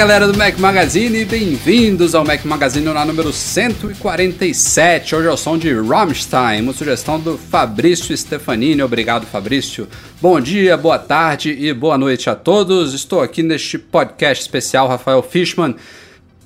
[0.00, 5.14] Galera do Mac Magazine, bem-vindos ao Mac Magazine na número 147.
[5.14, 8.82] Hoje é o som de Rammstein, uma sugestão do Fabrício Stefanini.
[8.82, 9.86] Obrigado, Fabrício.
[10.18, 12.94] Bom dia, boa tarde e boa noite a todos.
[12.94, 15.76] Estou aqui neste podcast especial, Rafael Fishman,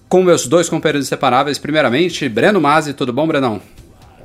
[0.09, 1.57] com meus dois companheiros inseparáveis.
[1.57, 3.63] Primeiramente, Breno Mazzi, tudo bom, Brenão?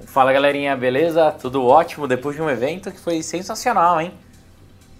[0.08, 1.32] Fala galerinha, beleza?
[1.40, 4.12] Tudo ótimo depois de um evento que foi sensacional, hein?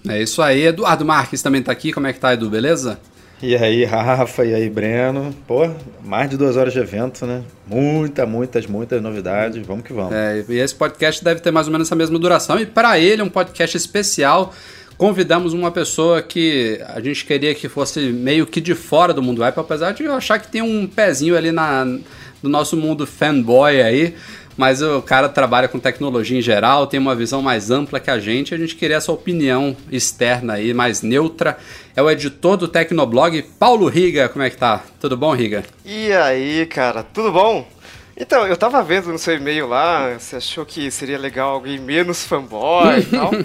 [0.08, 1.92] É isso aí, Eduardo Marques também tá aqui.
[1.92, 2.48] Como é que tá, Edu?
[2.48, 3.00] Beleza?
[3.42, 5.34] E aí, Rafa, e aí, Breno?
[5.48, 5.70] Pô,
[6.04, 7.42] mais de duas horas de evento, né?
[7.66, 9.66] Muita, muitas, muitas novidades.
[9.66, 10.14] Vamos que vamos.
[10.14, 12.60] É, e esse podcast deve ter mais ou menos essa mesma duração.
[12.60, 14.54] E para ele, um podcast especial.
[14.98, 19.42] Convidamos uma pessoa que a gente queria que fosse meio que de fora do mundo
[19.42, 23.82] Apple, apesar de eu achar que tem um pezinho ali na, no nosso mundo fanboy
[23.82, 24.14] aí
[24.60, 28.20] mas o cara trabalha com tecnologia em geral, tem uma visão mais ampla que a
[28.20, 31.58] gente, a gente queria essa opinião externa aí, mais neutra.
[31.96, 34.84] É o editor do Tecnoblog, Paulo Riga, como é que tá?
[35.00, 35.64] Tudo bom, Riga?
[35.86, 37.66] E aí, cara, tudo bom?
[38.18, 42.26] Então, eu tava vendo no seu e-mail lá, você achou que seria legal alguém menos
[42.26, 43.32] fanboy e tal.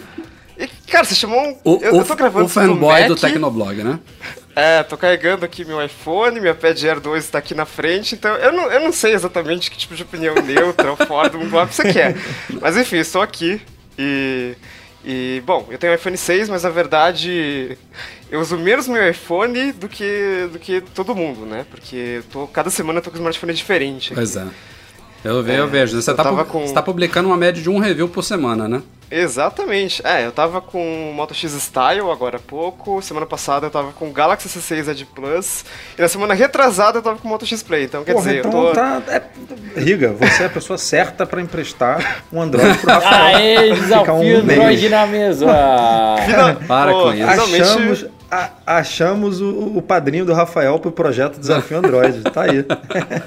[0.56, 1.56] E, cara, você chamou um.
[1.64, 3.98] O, eu, eu tô gravando o fanboy do Tecnoblog, né?
[4.56, 8.34] É, tô carregando aqui meu iPhone, minha Pad Air 2 está aqui na frente, então
[8.36, 11.50] eu não, eu não sei exatamente que tipo de opinião neutra ou fora do mundo
[11.50, 12.14] você quer.
[12.60, 13.60] Mas enfim, estou aqui
[13.98, 14.54] e.
[15.06, 17.76] E, bom, eu tenho um iPhone 6, mas na verdade
[18.30, 21.66] eu uso menos meu iPhone do que, do que todo mundo, né?
[21.70, 24.06] Porque tô, cada semana eu tô com um smartphone diferente.
[24.06, 24.14] Aqui.
[24.14, 24.46] Pois é.
[25.22, 26.00] Eu, vejo, é, eu vejo.
[26.00, 26.72] Você está com...
[26.72, 28.82] tá publicando uma média de um review por semana, né?
[29.16, 30.02] Exatamente.
[30.04, 33.00] É, eu tava com o Moto X Style agora há pouco.
[33.00, 35.64] Semana passada eu tava com o Galaxy S6 Edge Plus.
[35.96, 37.84] E na semana retrasada eu tava com o Moto X Play.
[37.84, 38.74] Então, quer Porra, dizer, então eu tô.
[38.74, 39.22] Tá, é...
[39.76, 43.36] Riga, você é a pessoa certa pra emprestar um Android pro Rafael.
[43.36, 45.46] Aê, desafio um Android na mesa!
[46.26, 46.54] Final...
[46.66, 47.30] Para Pô, com isso.
[47.30, 47.62] Finalmente...
[47.62, 52.20] Achamos, a, achamos o, o, padrinho do Rafael pro projeto Desafio Android.
[52.22, 52.64] tá aí.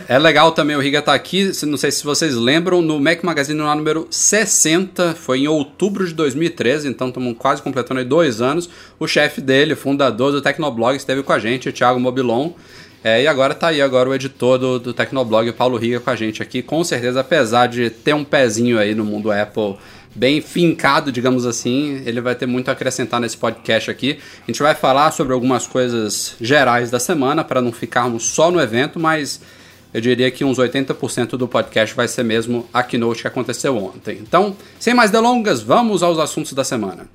[0.09, 1.51] É legal também o Riga tá aqui.
[1.63, 6.13] Não sei se vocês lembram, no Mac Magazine lá número 60, foi em outubro de
[6.13, 8.69] 2013, então estamos quase completando aí dois anos.
[8.99, 12.51] O chefe dele, fundador do Tecnoblog, esteve com a gente, o Thiago Mobilon.
[13.03, 16.15] É, e agora tá aí agora o editor do, do Tecnoblog, Paulo Riga, com a
[16.15, 16.61] gente aqui.
[16.61, 19.77] Com certeza, apesar de ter um pezinho aí no mundo Apple
[20.15, 24.19] bem fincado, digamos assim, ele vai ter muito a acrescentar nesse podcast aqui.
[24.43, 28.59] A gente vai falar sobre algumas coisas gerais da semana para não ficarmos só no
[28.59, 29.39] evento, mas
[29.93, 34.19] eu diria que uns 80% do podcast vai ser mesmo a keynote que aconteceu ontem.
[34.21, 37.07] Então, sem mais delongas, vamos aos assuntos da semana.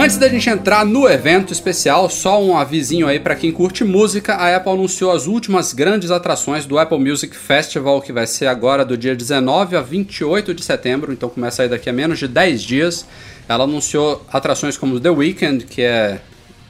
[0.00, 4.34] Antes da gente entrar no evento especial, só um avisinho aí para quem curte música,
[4.34, 8.84] a Apple anunciou as últimas grandes atrações do Apple Music Festival, que vai ser agora
[8.84, 12.62] do dia 19 a 28 de setembro, então começa aí daqui a menos de 10
[12.62, 13.04] dias.
[13.48, 16.20] Ela anunciou atrações como The Weeknd, que é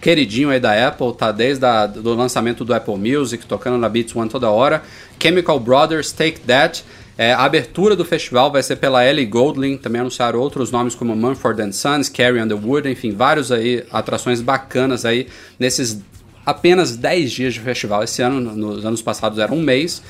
[0.00, 1.66] queridinho aí da Apple, tá desde
[2.02, 4.82] o lançamento do Apple Music, tocando na Beats One toda hora.
[5.22, 6.82] Chemical Brothers, Take That,
[7.18, 11.16] é, a abertura do festival vai ser pela Ellie Goldling, também anunciaram outros nomes como
[11.16, 15.26] Mumford Sons, Carrie Underwood, enfim, vários aí, atrações bacanas aí
[15.58, 16.00] nesses
[16.46, 18.04] apenas 10 dias de festival.
[18.04, 20.00] Esse ano, nos anos passados, era um mês.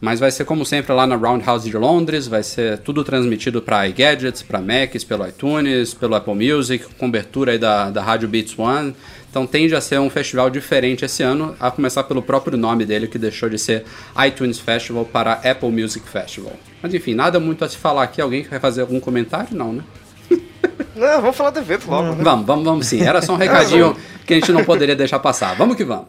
[0.00, 3.86] Mas vai ser como sempre lá na Roundhouse de Londres, vai ser tudo transmitido para
[3.88, 8.94] iGadgets, para Macs, pelo iTunes, pelo Apple Music, cobertura aí da, da Rádio Beats One.
[9.34, 13.08] Então tende a ser um festival diferente esse ano, a começar pelo próprio nome dele,
[13.08, 13.84] que deixou de ser
[14.24, 16.52] iTunes Festival para Apple Music Festival.
[16.80, 18.20] Mas enfim, nada muito a se falar aqui.
[18.20, 19.48] Alguém quer fazer algum comentário?
[19.50, 19.82] Não, né?
[20.94, 22.22] Não, vamos falar do evento logo, né?
[22.22, 23.02] Vamos, vamos, vamos sim.
[23.02, 25.56] Era só um recadinho que a gente não poderia deixar passar.
[25.56, 26.06] Vamos que vamos.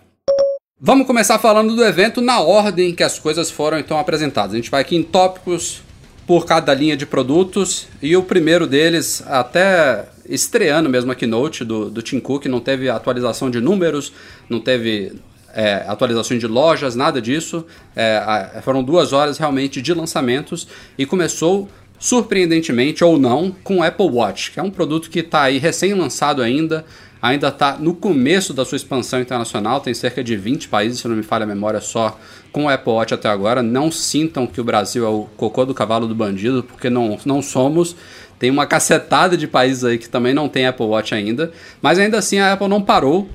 [0.79, 4.53] Vamos começar falando do evento na ordem que as coisas foram então apresentadas.
[4.53, 5.81] A gente vai aqui em tópicos
[6.27, 11.89] por cada linha de produtos e o primeiro deles, até estreando mesmo a keynote do,
[11.89, 14.11] do Tim Cook, não teve atualização de números,
[14.49, 15.13] não teve
[15.53, 17.65] é, atualizações de lojas, nada disso.
[17.95, 20.67] É, foram duas horas realmente de lançamentos
[20.97, 25.43] e começou surpreendentemente ou não com o Apple Watch, que é um produto que está
[25.43, 26.85] aí recém lançado ainda
[27.21, 31.15] ainda está no começo da sua expansão internacional, tem cerca de 20 países, se não
[31.15, 32.19] me falha a memória, só
[32.51, 33.63] com o Apple Watch até agora.
[33.63, 37.41] Não sintam que o Brasil é o cocô do cavalo do bandido, porque não, não
[37.41, 37.95] somos.
[38.37, 41.51] Tem uma cacetada de países aí que também não tem Apple Watch ainda,
[41.81, 43.29] mas ainda assim a Apple não parou.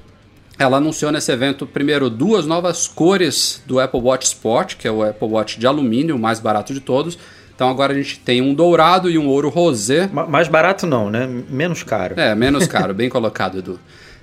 [0.59, 5.03] Ela anunciou nesse evento, primeiro, duas novas cores do Apple Watch Sport, que é o
[5.03, 7.19] Apple Watch de alumínio, o mais barato de todos.
[7.55, 10.09] Então agora a gente tem um dourado e um ouro rosé.
[10.13, 11.27] Ma- Mais barato não, né?
[11.49, 12.15] Menos caro.
[12.21, 13.81] É, menos caro, bem colocado, Edu.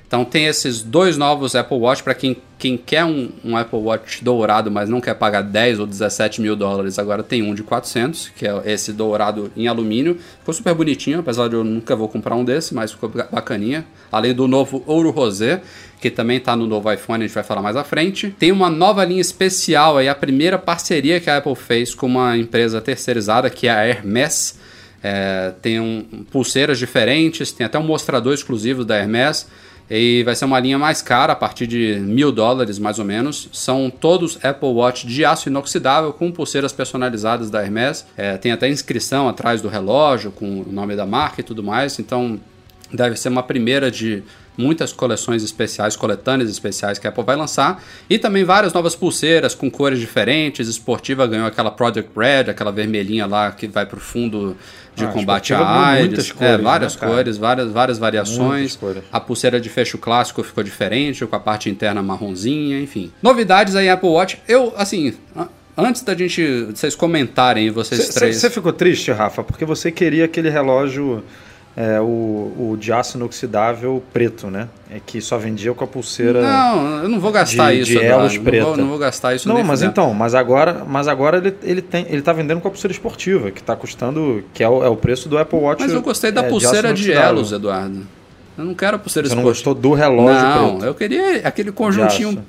[0.07, 4.23] Então tem esses dois novos Apple Watch para quem, quem quer um, um Apple Watch
[4.23, 6.97] dourado, mas não quer pagar 10 ou 17 mil dólares.
[6.97, 10.17] Agora tem um de 400, que é esse dourado em alumínio.
[10.39, 13.85] Ficou super bonitinho, apesar de eu nunca vou comprar um desse, mas ficou ba- bacaninha.
[14.09, 15.61] Além do novo ouro rosé,
[15.99, 18.33] que também está no novo iPhone, a gente vai falar mais à frente.
[18.39, 22.37] Tem uma nova linha especial aí, a primeira parceria que a Apple fez com uma
[22.37, 24.57] empresa terceirizada, que é a Hermes.
[25.03, 26.01] É, tem um,
[26.31, 29.47] pulseiras diferentes, tem até um mostrador exclusivo da Hermes.
[29.89, 33.47] E vai ser uma linha mais cara, a partir de mil dólares mais ou menos.
[33.53, 38.05] São todos Apple Watch de aço inoxidável com pulseiras personalizadas da Hermes.
[38.17, 41.99] É, tem até inscrição atrás do relógio com o nome da marca e tudo mais.
[41.99, 42.39] Então
[42.91, 44.23] deve ser uma primeira de
[44.57, 47.83] muitas coleções especiais, coletâneas especiais que a Apple vai lançar.
[48.09, 50.67] E também várias novas pulseiras com cores diferentes.
[50.67, 54.57] Esportiva ganhou aquela Project Red, aquela vermelhinha lá que vai pro fundo
[54.95, 56.07] de Ah, combate ganhou AIDS.
[56.07, 58.75] muitas é, cores, várias né, cores, várias, várias variações.
[58.75, 59.03] cores.
[59.11, 63.11] A pulseira de fecho clássico ficou diferente, com a parte interna marronzinha, enfim.
[63.21, 64.39] Novidades aí Apple Watch.
[64.47, 68.37] Eu, assim, a- antes da gente, vocês comentarem, vocês três...
[68.37, 71.23] Você ficou triste, Rafa, porque você queria aquele relógio,
[71.79, 74.67] é, o, o de aço inoxidável preto, né?
[74.89, 76.41] É que só vendia com a pulseira.
[76.41, 78.65] Não, eu não vou gastar de- isso, de elos não, preta.
[78.65, 81.81] vou, não vou gastar isso Não, nem mas então, mas agora, mas agora ele, ele,
[81.83, 84.89] tem, ele tá vendendo com a pulseira esportiva, que tá custando, que é o, é
[84.89, 85.79] o preço do Apple Watch.
[85.83, 87.29] Mas eu gostei da é, pulseira de, inoxidável.
[87.37, 88.07] elos, Eduardo.
[88.57, 89.71] Eu não quero a pulseira Você não esportiva.
[89.71, 90.85] gostou do relógio Não, preto?
[90.85, 92.43] eu queria aquele conjuntinho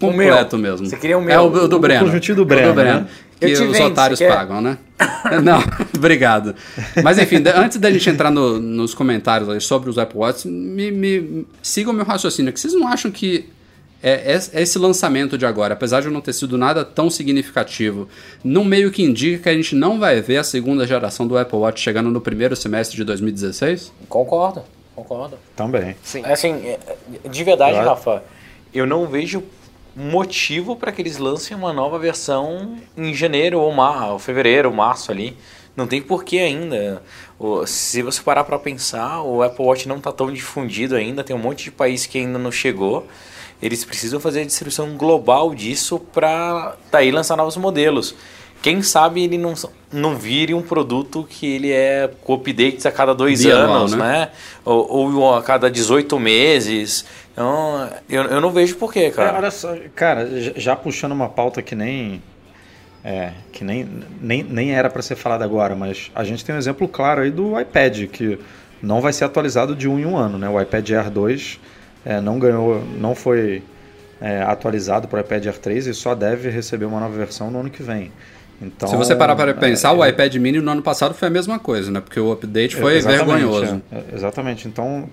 [0.00, 0.72] completo O meu.
[0.72, 0.86] mesmo.
[0.86, 1.34] Você queria o meu.
[1.34, 2.06] É o, o do O Breno.
[2.06, 3.06] conjuntinho do O Breno, né?
[3.46, 4.78] Que os vendo, otários pagam, né?
[5.42, 5.62] não,
[5.96, 6.54] obrigado.
[7.02, 10.90] Mas enfim, antes da gente entrar no- nos comentários aí sobre os Apple Watch, me,
[10.90, 12.52] me, sigam o meu raciocínio.
[12.52, 13.48] Que vocês não acham que
[14.02, 18.08] é, é- esse lançamento de agora, apesar de não ter sido nada tão significativo,
[18.44, 21.58] não meio que indica que a gente não vai ver a segunda geração do Apple
[21.58, 23.92] Watch chegando no primeiro semestre de 2016?
[24.08, 24.62] Concordo,
[24.94, 25.36] concordo.
[25.56, 25.94] Também.
[26.02, 26.22] Sim.
[26.24, 26.78] Assim, é,
[27.28, 27.88] de verdade, Claro.
[27.90, 28.22] Rafa,
[28.74, 29.42] eu não vejo
[29.94, 34.74] motivo para que eles lancem uma nova versão em janeiro ou, mar, ou fevereiro ou
[34.74, 35.36] março ali.
[35.76, 37.02] Não tem porquê ainda.
[37.66, 41.38] Se você parar para pensar, o Apple Watch não está tão difundido ainda, tem um
[41.38, 43.06] monte de país que ainda não chegou.
[43.60, 48.14] Eles precisam fazer a distribuição global disso para daí lançar novos modelos.
[48.62, 49.54] Quem sabe ele não,
[49.92, 53.98] não vire um produto que ele é com updates a cada dois Bianual, anos, né?
[53.98, 54.28] né?
[54.64, 57.04] Ou, ou a cada 18 meses.
[57.32, 59.36] Então, eu, eu não vejo porquê, É, cara.
[59.36, 62.22] olha só, cara, já- já puxando uma pauta que nem
[63.04, 63.88] é, que nem,
[64.20, 67.32] nem, nem era para ser falada agora, mas a gente tem um exemplo claro aí
[67.32, 68.38] do iPad que
[68.80, 70.48] não vai ser atualizado de um em um ano, né?
[70.48, 71.58] O iPad Air 2
[72.04, 73.60] é, não ganhou, não foi
[74.20, 77.58] é, atualizado para o iPad Air 3 e só deve receber uma nova versão no
[77.58, 78.12] ano que vem.
[78.62, 81.30] Então, Se você parar para pensar, é, o iPad mini no ano passado foi a
[81.30, 82.00] mesma coisa, né?
[82.00, 83.82] Porque o update foi Exatamente, vergonhoso.
[83.90, 84.68] é, é, exatamente.
[84.68, 85.08] Então,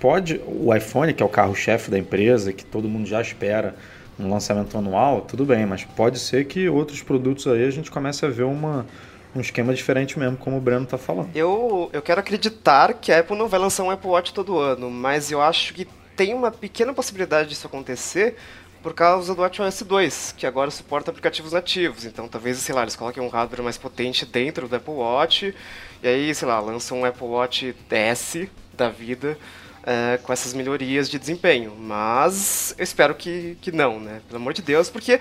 [0.00, 0.40] pode.
[0.46, 3.74] O iPhone, que é o carro-chefe da empresa, que todo mundo já espera
[4.18, 8.24] um lançamento anual, tudo bem, mas pode ser que outros produtos aí a gente comece
[8.24, 8.86] a ver uma,
[9.34, 11.30] um esquema diferente mesmo, como o Breno está falando.
[11.34, 14.88] Eu, eu quero acreditar que a Apple não vai lançar um Apple Watch todo ano,
[14.90, 15.86] mas eu acho que
[16.16, 18.36] tem uma pequena possibilidade disso acontecer
[18.84, 22.04] por causa do WatchOS 2, que agora suporta aplicativos nativos.
[22.04, 25.54] Então, talvez, sei lá, eles coloquem um hardware mais potente dentro do Apple Watch,
[26.02, 29.38] e aí, sei lá, lançam um Apple Watch S da vida
[29.84, 31.74] é, com essas melhorias de desempenho.
[31.74, 34.20] Mas eu espero que, que não, né?
[34.28, 35.18] Pelo amor de Deus, porque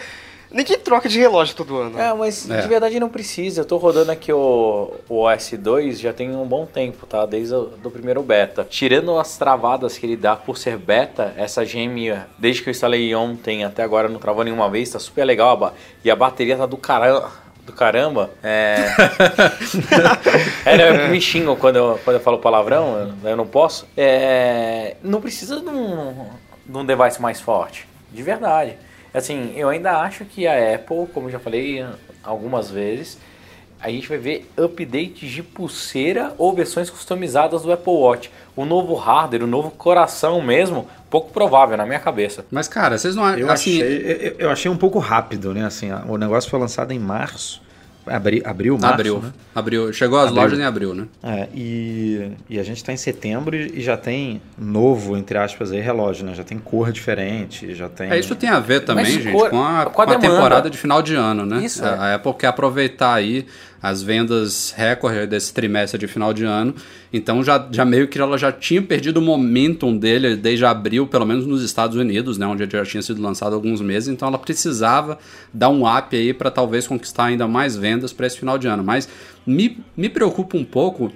[0.53, 1.99] ninguém troca de relógio todo ano.
[1.99, 2.61] É, mas É.
[2.61, 3.61] de verdade não precisa.
[3.61, 7.25] Eu tô rodando aqui o, o OS 2 já tem um bom tempo, tá?
[7.25, 8.65] Desde o do primeiro beta.
[8.69, 13.13] Tirando as travadas que ele dá por ser beta, essa GM, desde que eu instalei
[13.15, 15.73] ontem até agora não travou nenhuma vez, tá super legal.
[16.03, 17.43] E a bateria tá do caramba.
[17.65, 18.75] Do caramba, é.
[20.65, 23.87] é, né, me xingam quando eu, quando eu falo palavrão, eu, eu não posso.
[23.95, 26.27] É, não precisa de um,
[26.65, 28.75] de um device mais forte, de verdade.
[29.13, 31.85] Assim, eu ainda acho que a Apple, como já falei
[32.23, 33.17] algumas vezes,
[33.79, 38.31] a gente vai ver updates de pulseira ou versões customizadas do Apple Watch.
[38.55, 42.45] O novo hardware, o novo coração mesmo, pouco provável na minha cabeça.
[42.49, 43.39] Mas, cara, vocês não acham.
[43.39, 45.65] Eu, Assim, achei, eu, eu achei um pouco rápido, né?
[45.65, 47.61] Assim, o negócio foi lançado em março,
[48.05, 49.33] Abri, abril, março, abril, né?
[49.55, 49.93] abril.
[49.93, 50.41] Chegou às Abril.
[50.41, 51.07] lojas em abril, né?
[51.23, 55.71] É, e, e a gente está em setembro e e já tem novo, entre aspas,
[55.71, 56.33] aí, relógio, né?
[56.35, 58.09] Já tem cor diferente, já tem...
[58.11, 60.17] É, isso tem a ver também, Mas gente, cor- com a, com a com a
[60.19, 61.63] temporada de final de ano, né?
[61.63, 61.93] Isso, a, é.
[61.93, 63.45] a Apple quer aproveitar aí
[63.83, 66.73] as vendas recorde desse trimestre de final de ano.
[67.11, 71.25] Então já, já meio que ela já tinha perdido o momentum dele desde abril, pelo
[71.25, 72.47] menos nos Estados Unidos, né?
[72.47, 74.07] Onde ele já tinha sido lançado há alguns meses.
[74.07, 75.19] Então ela precisava
[75.53, 78.85] dar um up aí para talvez conquistar ainda mais vendas para esse final de ano.
[78.85, 79.09] Mas
[79.45, 81.11] me, me preocupa um pouco,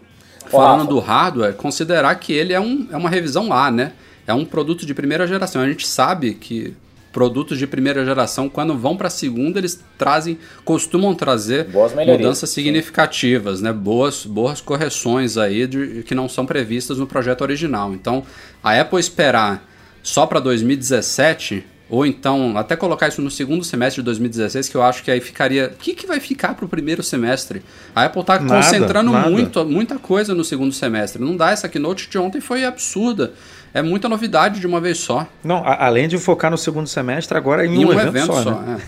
[0.51, 0.89] falando Rafa.
[0.89, 3.93] do hardware, considerar que ele é, um, é uma revisão A, né?
[4.27, 5.61] É um produto de primeira geração.
[5.61, 6.75] A gente sabe que
[7.17, 11.67] produtos de primeira geração, quando vão para a segunda, eles trazem, costumam trazer
[12.05, 13.73] mudanças significativas, né?
[13.73, 17.91] Boas, boas correções aí de, que não são previstas no projeto original.
[17.91, 18.23] Então,
[18.63, 19.67] a Apple esperar
[20.03, 24.83] só para 2017 ou então até colocar isso no segundo semestre de 2016, que eu
[24.83, 25.71] acho que aí ficaria.
[25.73, 27.63] O que, que vai ficar para o primeiro semestre?
[27.95, 29.27] A Apple está concentrando nada.
[29.27, 31.23] muito, muita coisa no segundo semestre.
[31.23, 33.33] Não dá essa keynote de ontem foi absurda.
[33.73, 35.27] É muita novidade de uma vez só.
[35.43, 38.81] Não, a- além de focar no segundo semestre, agora em, Em um, evento, só, né?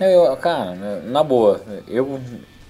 [0.00, 0.16] é.
[0.16, 0.74] Eu, cara,
[1.06, 2.20] na boa, eu,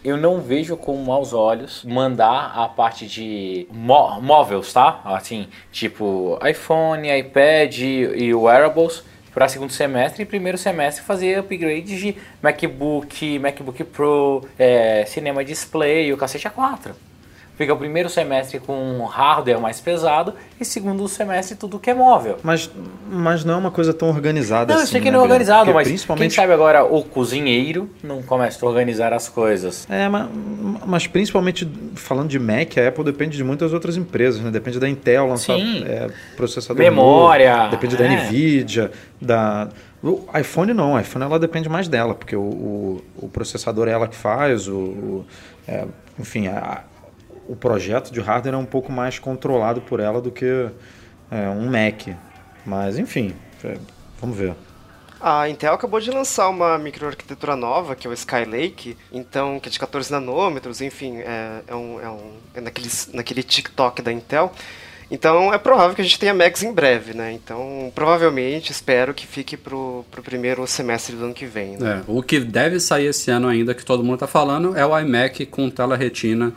[0.04, 5.00] eu não vejo com maus olhos mandar a parte de mó- móveis, tá?
[5.04, 9.02] Assim, tipo iPhone, iPad e wearables
[9.32, 16.06] para segundo semestre e primeiro semestre fazer upgrade de MacBook, MacBook Pro, é, cinema display
[16.06, 16.92] e o cacete A4.
[17.56, 22.36] Fica o primeiro semestre com hardware mais pesado e segundo semestre tudo que é móvel.
[22.42, 22.68] Mas,
[23.08, 24.88] mas não é uma coisa tão organizada Não, assim.
[24.88, 27.88] eu sei que né, não é organizado, Porque mas principalmente quem sabe agora o cozinheiro
[28.02, 29.86] não começa a organizar as coisas.
[29.88, 30.28] É, mas,
[30.84, 34.50] mas principalmente falando de Mac, a Apple depende de muitas outras empresas, né?
[34.50, 38.26] Depende da Intel lançar é, processador Memória, novo, depende da é.
[38.26, 39.68] Nvidia, da
[40.02, 43.92] o iPhone não, o iPhone ela depende mais dela, porque o, o, o processador é
[43.92, 45.24] ela que faz, o, o-
[45.66, 45.84] é,
[46.18, 46.82] enfim, a-
[47.48, 50.68] o projeto de hardware é um pouco mais controlado por ela do que
[51.30, 52.16] é, um Mac.
[52.64, 53.76] Mas enfim, é,
[54.20, 54.54] vamos ver.
[55.20, 59.72] A Intel acabou de lançar uma microarquitetura nova, que é o Skylake, então, que é
[59.72, 64.52] de 14 nanômetros, enfim, é, é, um, é, um, é naquele, naquele TikTok da Intel.
[65.10, 67.32] Então é provável que a gente tenha Macs em breve, né?
[67.32, 71.76] Então, provavelmente, espero que fique pro, pro primeiro semestre do ano que vem.
[71.78, 72.02] Né?
[72.06, 74.98] É, o que deve sair esse ano ainda, que todo mundo está falando, é o
[74.98, 76.52] iMac com tela retina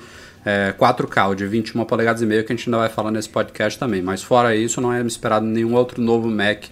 [0.47, 3.27] é, 4K, o de 21 polegadas e meio, que a gente ainda vai falar nesse
[3.29, 4.01] podcast também.
[4.01, 6.63] Mas fora isso, não é esperado nenhum outro novo Mac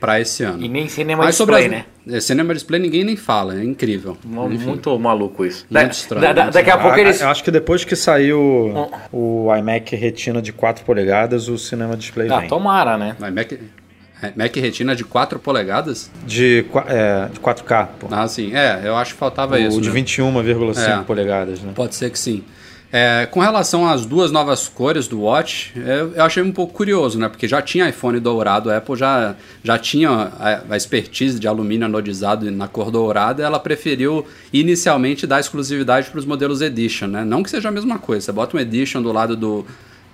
[0.00, 0.62] para esse ano.
[0.64, 1.84] E nem cinema Mas display, as- né?
[2.10, 4.16] é, Cinema Display ninguém nem fala, é incrível.
[4.24, 5.66] Muito maluco isso.
[5.70, 7.20] Muito Da- estranho, da- da- muito daqui a pouco eles.
[7.20, 12.30] Eu acho que depois que saiu o iMac Retina de 4 polegadas, o Cinema Display
[12.30, 12.48] Ah, vem.
[12.48, 13.14] tomara, né?
[13.20, 16.10] Mas Mac, é, Mac Retina de 4 polegadas?
[16.26, 18.06] De, é, de 4K, pô.
[18.10, 18.54] Ah, sim.
[18.54, 19.80] É, eu acho que faltava o isso.
[19.82, 19.94] de né?
[19.94, 21.04] 21,5 É.
[21.04, 21.72] polegadas, né?
[21.74, 22.42] Pode ser que sim.
[22.92, 27.20] É, com relação às duas novas cores do Watch, eu, eu achei um pouco curioso,
[27.20, 27.28] né?
[27.28, 31.86] Porque já tinha iPhone dourado, a Apple já, já tinha a, a expertise de alumínio
[31.86, 37.24] anodizado na cor dourada, ela preferiu inicialmente dar exclusividade para os modelos Edition, né?
[37.24, 39.64] Não que seja a mesma coisa, você bota um Edition do lado do,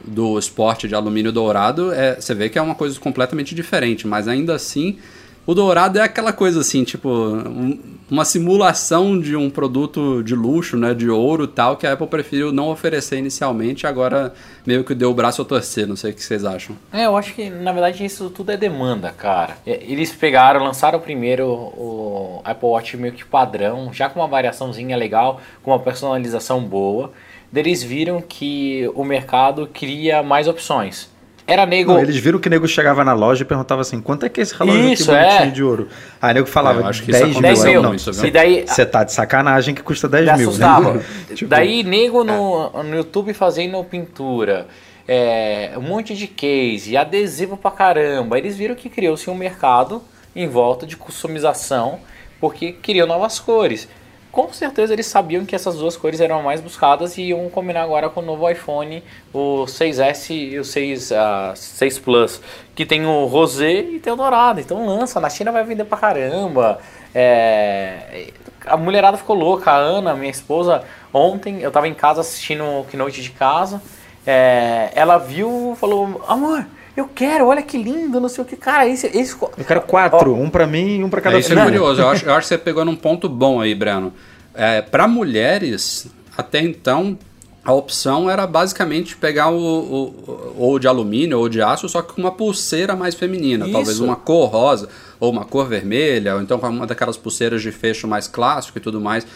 [0.05, 4.29] do Sport de alumínio dourado, é, você vê que é uma coisa completamente diferente, mas
[4.29, 4.99] ainda assim
[5.47, 7.79] o dourado é aquela coisa assim, tipo, um-
[8.11, 12.53] uma simulação de um produto de luxo, né, de ouro tal, que a Apple preferiu
[12.53, 14.33] não oferecer inicialmente, agora
[14.65, 16.77] meio que deu o braço a torcer, não sei o que vocês acham.
[16.93, 19.57] É, eu acho que na verdade isso tudo é demanda, cara.
[19.67, 24.97] É, Eles pegaram, lançaram primeiro o Apple Watch meio que padrão, já com uma variaçãozinha
[24.97, 27.11] legal, com uma personalização boa.
[27.55, 31.09] Eles viram que o mercado cria mais opções.
[31.47, 31.93] Era nego.
[31.93, 34.41] Não, eles viram que o nego chegava na loja e perguntava assim, quanto é que
[34.41, 35.51] é esse relógio Isso, aqui bonitinho é.
[35.53, 35.89] de ouro?
[36.21, 37.43] Aí o nego falava, É, eu acho que isso 10 mil.
[37.43, 37.83] 10 mil.
[37.83, 37.95] Não?
[37.95, 40.95] E daí Você tá de sacanagem que custa 10 Me mil, assustava.
[40.95, 41.05] né?
[41.37, 44.67] Tipo, Daí, nego no, no YouTube fazendo pintura,
[45.07, 48.37] é, um monte de case, adesivo pra caramba.
[48.39, 50.03] Eles viram que criou-se um mercado
[50.35, 52.01] em volta de customização,
[52.41, 53.89] porque queriam novas cores.
[54.37, 58.11] Com certeza eles sabiam que essas duas cores eram mais buscadas e iam combinar agora
[58.11, 59.03] com o novo iPhone,
[59.33, 62.43] o 6S e o 6, ah, 6 Plus,
[62.75, 64.61] que tem o rosé e tem o dourado.
[64.61, 66.79] Então lança, na China vai vender pra caramba.
[67.15, 68.31] É,
[68.67, 72.85] a mulherada ficou louca, a Ana, minha esposa, ontem eu tava em casa assistindo o
[72.85, 73.81] keynote de casa,
[74.27, 76.67] é, ela viu falou, amor,
[76.97, 79.07] eu quero, olha que lindo, não sei o que, cara, esse...
[79.09, 79.35] esse...
[79.41, 81.65] Eu quero quatro, um pra mim e um pra cada É, isso é filho.
[81.67, 84.13] curioso, eu acho, eu acho que você pegou num ponto bom aí, Breno.
[84.55, 86.07] É, para mulheres,
[86.37, 87.19] até então,
[87.63, 92.15] a opção era basicamente pegar o, o- ou de alumínio ou de aço, só que
[92.15, 93.73] com uma pulseira mais feminina, Isso.
[93.75, 94.89] talvez uma cor rosa
[95.21, 98.81] ou uma cor vermelha, ou então com uma daquelas pulseiras de fecho mais clássico e
[98.81, 99.27] tudo mais.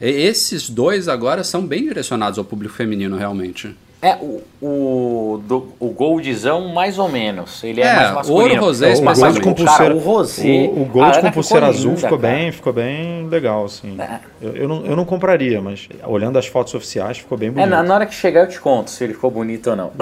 [0.00, 3.74] E- esses dois agora são bem direcionados ao público feminino, realmente.
[4.00, 7.64] É, o, o, do, o Goldzão, mais ou menos.
[7.64, 8.48] Ele é, É, mais masculino.
[8.54, 9.42] ouro rosé, o espaço gold azul.
[9.42, 12.32] com Cara, pulseira, o rosé, o, o gold com pulseira ficou azul linda, ficou cara.
[12.34, 13.96] bem, ficou bem legal, assim.
[14.00, 14.20] É.
[14.40, 17.68] Eu, eu, não, eu não compraria, mas olhando as fotos oficiais ficou bem É, bonito.
[17.70, 19.90] na, na hora que chegar eu te conto se ele ficou bonito ou não.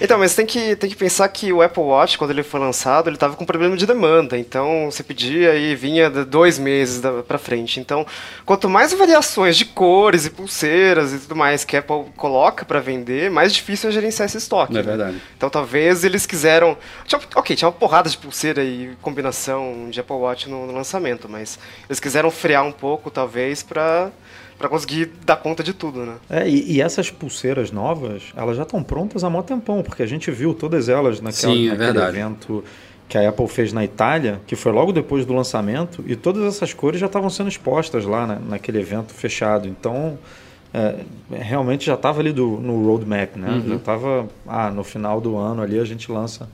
[0.00, 3.08] Então, mas tem que, tem que pensar que o Apple Watch, quando ele foi lançado,
[3.08, 4.38] ele tava com problema de demanda.
[4.38, 7.80] Então, você pedia e vinha dois meses da, pra frente.
[7.80, 8.06] Então,
[8.46, 12.80] quanto mais variações de cores e pulseiras e tudo mais que a Apple coloca pra
[12.80, 14.72] vender, mais difícil é gerenciar esse estoque.
[14.72, 14.82] É né?
[14.82, 15.22] verdade.
[15.36, 16.76] Então, talvez eles quiseram...
[17.06, 21.28] Tinha, ok, tinha uma porrada de pulseira e combinação de Apple Watch no, no lançamento,
[21.28, 24.10] mas eles quiseram frear um pouco, talvez, pra...
[24.58, 26.16] Pra conseguir dar conta de tudo, né?
[26.28, 30.06] É, e, e essas pulseiras novas, elas já estão prontas há mó tempão, porque a
[30.06, 32.16] gente viu todas elas naquela, Sim, é naquele verdade.
[32.18, 32.62] evento
[33.08, 36.74] que a Apple fez na Itália, que foi logo depois do lançamento, e todas essas
[36.74, 39.66] cores já estavam sendo expostas lá na- naquele evento fechado.
[39.66, 40.18] Então,
[40.72, 40.96] é,
[41.32, 43.48] realmente já estava ali do, no roadmap, né?
[43.50, 43.68] Uhum.
[43.68, 46.48] Já estava, ah, no final do ano ali a gente lança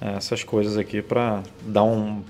[0.00, 2.22] é, essas coisas aqui para dar um,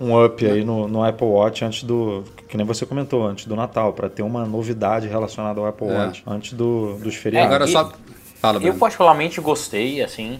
[0.00, 3.56] um up aí no, no Apple Watch antes do, que nem você comentou, antes do
[3.56, 5.98] Natal, para ter uma novidade relacionada ao Apple É.
[5.98, 7.46] Watch antes do, dos feriados.
[7.52, 7.92] Agora e- só.
[8.40, 10.38] Fala, Eu particularmente gostei, assim.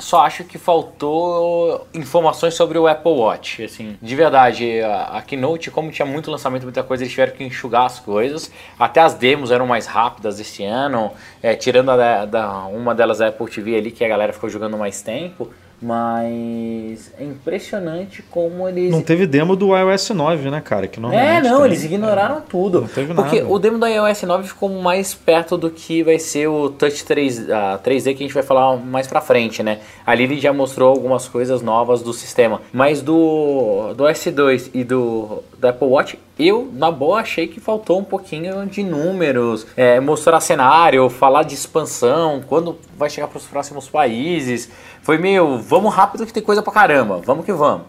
[0.00, 3.96] Só acho que faltou informações sobre o Apple Watch, assim.
[4.00, 7.84] De verdade, a, a Keynote, como tinha muito lançamento, muita coisa, eles tiveram que enxugar
[7.86, 8.50] as coisas.
[8.78, 11.10] Até as demos eram mais rápidas esse ano,
[11.42, 14.78] é, tirando a da- uma delas da Apple TV ali, que a galera ficou jogando
[14.78, 15.50] mais tempo.
[15.80, 20.88] Mas é impressionante como eles Não teve demo do iOS 9, né, cara?
[20.88, 21.66] Que é, não, tem.
[21.66, 22.80] eles ignoraram tudo.
[22.80, 23.52] Não teve Porque nada.
[23.52, 27.50] o demo da iOS 9 ficou mais perto do que vai ser o Touch 3,
[27.50, 29.78] a 3D que a gente vai falar mais pra frente, né?
[30.04, 32.60] Ali ele já mostrou algumas coisas novas do sistema.
[32.72, 37.98] Mas do, do S2 e do, do Apple Watch, eu, na boa, achei que faltou
[37.98, 43.88] um pouquinho de números, é, mostrar cenário, falar de expansão, quando vai chegar pros próximos
[43.88, 44.70] países.
[45.08, 47.86] Foi meio, vamos rápido que tem coisa pra caramba, vamos que vamos.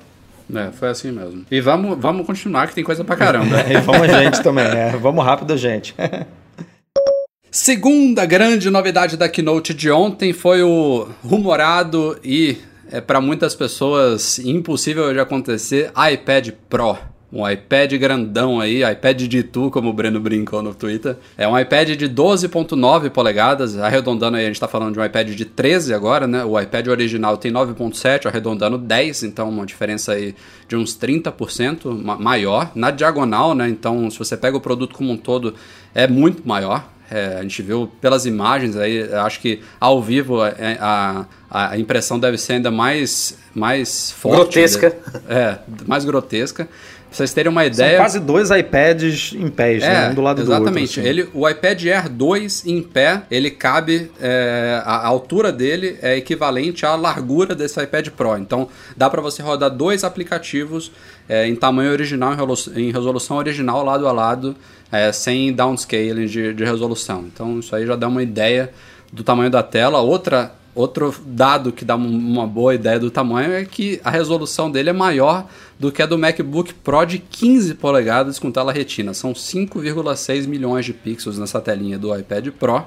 [0.55, 1.45] É, foi assim mesmo.
[1.51, 3.57] E vamos, vamos continuar, que tem coisa pra caramba.
[3.69, 4.91] E vamos a gente também, é.
[4.91, 5.93] Vamos rápido, gente.
[7.51, 12.57] Segunda grande novidade da keynote de ontem foi o rumorado e,
[12.89, 16.97] é, para muitas pessoas, impossível de acontecer, iPad Pro.
[17.31, 21.15] Um iPad grandão aí, iPad de tu, como o Breno brincou no Twitter.
[21.37, 25.29] É um iPad de 12.9 polegadas, arredondando aí, a gente tá falando de um iPad
[25.29, 26.43] de 13 agora, né?
[26.43, 30.33] O iPad original tem 9.7, arredondando 10, então uma diferença aí
[30.67, 32.71] de uns 30% ma- maior.
[32.73, 33.69] Na diagonal, né?
[33.69, 35.53] Então, se você pega o produto como um todo,
[35.93, 36.83] é muito maior.
[37.11, 41.77] É, a gente viu pelas imagens aí, acho que ao vivo é, a, a, a
[41.79, 44.37] impressão deve ser ainda mais, mais forte.
[44.59, 44.95] Grotesca.
[45.27, 46.69] É, mais grotesca.
[47.09, 47.97] Pra vocês terem uma São ideia.
[47.97, 50.09] quase dois iPads em pés, né?
[50.09, 50.73] Um do lado exatamente.
[50.73, 51.01] do outro.
[51.01, 51.09] assim.
[51.09, 56.85] Ele, o iPad Air 2 em pé, ele cabe, é, a, altura dele é equivalente
[56.85, 58.37] à largura desse iPad Pro.
[58.37, 60.91] Então dá para você rodar dois aplicativos
[61.27, 62.35] é, em tamanho original,
[62.75, 64.55] em resolução original, lado a lado,
[64.91, 67.25] é, sem downscaling de, de resolução.
[67.33, 68.71] Então isso aí já dá uma ideia
[69.11, 69.99] do tamanho da tela.
[69.99, 74.71] Outra Outro dado que dá um- uma boa ideia do tamanho é que a resolução
[74.71, 75.45] dele é maior
[75.77, 79.13] do que a do MacBook Pro de 15 polegadas com tela retina.
[79.13, 82.85] São 5,6 milhões de pixels nessa telinha do iPad Pro.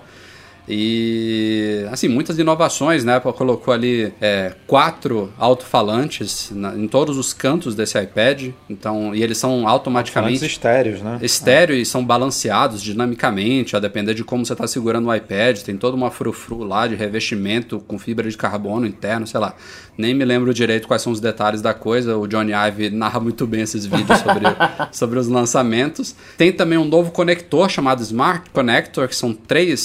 [0.68, 3.14] E assim, muitas inovações, né?
[3.14, 8.50] A Apple colocou ali é, quatro alto-falantes em todos os cantos desse iPad.
[8.70, 11.18] Então, e eles são automaticamente estéreos, né?
[11.20, 15.58] estéreo e são balanceados dinamicamente, a depender de como você está segurando o iPad.
[15.60, 19.54] Tem toda uma frufru lá de revestimento com fibra de carbono interno, sei lá.
[19.96, 22.16] Nem me lembro direito quais são os detalhes da coisa.
[22.16, 24.44] O Johnny Ive narra muito bem esses vídeos sobre,
[24.92, 26.14] sobre os lançamentos.
[26.38, 29.80] Tem também um novo conector chamado Smart Connector, que são três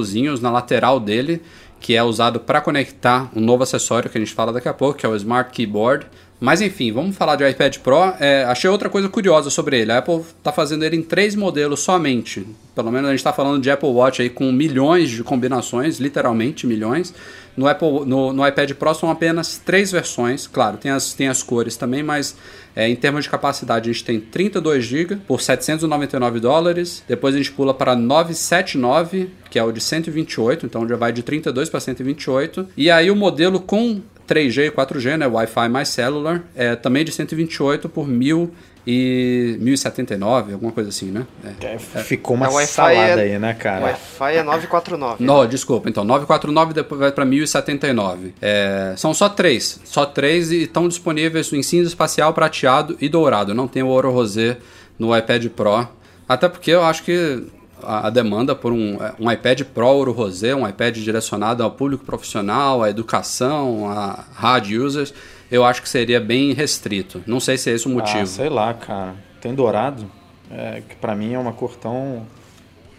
[0.00, 1.42] círculozinhos na lateral dele,
[1.78, 4.98] que é usado para conectar um novo acessório que a gente fala daqui a pouco,
[4.98, 6.06] que é o Smart Keyboard.
[6.38, 8.14] Mas enfim, vamos falar de iPad Pro.
[8.18, 9.92] É, achei outra coisa curiosa sobre ele.
[9.92, 12.46] A Apple está fazendo ele em três modelos somente.
[12.74, 16.66] Pelo menos a gente está falando de Apple Watch aí com milhões de combinações, literalmente
[16.66, 17.12] milhões.
[17.60, 20.46] No, Apple, no, no iPad Pro são apenas três versões.
[20.46, 22.34] Claro, tem as, tem as cores também, mas
[22.74, 27.04] é, em termos de capacidade a gente tem 32 GB por 799 dólares.
[27.06, 31.22] Depois a gente pula para 979, que é o de 128, então já vai de
[31.22, 32.66] 32 para 128.
[32.78, 37.12] E aí o modelo com 3G e 4G, né, Wi-Fi mais cellular, é também de
[37.12, 38.50] 128 por 1000
[38.86, 41.26] e 1079, alguma coisa assim, né?
[41.62, 41.78] É.
[41.78, 43.84] Ficou uma É, salada é- aí, né, cara?
[43.86, 45.22] Wi-Fi é 949.
[45.24, 48.34] Não, desculpa, então 949 depois vai para 1079.
[48.40, 53.54] É, são só três, só três e estão disponíveis em cinza espacial, prateado e dourado.
[53.54, 54.56] Não tem o ouro rosé
[54.98, 55.86] no iPad Pro.
[56.28, 57.44] Até porque eu acho que
[57.82, 62.04] a, a demanda por um, um iPad Pro Ouro Rosé, um iPad direcionado ao público
[62.04, 65.12] profissional, à educação, a hard users,
[65.50, 67.22] eu acho que seria bem restrito.
[67.26, 68.20] Não sei se é esse o motivo.
[68.20, 69.14] Ah, sei lá, cara.
[69.40, 70.10] Tem dourado,
[70.50, 72.26] é, que para mim é uma cor tão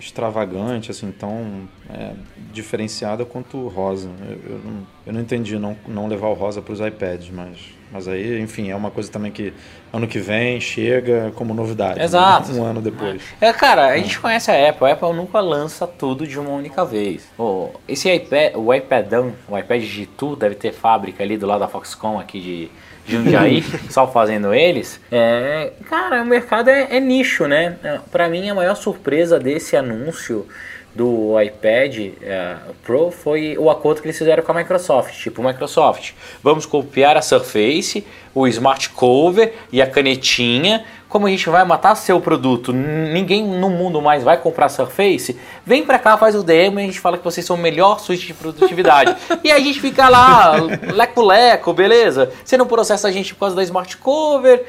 [0.02, 2.14] extravagante, assim, tão é,
[2.52, 4.10] diferenciada quanto rosa.
[4.28, 7.58] Eu, eu, não, eu não entendi não, não levar o rosa para os iPads, mas,
[7.92, 9.54] mas aí, enfim, é uma coisa também que
[9.94, 12.00] ano que vem chega como novidade.
[12.00, 12.06] Né?
[12.06, 12.52] Exato.
[12.52, 12.60] Né?
[12.60, 13.22] Um ano depois.
[13.40, 14.88] É, cara, a gente conhece a Apple.
[14.88, 17.30] A Apple nunca lança tudo de uma única vez.
[17.38, 21.68] Oh, esse iPad, o iPadão, o iPad G2 deve ter fábrica ali do lado da
[21.68, 22.72] Foxconn aqui de
[23.08, 25.00] Jundiaí, só fazendo eles.
[25.12, 27.78] É, cara, o mercado é, é nicho, né?
[28.12, 30.48] Para mim, a maior surpresa desse anúncio
[30.94, 35.14] do iPad é, Pro foi o acordo que eles fizeram com a Microsoft.
[35.16, 36.12] Tipo, Microsoft,
[36.44, 41.94] vamos copiar a Surface, o Smart Cover e a canetinha como a gente vai matar
[41.96, 46.80] seu produto, ninguém no mundo mais vai comprar Surface, vem pra cá, faz o demo
[46.80, 49.14] e a gente fala que vocês são o melhor suíte de produtividade.
[49.44, 50.54] e a gente fica lá,
[50.94, 52.32] leco-leco, beleza?
[52.46, 54.66] Você não processa a gente por causa da Smart Cover,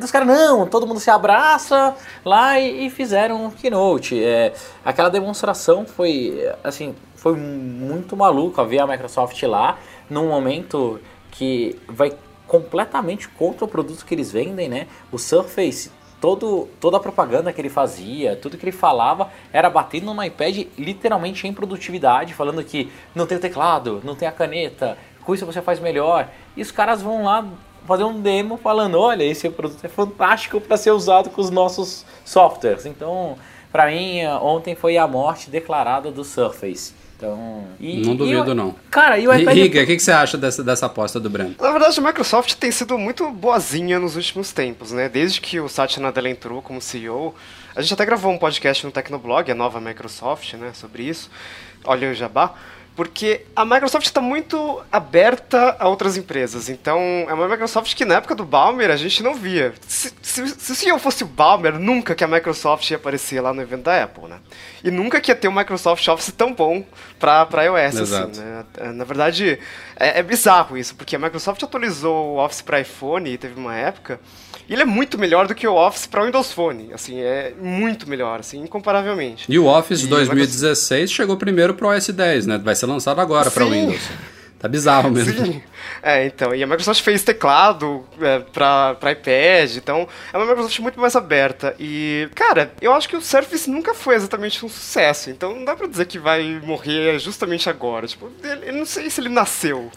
[0.00, 4.22] dos caras, não, todo mundo se abraça lá e, e fizeram um keynote.
[4.22, 4.52] É,
[4.84, 11.00] aquela demonstração foi, assim, foi muito maluco ver a Microsoft lá, num momento
[11.32, 12.12] que vai
[12.54, 14.86] completamente contra o produto que eles vendem, né?
[15.10, 15.90] O Surface,
[16.20, 20.68] todo, toda a propaganda que ele fazia, tudo que ele falava era batendo no iPad
[20.78, 25.44] literalmente em produtividade, falando que não tem o teclado, não tem a caneta, com isso
[25.44, 26.28] você faz melhor.
[26.56, 27.44] E os caras vão lá
[27.86, 32.06] fazer um demo falando, olha, esse produto é fantástico para ser usado com os nossos
[32.24, 32.86] softwares.
[32.86, 33.36] Então,
[33.72, 36.94] para mim, ontem foi a morte declarada do Surface.
[37.16, 37.66] Então.
[37.78, 38.74] E, não duvido, e, não.
[38.90, 39.56] Cara, e o iPad.
[39.56, 41.54] Riga, o que, que você acha dessa, dessa aposta do Breno?
[41.60, 45.08] Na verdade, a Microsoft tem sido muito boazinha nos últimos tempos, né?
[45.08, 47.34] Desde que o Satya Nadella entrou como CEO.
[47.74, 50.72] A gente até gravou um podcast no Tecnoblog, a nova Microsoft, né?
[50.74, 51.30] Sobre isso.
[51.84, 52.54] Olha o jabá.
[52.96, 56.68] Porque a Microsoft está muito aberta a outras empresas.
[56.68, 59.74] Então, é uma Microsoft que na época do Balmer a gente não via.
[59.88, 63.52] Se, se, se o CEO fosse o Balmer, nunca que a Microsoft ia aparecer lá
[63.52, 64.38] no evento da Apple, né?
[64.84, 66.84] E nunca que ia ter um Microsoft Office tão bom
[67.18, 68.30] para iOS, assim, Exato.
[68.30, 68.92] assim, né?
[68.92, 69.58] Na verdade,
[69.96, 73.74] é, é bizarro isso, porque a Microsoft atualizou o Office para iPhone e teve uma
[73.74, 74.20] época
[74.72, 78.40] ele é muito melhor do que o Office para Windows Phone, assim, é muito melhor,
[78.40, 79.44] assim, incomparavelmente.
[79.48, 82.58] E o Office e 2016 chegou primeiro para o OS 10, né?
[82.58, 84.00] Vai ser lançado agora para Windows.
[84.64, 85.44] Tá bizarro mesmo.
[85.44, 85.62] Sim.
[86.02, 90.78] É, então, e a Microsoft fez teclado é, pra, pra iPad, então é uma Microsoft
[90.78, 91.74] muito mais aberta.
[91.78, 95.76] E, cara, eu acho que o Surface nunca foi exatamente um sucesso, então não dá
[95.76, 98.06] pra dizer que vai morrer justamente agora.
[98.06, 99.90] Tipo, ele, eu não sei se ele nasceu.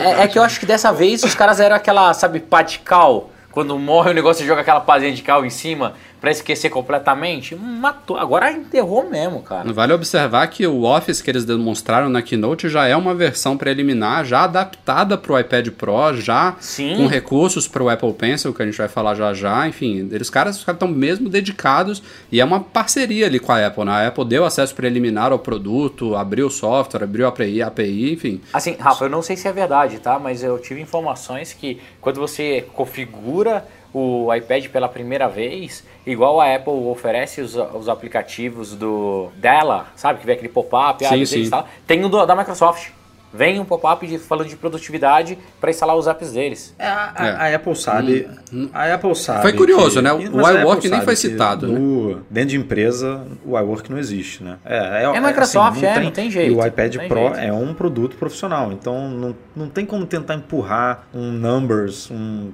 [0.00, 3.78] É, é, que eu acho que dessa vez os caras eram aquela, sabe, patical quando
[3.78, 8.16] morre o negócio, joga aquela pazinha de cal em cima para esquecer completamente, matou.
[8.16, 9.72] Agora enterrou mesmo, cara.
[9.72, 14.24] Vale observar que o Office que eles demonstraram na Keynote já é uma versão preliminar,
[14.24, 16.96] já adaptada para o iPad Pro, já Sim.
[16.96, 19.66] com recursos para o Apple Pencil, que a gente vai falar já já.
[19.66, 23.84] Enfim, eles caras estão mesmo dedicados e é uma parceria ali com a Apple.
[23.84, 23.92] Né?
[23.92, 28.40] A Apple deu acesso preliminar ao produto, abriu o software, abriu a API, API, enfim.
[28.52, 30.18] Assim, Rafa, eu não sei se é verdade, tá?
[30.18, 36.54] Mas eu tive informações que quando você configura o iPad pela primeira vez, igual a
[36.54, 40.20] Apple oferece os, os aplicativos do dela, sabe?
[40.20, 41.04] Que vem aquele pop-up,
[41.86, 42.90] tem o do, da Microsoft.
[43.32, 46.74] Vem um pop-up falando de produtividade para instalar os apps deles.
[46.76, 48.28] É, a, a, a, Apple sabe.
[48.52, 49.42] Hum, a Apple sabe.
[49.42, 50.12] Foi curioso, que, né?
[50.12, 51.68] O iWork nem foi citado.
[51.68, 52.22] No, né?
[52.28, 54.58] Dentro de empresa, o iWork não existe, né?
[54.64, 56.52] É, é, é Microsoft, assim, não, é, tem, não tem jeito.
[56.52, 57.38] E o iPad Pro jeito.
[57.38, 58.72] é um produto profissional.
[58.72, 62.50] Então não, não tem como tentar empurrar um numbers, um.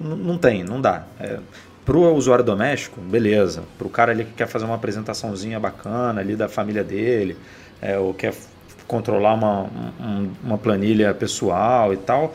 [0.00, 1.04] Não, não tem, não dá.
[1.18, 1.38] É,
[1.84, 3.64] para o usuário doméstico, beleza.
[3.76, 7.36] Para o cara ali que quer fazer uma apresentaçãozinha bacana ali da família dele,
[7.82, 8.32] é, ou quer
[8.94, 9.62] controlar uma,
[10.00, 12.32] um, uma planilha pessoal e tal,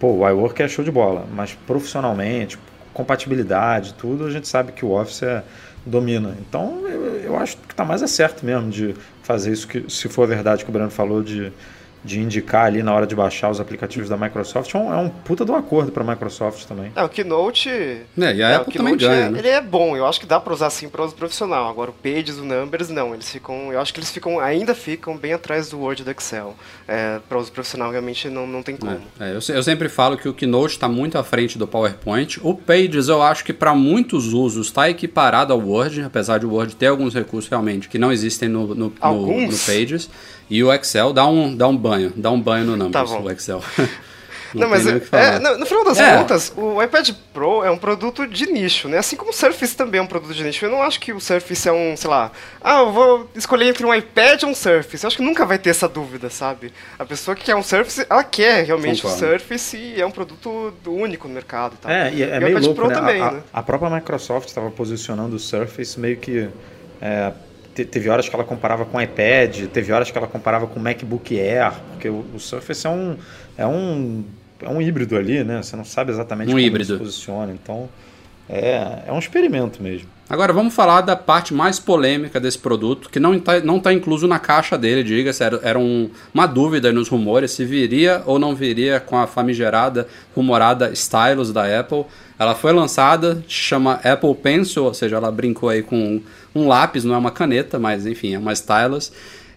[0.00, 1.24] pô, o iWork é show de bola.
[1.32, 2.58] Mas profissionalmente,
[2.92, 5.44] compatibilidade, tudo, a gente sabe que o Office é,
[5.86, 6.36] domina.
[6.40, 8.92] Então, eu, eu acho que está mais é certo mesmo de
[9.22, 11.52] fazer isso, que, se for verdade que o Breno falou, de
[12.02, 15.08] de indicar ali na hora de baixar os aplicativos da Microsoft é um, é um
[15.08, 16.90] puta do acordo para a Microsoft também.
[16.96, 17.68] É, o Keynote.
[17.68, 19.26] É, e a é, Apple também ganha.
[19.26, 19.38] É, né?
[19.38, 21.68] Ele é bom, eu acho que dá para usar assim para uso profissional.
[21.68, 23.12] Agora o Pages, o Numbers, não.
[23.12, 23.72] Eles ficam.
[23.72, 26.56] Eu acho que eles ficam, ainda ficam bem atrás do Word e do Excel.
[26.88, 28.92] É, para uso profissional realmente não, não tem como.
[29.20, 32.40] É, é eu, eu, sempre falo que o Keynote está muito à frente do PowerPoint.
[32.42, 36.52] O Pages eu acho que para muitos usos está equiparado ao Word, apesar de o
[36.52, 40.08] Word ter alguns recursos realmente que não existem no, no, no, no Pages.
[40.50, 43.30] E o Excel dá um, dá um banho, dá um banho no Numbers, tá o
[43.30, 43.62] Excel.
[44.52, 46.16] Não, Não, mas o é, no, no final das É.
[46.16, 48.98] contas, o iPad Pro é um produto de nicho, né?
[48.98, 50.64] Assim como o Surface também é um produto de nicho.
[50.64, 53.86] Eu não acho que o Surface é um, sei lá, ah, eu vou escolher entre
[53.86, 55.04] um iPad ou um Surface.
[55.04, 56.72] Eu acho que nunca vai ter essa dúvida, sabe?
[56.98, 59.24] A pessoa que quer um Surface, ela quer realmente Concordo.
[59.24, 61.88] o Surface e é um produto único no mercado e tal.
[61.92, 62.94] É, e é, E o meio iPad louco, Pro né?
[62.96, 63.40] também, a, a- né?
[63.52, 66.48] a própria Microsoft estava posicionando o Surface meio que...
[67.00, 67.32] é,
[67.74, 70.78] te- teve horas que ela comparava com o iPad, teve horas que ela comparava com
[70.78, 73.16] o MacBook Air, porque o, o Surface é um,
[73.56, 74.24] é, um,
[74.62, 75.62] é um híbrido ali, né?
[75.62, 76.92] Você não sabe exatamente Um como híbrido.
[76.94, 77.88] se posiciona, então
[78.48, 80.08] é, é um experimento mesmo.
[80.28, 84.28] Agora vamos falar da parte mais polêmica desse produto, que não está não tá incluso
[84.28, 88.54] na caixa dele, diga-se, era, era um- uma dúvida nos rumores se viria ou não
[88.54, 92.04] viria com a famigerada, rumorada Stylus da Apple.
[92.38, 96.20] Ela foi lançada, chama Apple Pencil, ou seja, ela brincou aí com
[96.54, 99.12] um lápis, não é uma caneta, mas enfim, é uma Stylus.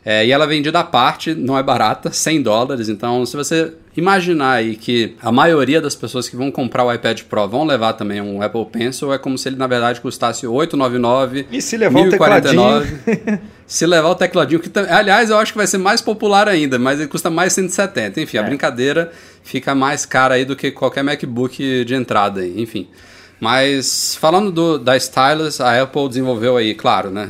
[0.06, 2.90] É, e ela é vendida à parte, não é barata, 100 dólares.
[2.90, 7.22] Então, se você imaginar aí que a maioria das pessoas que vão comprar o iPad
[7.22, 11.48] Pro vão levar também um Apple Pencil, é como se ele na verdade custasse 899,
[11.50, 13.40] E se levar o 1049.
[13.66, 17.00] Se levar o tecladinho, que aliás eu acho que vai ser mais popular ainda, mas
[17.00, 18.20] ele custa mais 170.
[18.20, 19.10] Enfim, a brincadeira
[19.42, 22.90] fica mais cara aí do que qualquer MacBook de entrada aí, enfim.
[23.44, 27.30] Mas falando do, da Stylus, a Apple desenvolveu aí, claro, né?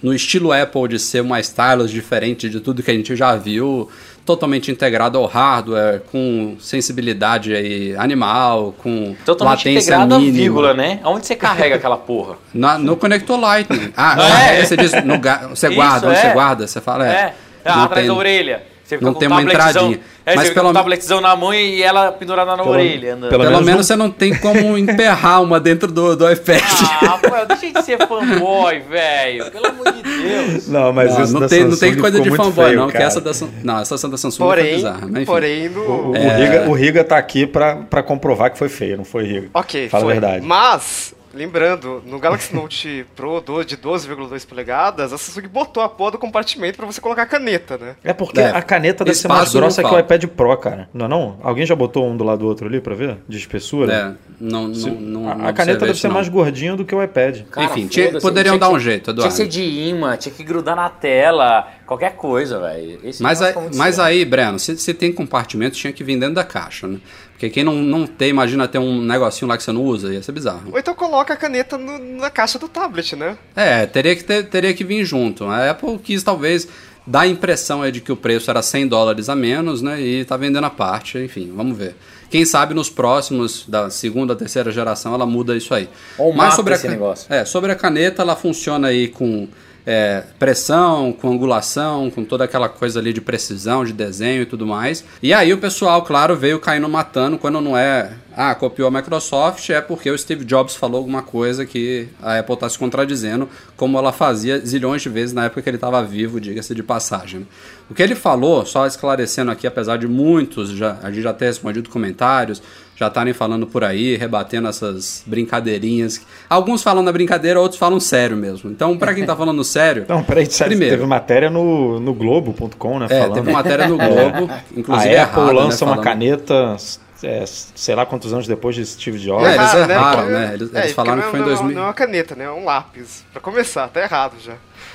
[0.00, 3.90] No estilo Apple de ser uma Stylus diferente de tudo que a gente já viu,
[4.24, 10.36] totalmente integrado ao hardware, com sensibilidade aí animal, com Totalmente latência integrado a mínima.
[10.38, 11.00] vírgula, né?
[11.02, 12.36] Aonde você carrega aquela porra?
[12.54, 13.92] Na- no conector Lightning.
[13.96, 14.16] Ah,
[14.52, 14.64] É.
[14.64, 15.18] você diz, no
[15.50, 16.20] você Isso, guarda, onde é.
[16.20, 17.10] você guarda, você fala, é.
[17.10, 18.62] É, ah, atrás tem- da orelha.
[18.88, 20.00] Você fica não com tem um uma entradinha.
[20.24, 22.70] É, Mas você fica pelo- com um tabletzão na mão e ela pendurada na Pelo-
[22.70, 23.14] orelha.
[23.14, 23.30] Andando.
[23.30, 26.62] pelo Pelo menos menos não- você não tem como emperrar uma dentro do, do iPad.
[27.02, 29.50] Ah, pô, deixa de ser fanboy, velho.
[29.50, 30.68] Pelo amor de Deus.
[30.68, 32.88] Não, mas não, isso não da tem, não tem coisa de fanboy, feio, não.
[32.88, 33.30] Que essa da,
[33.62, 35.00] não, essa da Samsung foi Porém, bizarra.
[35.02, 35.24] Mas enfim.
[35.26, 35.80] porém no...
[35.80, 36.36] O, o É.
[36.36, 39.48] Riga, o Riga tá aqui pra, pra comprovar que foi feio, não foi, Riga?
[39.52, 40.12] Ok, Fala foi.
[40.16, 40.46] a verdade.
[40.46, 46.12] Mas, lembrando, no Galaxy Note Pro do- de 12,2 polegadas, a Samsung botou a porra
[46.12, 47.94] do compartimento pra você colocar a caneta, né?
[48.02, 50.88] É porque É, a caneta deve ser mais grossa que o iPad Pro, cara.
[50.92, 51.38] Não é não?
[51.42, 53.18] Alguém já botou um do lado do outro ali pra ver?
[53.28, 53.92] De espessura?
[53.92, 56.14] É, não, Se- não, não, a, caneta deve ser não.
[56.14, 57.42] mais gordinha do que o iPad.
[57.50, 59.30] Cara, Enfim, tinha- poderiam tinha dar que- um jeito, Tinha Eduardo.
[59.30, 62.98] que ser de imã, tinha que grudar na tela, qualquer coisa, velho.
[63.20, 66.44] Mas, negócio aí, mas aí, Breno, se você tem compartimento, tinha que vir dentro da
[66.44, 66.98] caixa, né?
[67.38, 70.20] Porque quem não, não tem, imagina ter um negocinho lá que você não usa, ia
[70.20, 70.72] ser bizarro.
[70.72, 73.38] Ou então coloca a caneta no- na caixa do tablet, né?
[73.54, 75.44] É, teria que, ter, teria que vir junto.
[75.44, 76.66] A Apple quis talvez
[77.06, 80.00] dar a impressão aí de que o preço era 100 dólares a menos, né?
[80.00, 81.94] E tá vendendo a parte, enfim, vamos ver.
[82.28, 85.88] Quem sabe nos próximos, da segunda, terceira geração, ela muda isso aí.
[86.18, 87.32] Ou mata sobre a esse negócio.
[87.32, 89.46] É, sobre a caneta, ela funciona aí com
[89.90, 94.66] é, pressão, com angulação, com toda aquela coisa ali de precisão, de desenho e tudo
[94.66, 95.02] mais.
[95.22, 98.12] E aí o pessoal, claro, veio caindo matando quando não é.
[98.36, 102.54] Ah, copiou a Microsoft, é porque o Steve Jobs falou alguma coisa que a Apple
[102.54, 106.38] está se contradizendo, como ela fazia zilhões de vezes na época que ele estava vivo,
[106.38, 107.48] diga-se de passagem.
[107.90, 111.46] O que ele falou, só esclarecendo aqui, apesar de muitos, já, a gente já ter
[111.46, 112.62] respondido comentários,
[112.98, 116.20] já estarem falando por aí, rebatendo essas brincadeirinhas.
[116.50, 118.70] Alguns falam na brincadeira, outros falam sério mesmo.
[118.70, 120.96] Então, para quem tá falando sério, Não, peraí, sério, Primeiro.
[120.96, 123.06] teve matéria no, no Globo.com, né?
[123.08, 123.34] é, falando.
[123.34, 126.76] teve matéria no Globo, inclusive a Apple errada, lança né, uma caneta,
[127.22, 129.46] é, sei lá quantos anos depois de Steve Jobs.
[129.46, 130.50] É, eles Errado, erraram, né?
[130.54, 131.74] Eles- é, eles falaram que foi em não é- 2000.
[131.76, 132.44] Não é uma caneta, né?
[132.44, 133.24] É um lápis.
[133.32, 134.54] Pra começar, tá errado já.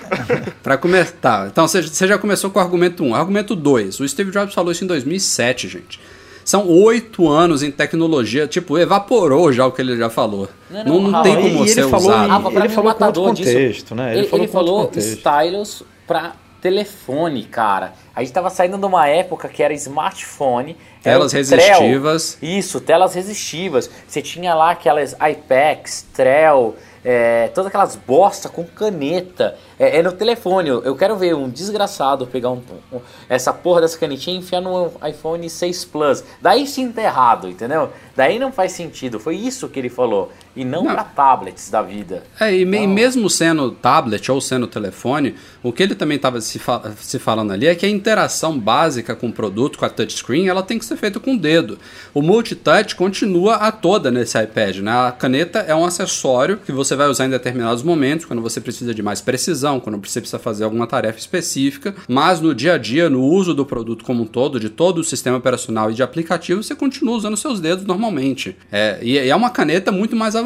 [0.61, 1.13] Pra começar.
[1.21, 3.15] Tá, então você, você já começou com o argumento 1.
[3.15, 4.01] Argumento 2.
[4.01, 5.99] O Steve Jobs falou isso em 2007, gente.
[6.45, 10.47] São oito anos em tecnologia, tipo, evaporou já o que ele já falou.
[10.69, 12.83] Não, Não, não, não, tem como e ele ser falou pra ele falou com outro
[12.83, 14.11] matador disso- contexto, né?
[14.11, 15.07] Ele Ele, falou ele falou contexto.
[15.17, 17.93] stylus pra telefone, cara.
[18.15, 20.77] A gente tava saindo de uma época que era smartphone.
[21.03, 22.37] era Telas resistivas.
[22.39, 22.57] Trell.
[22.57, 23.89] Isso, telas resistivas.
[24.07, 29.55] Você tinha lá aquelas iPads, Trell, é, todas aquelas bosta com caneta.
[29.79, 30.69] É, é no telefone.
[30.69, 32.61] Eu, quero ver um desgraçado pegar um,
[32.91, 36.23] um- essa porra dessa canetinha e enfiar no iPhone 6 Plus.
[36.41, 37.89] Daí sim tá errado, entendeu?
[38.15, 39.19] Daí não faz sentido.
[39.19, 40.31] Foi isso que ele falou.
[40.55, 40.93] E não, Não.
[40.93, 42.23] pra tablets da vida.
[42.39, 46.39] É, e, me- e mesmo sendo tablet ou sendo telefone, o que ele também estava
[46.41, 46.61] se,
[46.97, 50.61] se falando ali é que a interação básica com o produto, com a touchscreen, ela
[50.61, 51.79] tem que ser feita com o dedo.
[52.13, 54.91] O multitouch continua a toda nesse iPad, né?
[54.91, 58.93] A caneta é um acessório que você vai usar em determinados momentos, quando você precisa
[58.93, 63.09] de mais precisão, quando você precisa fazer alguma tarefa específica, mas no dia a dia,
[63.09, 66.61] no uso do produto como um todo, de todo o sistema operacional e de aplicativo,
[66.61, 68.55] você continua usando seus dedos normalmente.
[68.71, 70.42] É, e é uma caneta muito mais avançada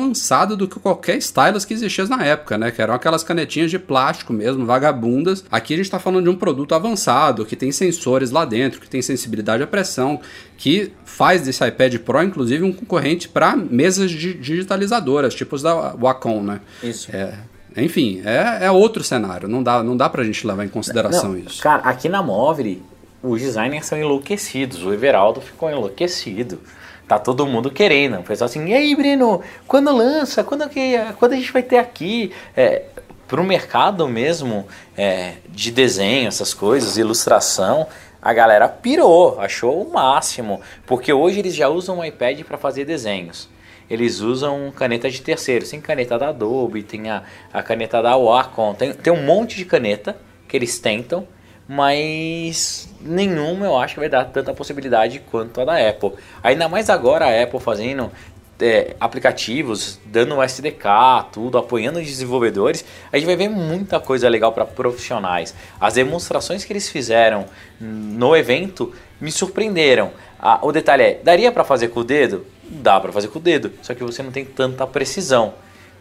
[0.57, 2.71] do que qualquer stylus que existia na época, né?
[2.71, 5.43] Que eram aquelas canetinhas de plástico mesmo, vagabundas.
[5.51, 8.89] Aqui a gente está falando de um produto avançado, que tem sensores lá dentro, que
[8.89, 10.19] tem sensibilidade à pressão,
[10.57, 16.43] que faz desse iPad Pro, inclusive, um concorrente para mesas digitalizadoras, tipo os da Wacom,
[16.43, 16.61] né?
[16.83, 17.09] Isso.
[17.11, 17.33] É,
[17.75, 19.47] enfim, é, é, outro cenário.
[19.47, 21.61] Não dá, não dá pra gente levar em consideração não, isso.
[21.61, 22.77] Cara, aqui na Móvel,
[23.21, 24.83] os designers são enlouquecidos.
[24.83, 26.59] O Everaldo ficou enlouquecido.
[27.07, 28.19] Tá todo mundo querendo.
[28.19, 30.43] O pessoal assim, e aí, Breno, quando lança?
[30.43, 32.31] Quando, que, quando a gente vai ter aqui?
[32.55, 32.83] É,
[33.27, 34.67] pro mercado mesmo
[34.97, 37.87] é, de desenho, essas coisas, ilustração,
[38.21, 40.61] a galera pirou, achou o máximo.
[40.85, 43.49] Porque hoje eles já usam o iPad para fazer desenhos
[43.89, 45.67] eles usam caneta de terceiro.
[45.67, 49.65] Tem caneta da Adobe, tem a, a caneta da Wacom, tem, tem um monte de
[49.65, 50.17] caneta
[50.47, 51.27] que eles tentam,
[51.67, 56.13] mas nenhuma eu acho que vai dar tanta possibilidade quanto a da Apple.
[56.43, 58.11] Ainda mais agora a Apple fazendo
[58.59, 64.27] é, aplicativos, dando o SDK, tudo, apoiando os desenvolvedores, a gente vai ver muita coisa
[64.27, 65.53] legal para profissionais.
[65.79, 67.45] As demonstrações que eles fizeram
[67.79, 70.11] no evento me surpreenderam.
[70.39, 72.45] Ah, o detalhe é, daria para fazer com o dedo?
[72.63, 75.53] Dá para fazer com o dedo, só que você não tem tanta precisão.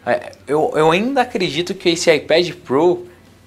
[0.05, 3.07] É, eu, eu ainda acredito que esse iPad Pro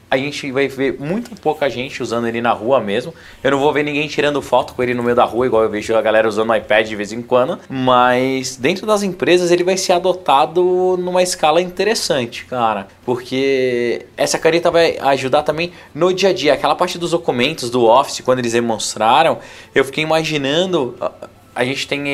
[0.09, 3.13] a gente vai ver muito pouca gente usando ele na rua mesmo.
[3.43, 5.69] Eu não vou ver ninguém tirando foto com ele no meio da rua, igual eu
[5.69, 7.59] vejo a galera usando o iPad de vez em quando.
[7.69, 12.87] Mas dentro das empresas ele vai ser adotado numa escala interessante, cara.
[13.05, 16.53] Porque essa caneta vai ajudar também no dia a dia.
[16.53, 19.37] Aquela parte dos documentos do Office, quando eles demonstraram,
[19.75, 20.95] eu fiquei imaginando
[21.55, 22.05] a gente tem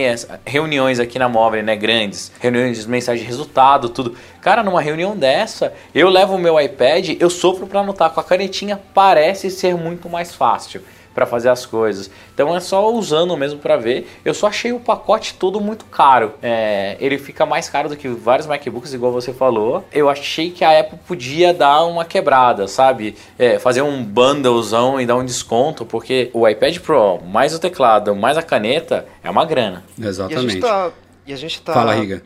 [0.45, 4.15] reuniões aqui na Móvel, né, grandes, reuniões de mensagem de resultado, tudo.
[4.41, 8.09] Cara, numa reunião dessa, eu levo o meu iPad, eu sofro para anotar.
[8.11, 10.81] Com a canetinha, parece ser muito mais fácil
[11.15, 12.11] para fazer as coisas.
[12.33, 14.07] Então é só usando mesmo para ver.
[14.23, 16.33] Eu só achei o pacote todo muito caro.
[16.43, 19.85] É, ele fica mais caro do que vários MacBooks, igual você falou.
[19.93, 23.15] Eu achei que a Apple podia dar uma quebrada, sabe?
[23.39, 28.13] É, fazer um bundlezão e dar um desconto, porque o iPad Pro mais o teclado
[28.13, 29.83] mais a caneta é uma grana.
[29.99, 30.43] Exatamente.
[30.43, 30.95] E a gente
[31.33, 31.73] está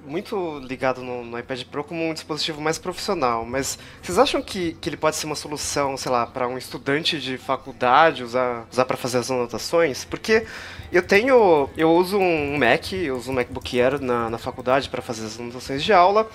[0.05, 4.73] muito ligado no, no, iPad Pro como um dispositivo mais profissional, mas vocês acham que,
[4.81, 8.85] que ele pode ser uma solução, sei lá, para um estudante de faculdade usar, usar
[8.85, 10.03] para fazer as anotações?
[10.03, 10.45] Porque
[10.91, 15.01] eu tenho, eu uso um Mac, eu uso um MacBook Air na, na faculdade para
[15.01, 16.29] fazer as anotações de aula,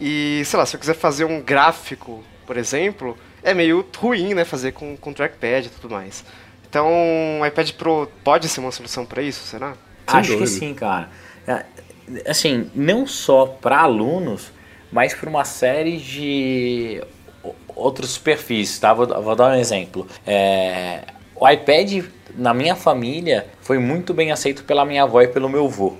[0.00, 4.44] e sei lá, se eu quiser fazer um gráfico, por exemplo, é meio ruim, né,
[4.44, 6.24] fazer com, com trackpad e tudo mais.
[6.68, 6.88] Então,
[7.40, 9.74] o iPad Pro pode ser uma solução para isso, será?
[10.08, 10.50] Sem Acho dúvida.
[10.50, 11.08] que sim, cara.
[11.46, 11.64] É,
[12.26, 14.52] assim, não só para alunos,
[14.90, 17.02] mas para uma série de
[17.74, 18.92] outros perfis, tá?
[18.94, 20.06] Vou, vou dar um exemplo.
[20.26, 21.02] É,
[21.34, 25.66] o iPad na minha família foi muito bem aceito pela minha avó e pelo meu
[25.66, 25.94] avô.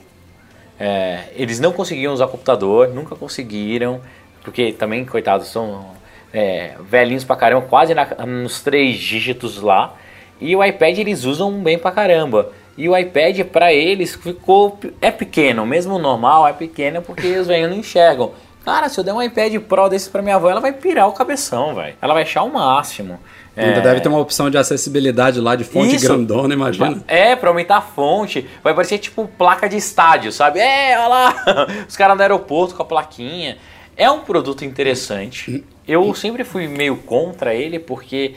[0.78, 4.00] É, eles não conseguiam usar computador, nunca conseguiram,
[4.42, 5.94] porque também, coitados, são
[6.32, 9.94] é, velhinhos pra caramba, quase na, nos três dígitos lá.
[10.40, 12.52] E o iPad eles usam bem pra caramba.
[12.76, 17.70] E o iPad para eles ficou é pequeno, mesmo normal é pequeno porque os velhos
[17.70, 18.32] não enxergam.
[18.64, 21.12] Cara, se eu der um iPad Pro desse para minha avó, ela vai pirar o
[21.12, 21.94] cabeção, velho.
[22.02, 23.20] Ela vai achar o máximo.
[23.56, 23.80] Ainda é...
[23.80, 26.06] deve ter uma opção de acessibilidade lá de fonte Isso.
[26.06, 27.02] grandona, imagina.
[27.06, 28.46] É, pra aumentar a fonte.
[28.62, 30.58] Vai parecer tipo placa de estádio, sabe?
[30.58, 33.56] É, olha lá, os caras no aeroporto com a plaquinha.
[33.96, 35.64] É um produto interessante.
[35.88, 38.34] Eu sempre fui meio contra ele porque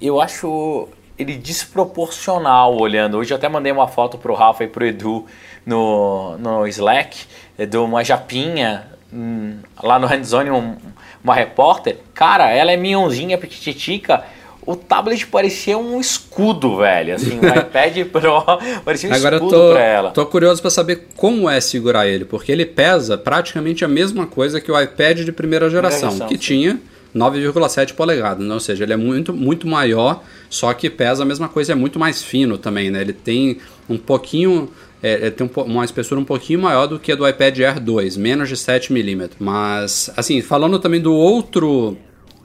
[0.00, 0.86] eu acho
[1.22, 3.16] ele desproporcional olhando.
[3.16, 5.26] Hoje eu até mandei uma foto pro Rafa e pro Edu
[5.64, 7.26] no, no Slack
[7.58, 10.76] de uma japinha hum, lá no Handzone, um,
[11.22, 11.98] uma repórter.
[12.14, 14.24] Cara, ela é minhãozinha, petitica.
[14.64, 17.16] O tablet parecia um escudo, velho.
[17.16, 18.44] Assim, o iPad Pro
[18.84, 20.10] parecia um Agora escudo tô, pra ela.
[20.12, 24.60] Tô curioso para saber como é segurar ele, porque ele pesa praticamente a mesma coisa
[24.60, 26.40] que o iPad de primeira geração, primeira geração que sim.
[26.40, 26.80] tinha
[27.14, 28.54] 9,7 polegadas, né?
[28.54, 31.98] ou seja, ele é muito, muito maior, só que pesa a mesma coisa, é muito
[31.98, 33.00] mais fino também, né?
[33.00, 34.70] Ele tem um pouquinho,
[35.02, 38.16] é, tem um, uma espessura um pouquinho maior do que a do iPad Air 2,
[38.16, 39.38] menos de 7 milímetros.
[39.38, 41.96] Mas, assim, falando também do outro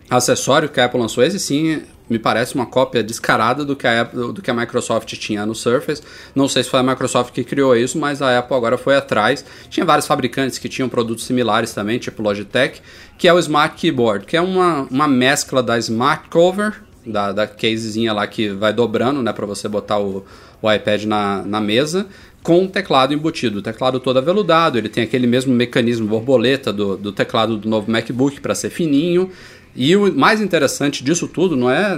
[0.09, 4.01] acessório que a Apple lançou, esse sim me parece uma cópia descarada do que, a
[4.01, 6.01] Apple, do que a Microsoft tinha no Surface.
[6.33, 9.43] Não sei se foi a Microsoft que criou isso, mas a Apple agora foi atrás.
[9.69, 12.81] Tinha vários fabricantes que tinham produtos similares também, tipo Logitech,
[13.17, 17.47] que é o Smart Keyboard, que é uma, uma mescla da Smart Cover, da, da
[17.47, 20.25] casezinha lá que vai dobrando, né, para você botar o,
[20.61, 22.07] o iPad na, na mesa,
[22.43, 23.59] com o teclado embutido.
[23.59, 27.91] O teclado todo aveludado, ele tem aquele mesmo mecanismo borboleta do, do teclado do novo
[27.91, 29.31] MacBook para ser fininho
[29.77, 31.95] E o mais interessante disso tudo não é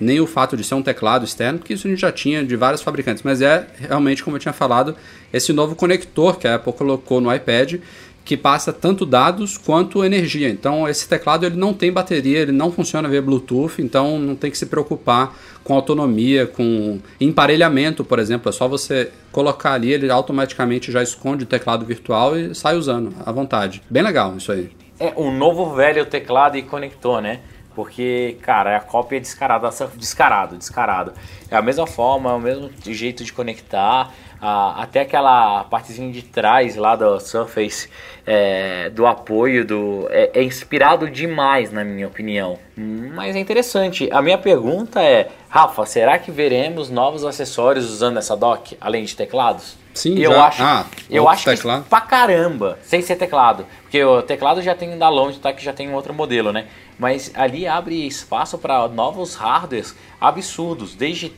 [0.00, 2.56] nem o fato de ser um teclado externo, porque isso a gente já tinha de
[2.56, 4.96] vários fabricantes, mas é realmente, como eu tinha falado,
[5.30, 7.74] esse novo conector que a Apple colocou no iPad,
[8.24, 10.48] que passa tanto dados quanto energia.
[10.48, 14.50] Então esse teclado ele não tem bateria, ele não funciona via Bluetooth, então não tem
[14.50, 18.48] que se preocupar com autonomia, com emparelhamento, por exemplo.
[18.48, 23.14] É só você colocar ali, ele automaticamente já esconde o teclado virtual e sai usando
[23.24, 23.82] à vontade.
[23.90, 24.70] Bem legal isso aí.
[25.00, 27.40] É um novo velho teclado e conector, né?
[27.74, 31.12] Porque, cara, é a cópia descarada, descarado, descarado.
[31.48, 34.12] É a mesma forma, é o mesmo jeito de conectar.
[34.40, 37.88] Até aquela partezinha de trás lá do Surface,
[38.26, 42.58] é, do apoio, do é, é, inspirado demais, na minha opinião.
[42.76, 44.08] Mas é interessante.
[44.12, 49.14] A minha pergunta é, Rafa, será que veremos novos acessórios usando essa dock, além de
[49.14, 49.76] teclados?
[49.98, 50.44] Sim, eu já.
[50.46, 51.82] acho, ah, eu acho teclado.
[51.82, 53.66] que pra caramba, sem ser teclado.
[53.82, 55.52] Porque o teclado já tem da Longe, tá?
[55.52, 56.66] Que já tem um outro modelo, né?
[56.98, 61.32] Mas ali abre espaço para novos hardwares absurdos, desde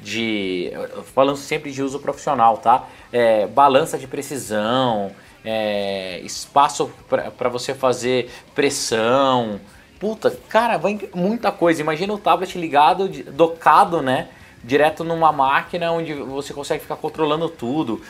[0.00, 0.72] de
[1.14, 2.86] falando sempre de uso profissional, tá?
[3.12, 5.12] É, balança de precisão,
[5.44, 6.90] é, espaço
[7.36, 9.60] para você fazer pressão.
[10.00, 11.80] Puta, cara, vai muita coisa.
[11.80, 14.28] Imagina o tablet ligado, docado, né?
[14.62, 18.00] Direto numa máquina onde você consegue ficar controlando tudo.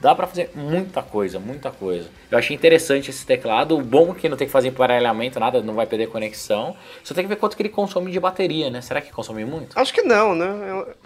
[0.00, 2.08] Dá para fazer muita coisa, muita coisa.
[2.30, 3.76] Eu achei interessante esse teclado.
[3.76, 6.76] O bom é que não tem que fazer emparelhamento, nada, não vai perder conexão.
[7.02, 8.82] Só tem que ver quanto que ele consome de bateria, né?
[8.82, 9.78] Será que consome muito?
[9.78, 10.46] Acho que não, né?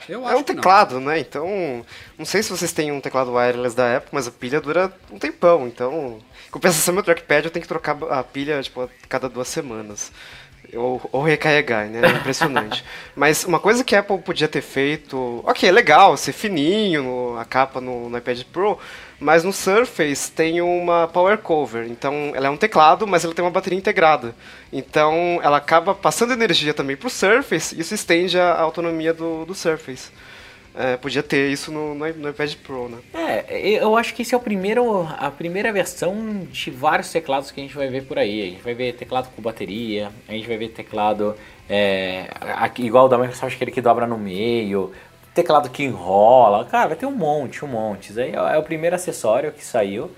[0.08, 1.18] Eu é acho um que teclado, né?
[1.20, 1.46] Então,
[2.18, 5.18] não sei se vocês têm um teclado wireless da Apple, mas a pilha dura um
[5.18, 5.66] tempão.
[5.68, 6.18] Então,
[6.50, 10.12] compensação meu trackpad eu tenho que trocar a pilha tipo a cada duas semanas.
[10.74, 12.00] Ou, ou recarregar, né?
[12.02, 12.84] É impressionante.
[13.16, 15.42] Mas uma coisa que a Apple podia ter feito.
[15.46, 18.78] Ok, é legal, ser fininho, a capa no, no, iPad Pro.
[19.18, 21.86] Mas no Surface tem uma power cover.
[21.88, 24.34] Então ela é um teclado, mas ela tem uma bateria integrada.
[24.72, 29.44] Então ela acaba passando energia também para o Surface e isso estende a autonomia do,
[29.46, 30.10] do Surface.
[30.74, 32.98] É, podia ter isso no, no, iPad Pro, né?
[33.48, 37.60] É, eu acho que esse é o primeiro, a primeira versão de vários teclados que
[37.60, 38.42] a gente vai ver por aí.
[38.42, 41.34] A gente vai ver teclado com bateria, a gente vai ver teclado
[41.68, 42.28] é,
[42.78, 44.92] igual o da Microsoft, aquele que dobra no meio,
[45.34, 46.64] teclado que enrola.
[46.66, 48.10] Cara, vai ter um monte, um monte.
[48.10, 50.10] Isso aí é, é o primeiro acessório que saiu.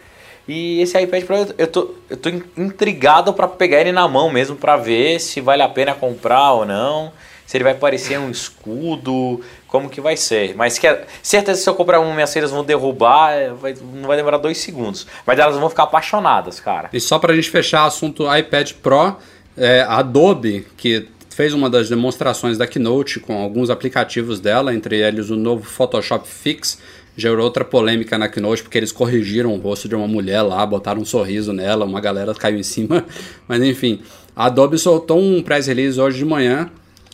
[0.46, 4.56] E esse iPad Pro eu tô, eu tô intrigado para pegar ele na mão mesmo,
[4.56, 7.12] para ver se vale a pena comprar ou não
[7.50, 9.40] se ele vai parecer um escudo,
[9.70, 10.54] como que vai ser.
[10.54, 10.86] Mas que
[11.22, 15.06] certeza se eu comprar um Mercedes vão derrubar, é, vai, não vai demorar dois segundos.
[15.24, 16.90] Mas elas vão ficar apaixonadas, cara.
[16.92, 19.16] E só pra gente fechar o assunto iPad Pro,
[19.56, 24.98] é, a Adobe, que fez uma das demonstrações da Keynote com alguns aplicativos dela, entre
[24.98, 26.78] eles o novo Photoshop Fix,
[27.16, 31.00] gerou outra polêmica na Keynote, porque eles corrigiram o rosto de uma mulher lá, botaram
[31.00, 33.04] um sorriso nela, uma galera caiu em cima.
[33.46, 34.00] Mas enfim,
[34.34, 36.70] a Adobe soltou um press release hoje de manhã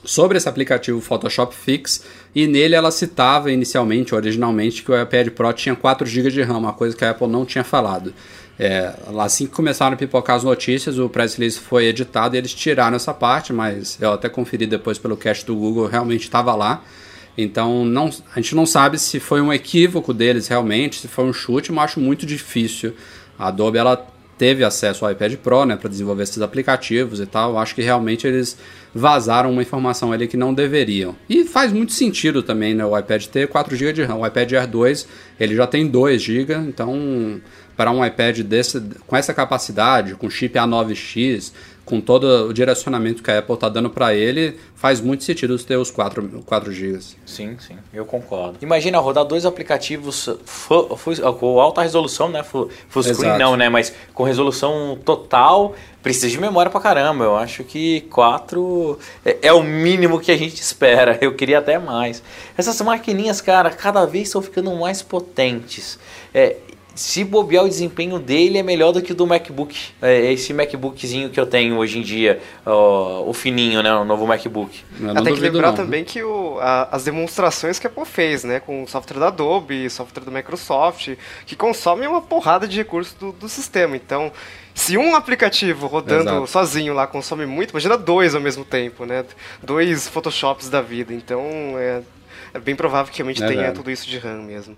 [0.06, 2.02] sobre esse aplicativo Photoshop Fix
[2.36, 6.58] e nele ela citava inicialmente, originalmente, que o iPad Pro tinha 4 GB de RAM,
[6.58, 8.12] uma coisa que a Apple não tinha falado.
[8.58, 12.52] É, assim que começaram a pipocar as notícias, o press release foi editado e eles
[12.52, 16.84] tiraram essa parte, mas eu até conferi depois pelo cache do Google, realmente estava lá.
[17.38, 21.32] Então não, a gente não sabe se foi um equívoco deles realmente, se foi um
[21.32, 22.92] chute, mas acho muito difícil.
[23.38, 24.06] A Adobe ela
[24.38, 27.58] teve acesso ao iPad Pro, né, para desenvolver esses aplicativos e tal.
[27.58, 28.56] Acho que realmente eles
[28.94, 31.16] vazaram uma informação ali que não deveriam.
[31.28, 34.16] E faz muito sentido também, né, o iPad ter 4 GB de RAM.
[34.16, 35.08] O iPad Air 2,
[35.40, 37.40] ele já tem 2 GB, então
[37.76, 41.52] para um iPad desse com essa capacidade, com chip A9X,
[41.86, 45.76] com todo o direcionamento que a Apple está dando para ele, faz muito sentido ter
[45.76, 46.98] os 4, 4 GB.
[47.24, 48.58] Sim, sim, eu concordo.
[48.60, 52.42] Imagina rodar dois aplicativos full, full, com alta resolução, né?
[52.42, 53.68] Full, full screen não, né?
[53.68, 57.22] Mas com resolução total, precisa de memória pra caramba.
[57.22, 61.16] Eu acho que 4 é, é o mínimo que a gente espera.
[61.20, 62.20] Eu queria até mais.
[62.58, 66.00] Essas maquininhas, cara, cada vez estão ficando mais potentes.
[66.34, 66.56] É,
[66.96, 69.76] se bobear o desempenho dele é melhor do que o do MacBook.
[70.00, 74.26] É esse MacBookzinho que eu tenho hoje em dia, ó, o fininho, né, o novo
[74.26, 74.82] MacBook.
[75.22, 75.74] Tem que lembrar não.
[75.74, 79.28] também que o, a, as demonstrações que a Apple fez, né, com o software da
[79.28, 81.10] Adobe, software da Microsoft,
[81.44, 83.94] que consomem uma porrada de recursos do, do sistema.
[83.94, 84.32] Então,
[84.74, 86.46] se um aplicativo rodando Exato.
[86.46, 89.24] sozinho lá consome muito, imagina dois ao mesmo tempo, né?
[89.62, 91.12] Dois Photoshops da vida.
[91.12, 91.42] Então,
[91.78, 92.00] é,
[92.54, 93.78] é bem provável que realmente é tenha verdade.
[93.78, 94.76] tudo isso de RAM mesmo.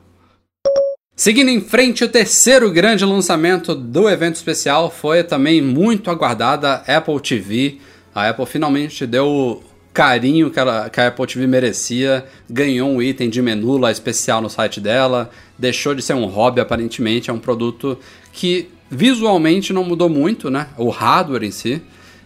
[1.18, 7.18] Seguindo em frente, o terceiro grande lançamento do evento especial foi também muito aguardada Apple
[7.20, 7.78] TV.
[8.14, 9.62] A Apple finalmente deu o
[9.92, 14.40] carinho que, ela, que a Apple TV merecia, ganhou um item de menu lá especial
[14.40, 17.98] no site dela, deixou de ser um hobby aparentemente, é um produto
[18.32, 20.68] que visualmente não mudou muito, né?
[20.76, 21.82] O hardware em si.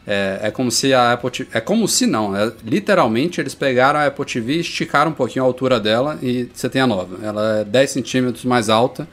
[0.07, 4.01] É, é como se a Apple TV, é como se não, é, literalmente eles pegaram
[4.01, 7.25] a Apple TV, esticaram um pouquinho a altura dela e você tem a nova.
[7.25, 9.07] Ela é 10 centímetros mais alta,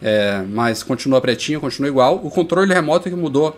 [0.00, 2.20] é, mas continua pretinha, continua igual.
[2.24, 3.54] O controle remoto é que mudou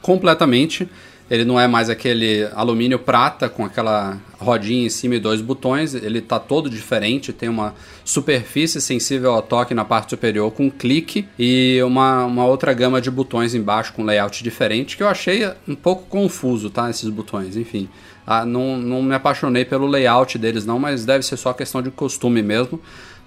[0.00, 0.88] completamente.
[1.32, 5.94] Ele não é mais aquele alumínio prata com aquela rodinha em cima e dois botões.
[5.94, 7.32] Ele está todo diferente.
[7.32, 7.74] Tem uma
[8.04, 13.10] superfície sensível ao toque na parte superior com clique e uma, uma outra gama de
[13.10, 16.90] botões embaixo com layout diferente que eu achei um pouco confuso, tá?
[16.90, 17.88] Esses botões, enfim.
[18.26, 21.90] Ah, não, não me apaixonei pelo layout deles não, mas deve ser só questão de
[21.90, 22.78] costume mesmo.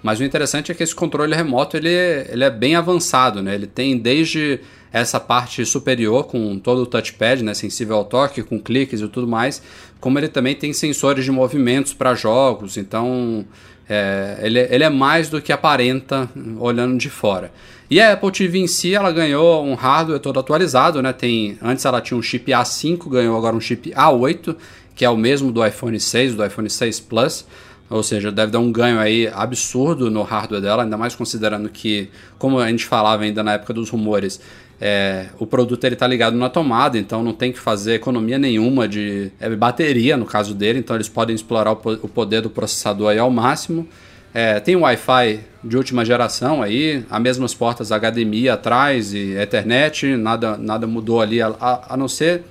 [0.03, 3.56] Mas o interessante é que esse controle remoto ele, ele é bem avançado, né?
[3.56, 4.60] Ele tem desde
[4.96, 9.28] essa parte superior com todo o touchpad, né, sensível ao toque, com cliques e tudo
[9.28, 9.62] mais,
[10.00, 13.46] como ele também tem sensores de movimentos para jogos, então
[13.89, 17.52] é, ele, ele é mais do que aparenta olhando de fora.
[17.89, 21.12] E a Apple TV em si, ela ganhou um hardware todo atualizado, né?
[21.12, 24.56] Tem, antes ela tinha um chip A5, ganhou agora um chip A8,
[24.96, 27.46] que é o mesmo do iPhone 6, do iPhone 6 Plus.
[27.88, 32.10] Ou seja, deve dar um ganho aí absurdo no hardware dela, ainda mais considerando que,
[32.39, 34.41] como a gente falava ainda na época dos rumores,
[34.80, 38.88] é, o produto ele está ligado na tomada, então não tem que fazer economia nenhuma
[38.88, 43.09] de é, bateria no caso dele, então eles podem explorar o, o poder do processador
[43.09, 43.88] aí ao máximo.
[44.34, 50.57] É, tem Wi-Fi de última geração aí, as mesmas portas HDMI atrás e Ethernet, nada,
[50.57, 51.53] nada mudou ali, a,
[51.89, 52.43] a não ser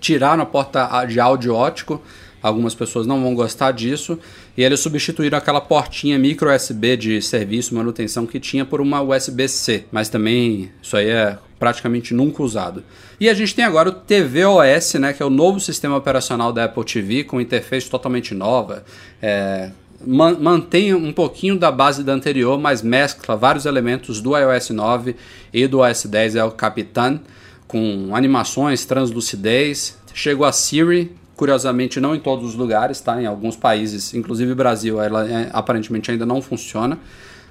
[0.00, 2.00] tirar a porta de áudio ótico,
[2.40, 4.16] algumas pessoas não vão gostar disso,
[4.56, 9.86] e eles substituíram aquela portinha micro USB de serviço manutenção que tinha por uma USB-C,
[9.90, 12.82] mas também isso aí é praticamente nunca usado.
[13.18, 16.64] E a gente tem agora o tvOS, né, que é o novo sistema operacional da
[16.64, 18.84] Apple TV com interface totalmente nova.
[19.22, 19.70] É,
[20.06, 25.16] mantém um pouquinho da base da anterior, mas mescla vários elementos do iOS 9
[25.52, 27.20] e do OS 10 é o Capitan,
[27.66, 29.98] com animações, translucidez.
[30.12, 33.20] Chegou a Siri, curiosamente não em todos os lugares, tá?
[33.20, 36.98] Em alguns países, inclusive Brasil, ela é, aparentemente ainda não funciona,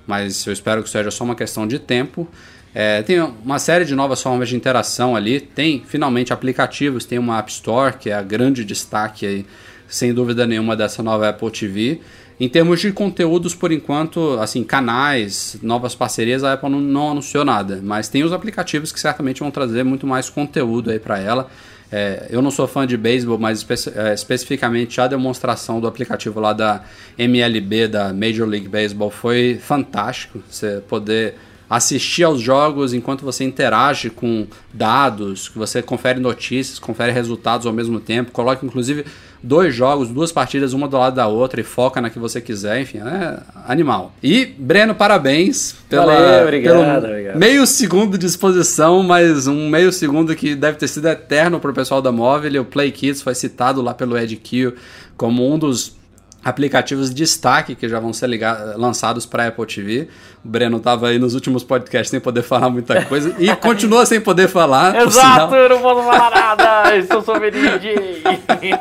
[0.06, 2.28] mas eu espero que seja só uma questão de tempo.
[2.76, 5.40] É, tem uma série de novas formas de interação ali.
[5.40, 9.46] Tem finalmente aplicativos, tem uma App Store, que é a grande destaque aí,
[9.88, 12.02] sem dúvida nenhuma, dessa nova Apple TV.
[12.40, 17.46] Em termos de conteúdos, por enquanto, assim, canais, novas parcerias, a Apple não, não anunciou
[17.46, 17.80] nada.
[17.82, 21.50] Mas tem os aplicativos que certamente vão trazer muito mais conteúdo aí para ela.
[21.92, 26.40] É, eu não sou fã de beisebol, mas espe é, especificamente a demonstração do aplicativo
[26.40, 26.84] lá da
[27.20, 30.42] MLB, da Major League Baseball, foi fantástico.
[30.50, 31.36] Você poder
[31.70, 37.74] assistir aos jogos enquanto você interage com dados, que você confere notícias, confere resultados ao
[37.74, 39.06] mesmo tempo, coloca inclusive
[39.44, 42.82] dois jogos, duas partidas, uma do lado da outra e foca na que você quiser,
[42.82, 44.14] enfim, é animal.
[44.24, 47.38] E, Breno, parabéns pela, Valeu, obrigado, pelo obrigado.
[47.38, 51.74] meio segundo de exposição, mas um meio segundo que deve ter sido eterno para o
[51.74, 52.62] pessoal da Móvel.
[52.62, 54.76] O Play Kids foi citado lá pelo Ed Kill
[55.18, 55.96] como um dos
[56.44, 58.30] aplicativos de destaque que já vão ser
[58.76, 60.08] lançados para Apple TV.
[60.44, 64.20] O Breno estava aí nos últimos podcasts sem poder falar muita coisa e continua sem
[64.20, 65.02] poder falar.
[65.02, 67.72] Exato, eu não posso falar nada, estou sob NDA.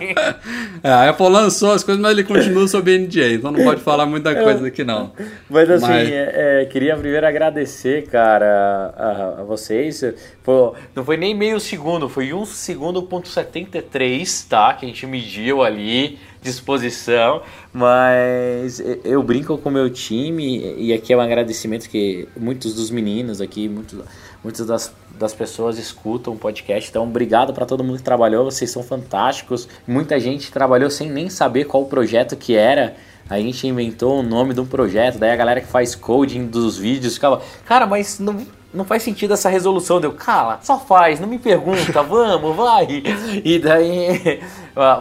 [0.83, 4.07] é, a Apple lançou as coisas, mas ele continua sob NDA, então não pode falar
[4.07, 5.13] muita coisa aqui não.
[5.49, 6.09] Mas assim, mas...
[6.11, 10.03] É, é, queria primeiro agradecer, cara, a, a vocês.
[10.97, 14.75] Não foi nem meio segundo, foi um segundo ponto 73, tá?
[14.75, 21.13] Que a gente mediu ali disposição, mas eu brinco com o meu time e aqui
[21.13, 24.01] é um agradecimento que muitos dos meninos aqui, muitos,
[24.43, 28.71] muitas das, das pessoas escutam o podcast, então obrigado para todo mundo que trabalhou, vocês
[28.71, 29.69] são fantásticos.
[29.87, 32.97] Muita gente trabalhou sem nem saber qual projeto que era.
[33.31, 36.77] A gente inventou o nome de um projeto, daí a galera que faz coding dos
[36.77, 40.01] vídeos ficava, cara, mas não não faz sentido essa resolução.
[40.01, 43.03] Deu, cala, só faz, não me pergunta, vamos, vai.
[43.45, 44.41] E daí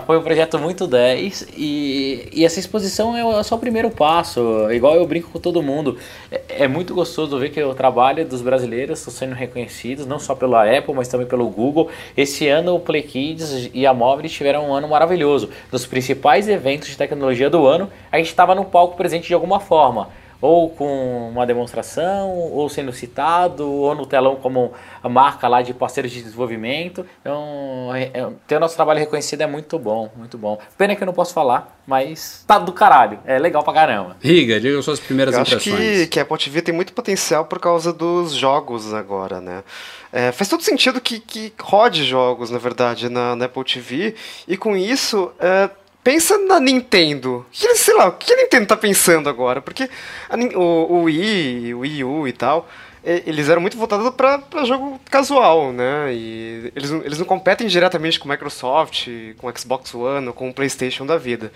[0.05, 4.69] foi um projeto muito 10 e, e essa exposição é só o primeiro passo.
[4.71, 5.97] Igual eu brinco com todo mundo,
[6.31, 10.35] é, é muito gostoso ver que o trabalho dos brasileiros está sendo reconhecidos, não só
[10.35, 11.89] pela Apple, mas também pelo Google.
[12.15, 15.49] Esse ano o Play Kids e a Móvel tiveram um ano maravilhoso.
[15.71, 19.59] Nos principais eventos de tecnologia do ano, a gente estava no palco presente de alguma
[19.59, 24.73] forma ou com uma demonstração, ou sendo citado, ou no telão como
[25.03, 27.05] a marca lá de parceiros de desenvolvimento.
[27.21, 30.59] Então, é, é, ter o nosso trabalho reconhecido é muito bom, muito bom.
[30.77, 33.19] Pena que eu não posso falar, mas tá do caralho.
[33.25, 34.17] É legal pra caramba.
[34.19, 35.75] Riga, diga suas primeiras eu impressões.
[35.75, 39.63] Acho que, que a Apple TV tem muito potencial por causa dos jogos agora, né?
[40.11, 44.15] É, faz todo sentido que, que rode jogos, na verdade, na, na Apple TV,
[44.45, 45.69] e com isso é,
[46.03, 47.45] Pensa na Nintendo.
[47.51, 49.61] Que, sei lá, o que a Nintendo tá pensando agora?
[49.61, 49.89] Porque
[50.29, 52.67] a, o, o Wii, o Wii U e tal,
[53.03, 56.13] eles eram muito voltados para jogo casual, né?
[56.13, 61.05] E eles, eles não competem diretamente com Microsoft, com Xbox One ou com o PlayStation
[61.05, 61.51] da vida.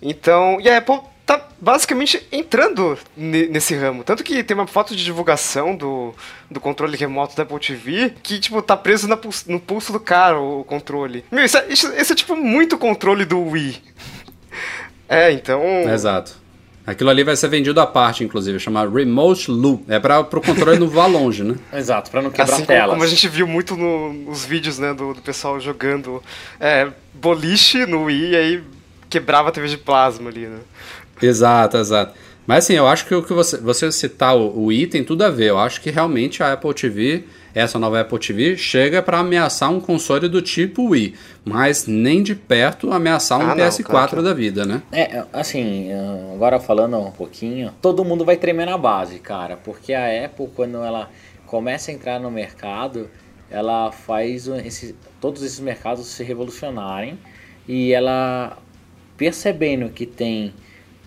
[0.00, 4.02] Então, e a Apple tá basicamente entrando nesse ramo.
[4.02, 6.14] Tanto que tem uma foto de divulgação do,
[6.50, 10.40] do controle remoto da Apple TV que, tipo, tá preso na, no pulso do cara
[10.40, 11.22] o controle.
[11.30, 13.76] Meu, isso é, isso, isso é tipo muito controle do Wii.
[15.10, 15.62] É, então.
[15.90, 16.36] Exato.
[16.86, 19.84] Aquilo ali vai ser vendido à parte, inclusive, chama Remote Loop.
[19.88, 21.54] É para o controle não voar longe, né?
[21.72, 22.82] Exato, para não quebrar assim telas.
[22.82, 26.22] Como, como a gente viu muito no, nos vídeos, né, do, do pessoal jogando
[26.60, 28.62] é, boliche no Wii e aí
[29.08, 30.58] quebrava a TV de plasma ali, né?
[31.22, 32.14] Exato, exato.
[32.48, 35.28] Mas assim, eu acho que o que você, você citar o, o item tudo a
[35.28, 35.50] ver.
[35.50, 39.78] Eu acho que realmente a Apple TV, essa nova Apple TV, chega para ameaçar um
[39.78, 41.14] console do tipo Wii,
[41.44, 44.22] mas nem de perto ameaçar um ah, PS4 claro.
[44.22, 44.80] da vida, né?
[44.90, 45.90] É, assim,
[46.34, 50.82] agora falando um pouquinho, todo mundo vai tremer na base, cara, porque a Apple, quando
[50.82, 51.10] ela
[51.44, 53.10] começa a entrar no mercado,
[53.50, 57.18] ela faz esse, todos esses mercados se revolucionarem
[57.66, 58.56] e ela
[59.18, 60.54] percebendo que tem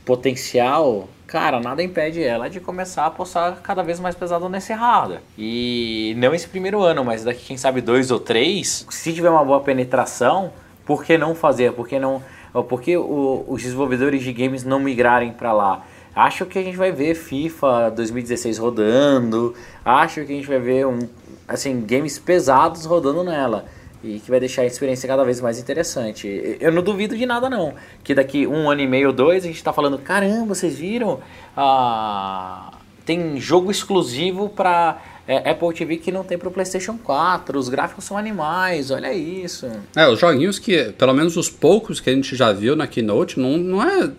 [0.05, 5.21] potencial, cara, nada impede ela de começar a apostar cada vez mais pesado nesse hardware.
[5.37, 9.45] E não esse primeiro ano, mas daqui, quem sabe, dois ou três, se tiver uma
[9.45, 10.51] boa penetração,
[10.85, 11.73] por que não fazer?
[11.73, 12.21] Por que não.
[12.67, 15.85] Por que o, os desenvolvedores de games não migrarem para lá?
[16.13, 20.85] Acho que a gente vai ver FIFA 2016 rodando, acho que a gente vai ver
[20.85, 20.99] um,
[21.47, 23.65] assim, games pesados rodando nela
[24.03, 26.57] e que vai deixar a experiência cada vez mais interessante.
[26.59, 27.73] Eu não duvido de nada não,
[28.03, 31.19] que daqui um ano e meio, dois, a gente está falando, caramba, vocês viram?
[31.55, 32.73] Ah,
[33.05, 37.69] tem jogo exclusivo para é, Apple TV que não tem para o PlayStation 4, os
[37.69, 39.67] gráficos são animais, olha isso.
[39.95, 43.39] É, os joguinhos que, pelo menos os poucos que a gente já viu na Keynote,
[43.39, 44.11] não, não é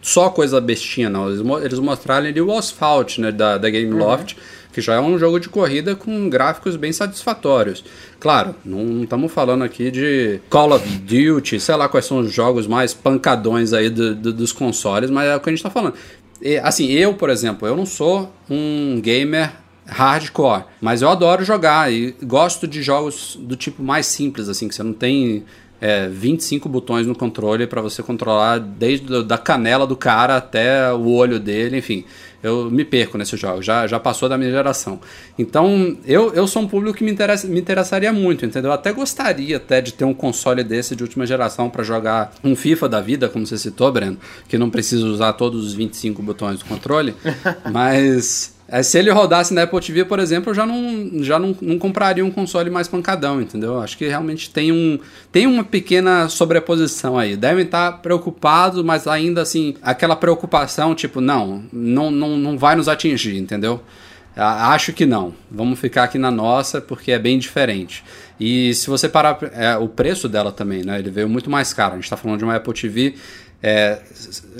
[0.00, 4.34] só coisa bestinha não, eles, eles mostraram ali o Asphalt, né, da, da Game Loft,
[4.34, 7.82] uhum que já é um jogo de corrida com gráficos bem satisfatórios.
[8.20, 12.66] Claro, não estamos falando aqui de Call of Duty, sei lá quais são os jogos
[12.66, 15.94] mais pancadões aí do, do, dos consoles, mas é o que a gente está falando.
[16.42, 19.50] E, assim, eu, por exemplo, eu não sou um gamer
[19.86, 24.74] hardcore, mas eu adoro jogar e gosto de jogos do tipo mais simples, assim, que
[24.74, 25.46] você não tem
[25.80, 31.06] é, 25 botões no controle para você controlar desde da canela do cara até o
[31.06, 32.04] olho dele, enfim
[32.42, 35.00] eu me perco nesse jogo, já, já passou da minha geração.
[35.38, 38.70] Então, eu, eu sou um público que me, interessa, me interessaria muito, entendeu?
[38.70, 42.56] Eu até gostaria até de ter um console desse de última geração para jogar um
[42.56, 44.18] FIFA da vida, como você citou, Breno,
[44.48, 47.14] que não precisa usar todos os 25 botões do controle,
[47.70, 51.56] mas é, se ele rodasse na Apple TV, por exemplo, eu já não, já não,
[51.60, 53.80] não compraria um console mais pancadão, entendeu?
[53.80, 54.98] Acho que realmente tem, um,
[55.30, 57.36] tem uma pequena sobreposição aí.
[57.36, 62.88] Devem estar preocupados, mas ainda assim, aquela preocupação, tipo, não, não, não, não vai nos
[62.88, 63.80] atingir, entendeu?
[64.36, 65.32] Acho que não.
[65.50, 68.04] Vamos ficar aqui na nossa, porque é bem diferente.
[68.38, 70.98] E se você parar, é, o preço dela também, né?
[70.98, 71.92] Ele veio muito mais caro.
[71.92, 73.14] A gente está falando de uma Apple TV
[73.62, 73.98] é,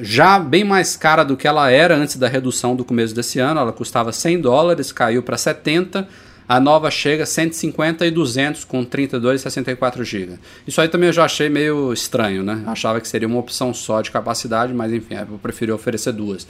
[0.00, 3.60] já bem mais cara do que ela era antes da redução do começo desse ano.
[3.60, 6.08] Ela custava 100 dólares, caiu para 70.
[6.48, 10.38] A nova chega a 150 e 200 com 32 e 64 GB.
[10.64, 12.62] Isso aí também eu já achei meio estranho, né?
[12.66, 16.46] Achava que seria uma opção só de capacidade, mas enfim, eu preferi oferecer duas.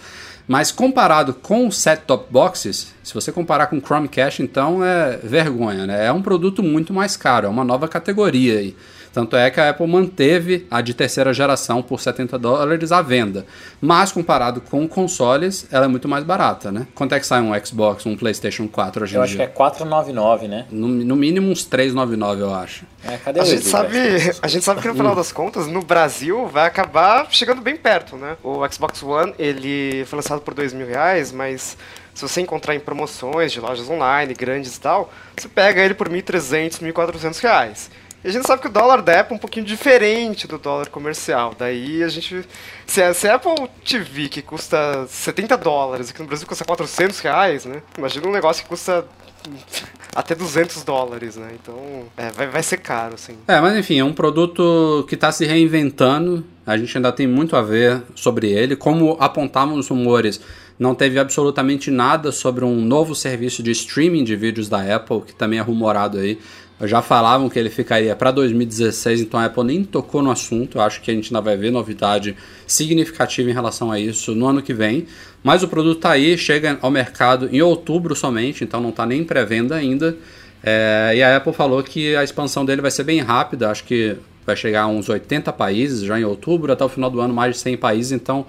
[0.46, 6.06] Mas comparado com set-top boxes, se você comparar com Chromecast, então é vergonha, né?
[6.06, 8.76] É um produto muito mais caro, é uma nova categoria aí.
[9.16, 13.46] Tanto é que a Apple manteve a de terceira geração por 70 dólares à venda.
[13.80, 16.86] Mas comparado com consoles, ela é muito mais barata, né?
[16.94, 19.18] Quanto é que sai um Xbox, um PlayStation 4 hoje em dia?
[19.18, 20.66] Eu acho que é 499, né?
[20.70, 22.84] No, no mínimo uns 399, eu acho.
[23.02, 23.96] É, cadê a gente sabe,
[24.42, 28.16] A gente sabe que no final das contas, no Brasil, vai acabar chegando bem perto,
[28.16, 28.36] né?
[28.44, 31.74] O Xbox One, ele foi lançado por 2 mil reais, mas
[32.12, 36.06] se você encontrar em promoções de lojas online, grandes e tal, você pega ele por
[36.06, 37.90] 1.300, 1.400 reais.
[38.24, 40.88] E a gente sabe que o dólar da Apple é um pouquinho diferente do dólar
[40.88, 41.54] comercial.
[41.56, 42.44] Daí a gente.
[42.86, 47.18] Se a, se a Apple TV que custa 70 dólares, aqui no Brasil custa 400
[47.20, 47.82] reais, né?
[47.96, 49.06] Imagina um negócio que custa
[50.14, 51.50] até 200 dólares, né?
[51.60, 53.36] Então, é, vai, vai ser caro, assim.
[53.46, 56.44] É, mas enfim, é um produto que está se reinventando.
[56.66, 58.74] A gente ainda tem muito a ver sobre ele.
[58.74, 60.40] Como apontavam os rumores,
[60.78, 65.34] não teve absolutamente nada sobre um novo serviço de streaming de vídeos da Apple, que
[65.34, 66.38] também é rumorado aí
[66.82, 70.76] já falavam que ele ficaria para 2016, então a Apple nem tocou no assunto.
[70.76, 74.46] Eu acho que a gente ainda vai ver novidade significativa em relação a isso no
[74.46, 75.06] ano que vem.
[75.42, 79.24] Mas o produto está aí, chega ao mercado em outubro somente, então não está nem
[79.24, 80.16] pré-venda ainda.
[80.62, 84.16] É, e a Apple falou que a expansão dele vai ser bem rápida, acho que
[84.44, 87.54] vai chegar a uns 80 países já em outubro, até o final do ano mais
[87.54, 88.44] de 100 países, então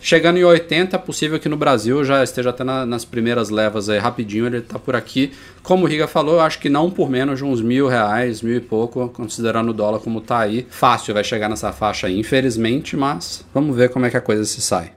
[0.00, 3.88] Chegando em 80, é possível que no Brasil já esteja até na, nas primeiras levas
[3.88, 5.32] aí, rapidinho, ele está por aqui.
[5.62, 8.56] Como o Riga falou, eu acho que não por menos de uns mil reais, mil
[8.56, 10.66] e pouco, considerando o dólar como está aí.
[10.70, 14.44] Fácil vai chegar nessa faixa aí, infelizmente, mas vamos ver como é que a coisa
[14.44, 14.92] se sai.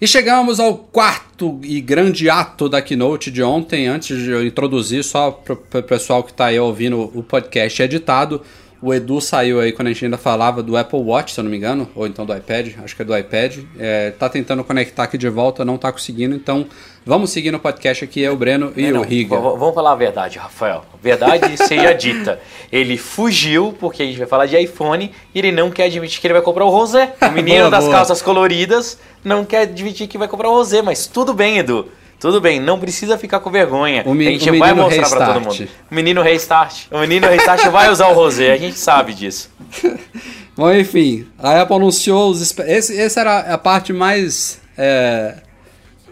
[0.00, 3.86] E chegamos ao quarto e grande ato da keynote de ontem.
[3.86, 8.40] Antes de eu introduzir, só para o pessoal que está aí ouvindo o podcast editado,
[8.82, 11.50] o Edu saiu aí quando a gente ainda falava do Apple Watch, se eu não
[11.50, 13.58] me engano, ou então do iPad, acho que é do iPad.
[13.78, 16.66] É, tá tentando conectar aqui de volta, não tá conseguindo, então
[17.04, 19.36] vamos seguir no podcast aqui, é o Breno e o Riga.
[19.36, 20.84] Vamos falar a verdade, Rafael.
[21.02, 22.40] Verdade seja dita.
[22.72, 26.26] Ele fugiu, porque a gente vai falar de iPhone, e ele não quer admitir que
[26.26, 27.14] ele vai comprar o Rosé.
[27.20, 27.96] O menino boa, das boa.
[27.96, 31.86] calças coloridas não quer admitir que vai comprar o Rosé, mas tudo bem, Edu.
[32.20, 34.02] Tudo bem, não precisa ficar com vergonha.
[34.06, 35.68] O, a gente vai mostrar para todo mundo.
[35.90, 36.84] O menino restart.
[36.90, 39.50] O menino restart vai usar o rosé, a gente sabe disso.
[40.54, 42.58] Bom, enfim, a Apple anunciou os.
[42.58, 45.36] Esse, essa era a parte mais é,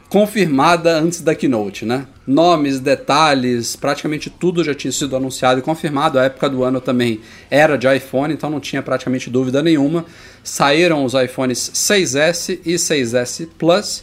[0.08, 2.06] confirmada antes da keynote, né?
[2.26, 6.18] Nomes, detalhes, praticamente tudo já tinha sido anunciado e confirmado.
[6.18, 10.06] A época do ano também era de iPhone, então não tinha praticamente dúvida nenhuma.
[10.42, 14.02] Saíram os iPhones 6S e 6S Plus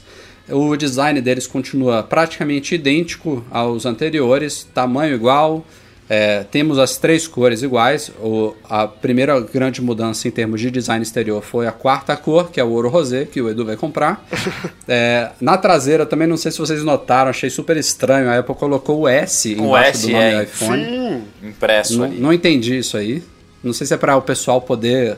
[0.50, 5.66] o design deles continua praticamente idêntico aos anteriores, tamanho igual,
[6.08, 8.12] é, temos as três cores iguais.
[8.20, 12.60] O, a primeira grande mudança em termos de design exterior foi a quarta cor, que
[12.60, 14.24] é o ouro rosé, que o Edu vai comprar.
[14.88, 18.30] é, na traseira também, não sei se vocês notaram, achei super estranho.
[18.30, 20.86] A Apple colocou o S o embaixo S, do nome é, iPhone.
[20.86, 22.20] Sim, impresso não, ali.
[22.20, 23.24] Não entendi isso aí.
[23.64, 25.18] Não sei se é para o pessoal poder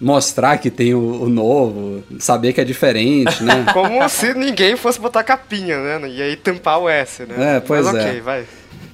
[0.00, 3.66] mostrar que tem o, o, novo, saber que é diferente, né?
[3.74, 6.08] Como se ninguém fosse botar capinha, né?
[6.08, 7.56] E aí tampar o S, né?
[7.56, 8.08] É, pois mas, é.
[8.08, 8.44] ok, vai.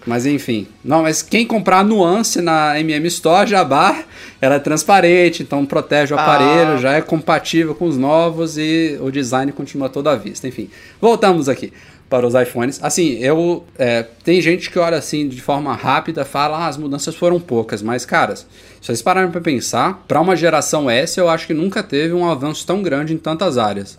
[0.04, 0.68] Mas enfim.
[0.84, 4.04] Não, mas quem comprar nuance na MM Store, Jabá,
[4.40, 6.78] ela é transparente, então protege o aparelho, ah.
[6.78, 10.46] já é compatível com os novos e o design continua toda à vista.
[10.46, 11.72] Enfim, voltamos aqui
[12.08, 12.78] para os iPhones.
[12.82, 17.14] Assim, eu é, tem gente que olha assim de forma rápida, fala, ah, as mudanças
[17.14, 18.46] foram poucas, mas caras,
[18.80, 22.28] se vocês pararem para pensar, para uma geração S, eu acho que nunca teve um
[22.28, 23.98] avanço tão grande em tantas áreas.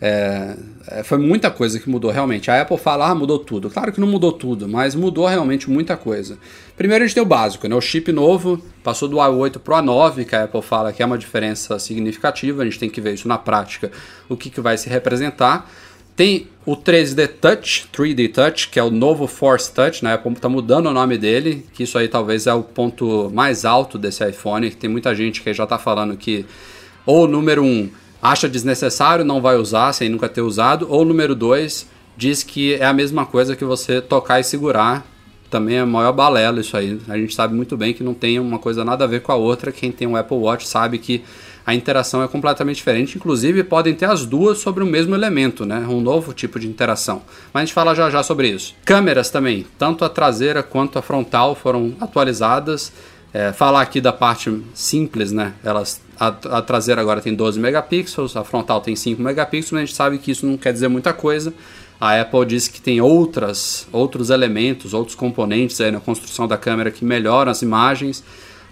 [0.00, 0.54] É,
[0.88, 2.50] é, foi muita coisa que mudou realmente.
[2.50, 3.70] A Apple fala, ah, mudou tudo.
[3.70, 6.38] Claro que não mudou tudo, mas mudou realmente muita coisa.
[6.76, 7.74] Primeiro a gente tem o básico, né?
[7.74, 11.06] O chip novo passou do A8 para o A9, que a Apple fala que é
[11.06, 12.62] uma diferença significativa.
[12.62, 13.90] A gente tem que ver isso na prática,
[14.28, 15.70] o que, que vai se representar.
[16.16, 20.12] Tem o 3D Touch, 3D Touch, que é o novo Force Touch, né?
[20.12, 23.66] A Apple está mudando o nome dele, que isso aí talvez é o ponto mais
[23.66, 24.70] alto desse iPhone.
[24.70, 26.46] Tem muita gente que já está falando que
[27.04, 27.90] ou número 1 um,
[28.20, 31.86] acha desnecessário, não vai usar sem nunca ter usado, ou número 2
[32.16, 35.06] diz que é a mesma coisa que você tocar e segurar.
[35.50, 36.98] Também é maior balela isso aí.
[37.08, 39.36] A gente sabe muito bem que não tem uma coisa nada a ver com a
[39.36, 39.70] outra.
[39.70, 41.22] Quem tem um Apple Watch sabe que
[41.66, 43.16] a interação é completamente diferente.
[43.16, 45.84] Inclusive, podem ter as duas sobre o mesmo elemento, né?
[45.88, 47.22] Um novo tipo de interação.
[47.52, 48.72] Mas a gente fala já já sobre isso.
[48.84, 52.92] Câmeras também, tanto a traseira quanto a frontal foram atualizadas.
[53.34, 55.54] É, falar aqui da parte simples, né?
[55.64, 59.84] Elas, a, a, traseira agora tem 12 megapixels, a frontal tem 5 megapixels, mas a
[59.86, 61.52] gente sabe que isso não quer dizer muita coisa.
[62.00, 66.90] A Apple disse que tem outras, outros elementos, outros componentes aí na construção da câmera
[66.90, 68.22] que melhoram as imagens.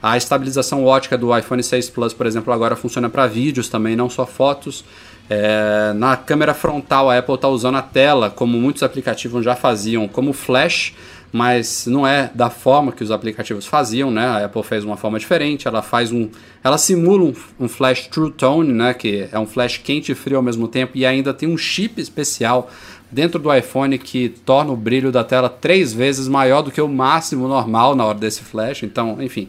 [0.05, 4.11] A estabilização ótica do iPhone 6 Plus, por exemplo, agora funciona para vídeos também, não
[4.11, 4.85] só fotos.
[5.31, 10.07] É, na câmera frontal, a Apple está usando a tela, como muitos aplicativos já faziam,
[10.07, 10.93] como flash,
[11.33, 14.27] mas não é da forma que os aplicativos faziam, né?
[14.27, 16.29] A Apple fez uma forma diferente, ela faz um,
[16.63, 18.93] ela simula um, um, flash True Tone, né?
[18.93, 21.99] Que é um flash quente e frio ao mesmo tempo e ainda tem um chip
[21.99, 22.71] especial
[23.11, 26.89] dentro do iPhone que torna o brilho da tela três vezes maior do que o
[26.89, 28.83] máximo normal na hora desse flash.
[28.83, 29.49] Então, enfim,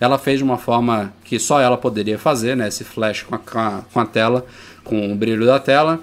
[0.00, 2.68] ela fez de uma forma que só ela poderia fazer, né?
[2.68, 4.46] Esse flash com a, com a, tela,
[4.84, 6.00] com o brilho da tela.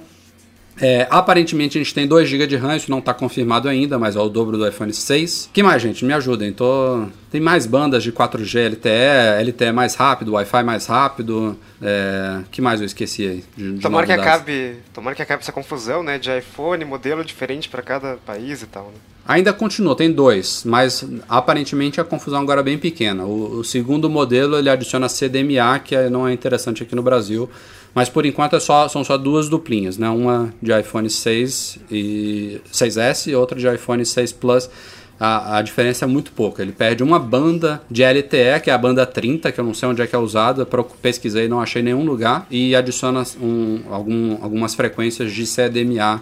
[0.80, 4.16] É, aparentemente a gente tem 2 GB de RAM, isso não está confirmado ainda, mas
[4.16, 5.50] é o dobro do iPhone 6.
[5.54, 6.04] que mais, gente?
[6.04, 6.52] Me ajudem.
[6.52, 7.08] Tô...
[7.32, 11.58] Tem mais bandas de 4G LTE, LTE mais rápido, Wi-Fi mais rápido.
[11.82, 12.42] É...
[12.52, 13.44] que mais eu esqueci aí?
[13.56, 16.18] De, de tomara, que acabe, tomara que acabe essa confusão, né?
[16.18, 19.00] De iPhone, modelo diferente para cada país e tal, né?
[19.28, 23.26] Ainda continua, tem dois, mas aparentemente a confusão agora é bem pequena.
[23.26, 27.50] O, o segundo modelo ele adiciona CDMA, que é, não é interessante aqui no Brasil.
[27.96, 30.10] Mas por enquanto é só, são só duas duplinhas, né?
[30.10, 34.70] Uma de iPhone 6 e 6S e outra de iPhone 6 Plus.
[35.18, 36.62] A, a, diferença é muito pouca.
[36.62, 39.88] Ele perde uma banda de LTE, que é a banda 30, que eu não sei
[39.88, 40.68] onde é que é usada,
[41.02, 46.22] pesquisei e não achei nenhum lugar, e adiciona um, algum, algumas frequências de CDMA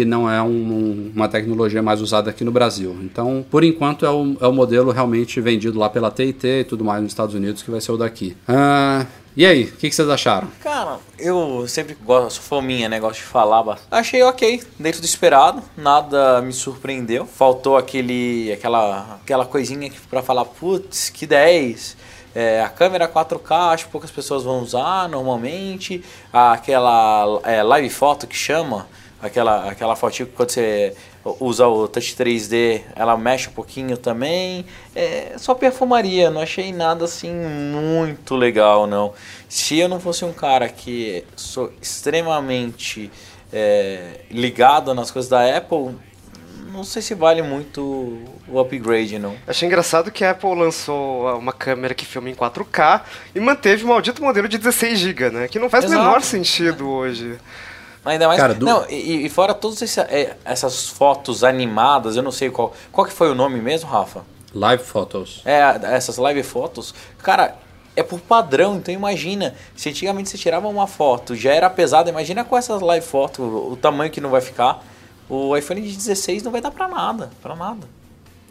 [0.00, 2.96] que não é um, uma tecnologia mais usada aqui no Brasil.
[3.02, 6.82] Então, por enquanto, é o, é o modelo realmente vendido lá pela TIT e tudo
[6.82, 8.34] mais nos Estados Unidos que vai ser o daqui.
[8.48, 10.48] Uh, e aí, o que, que, vocês acharam?
[10.62, 12.98] Cara, eu sempre gosto, sou fominha, né?
[12.98, 13.78] Gosto de falar.
[13.90, 17.26] Achei ok, dentro do esperado, nada me surpreendeu.
[17.26, 21.96] Faltou aquele, aquela, aquela coisinha para falar, putz, que 10.
[22.34, 26.02] É, a câmera 4K, acho que poucas pessoas vão usar normalmente.
[26.32, 28.86] Aquela é, live foto que chama,
[29.22, 30.94] aquela, aquela fotinho que quando você
[31.38, 34.64] usa o Touch 3D, ela mexe um pouquinho também.
[34.94, 39.12] É só perfumaria, não achei nada assim muito legal, não.
[39.48, 43.10] Se eu não fosse um cara que sou extremamente
[43.52, 45.94] é, ligado nas coisas da Apple,
[46.72, 48.18] não sei se vale muito
[48.48, 49.36] o upgrade, não.
[49.46, 53.02] Achei engraçado que a Apple lançou uma câmera que filma em 4K
[53.34, 55.48] e manteve o maldito modelo de 16GB, né?
[55.48, 57.38] Que não faz o menor sentido hoje.
[58.04, 58.40] Ainda mais.
[58.40, 58.64] Cara, do...
[58.64, 62.74] Não, e, e, fora todas essa, é, essas fotos animadas, eu não sei qual.
[62.90, 64.22] Qual que foi o nome mesmo, Rafa?
[64.54, 65.42] Live Photos.
[65.44, 65.60] É,
[65.94, 66.94] essas live fotos.
[67.22, 67.56] Cara,
[67.94, 69.54] é por padrão, então imagina.
[69.76, 73.76] Se antigamente você tirava uma foto, já era pesada, imagina com essas live fotos, o,
[73.80, 74.84] tamanho que não vai ficar.
[75.28, 77.86] O iPhone de 16 não vai dar pra nada, pra nada.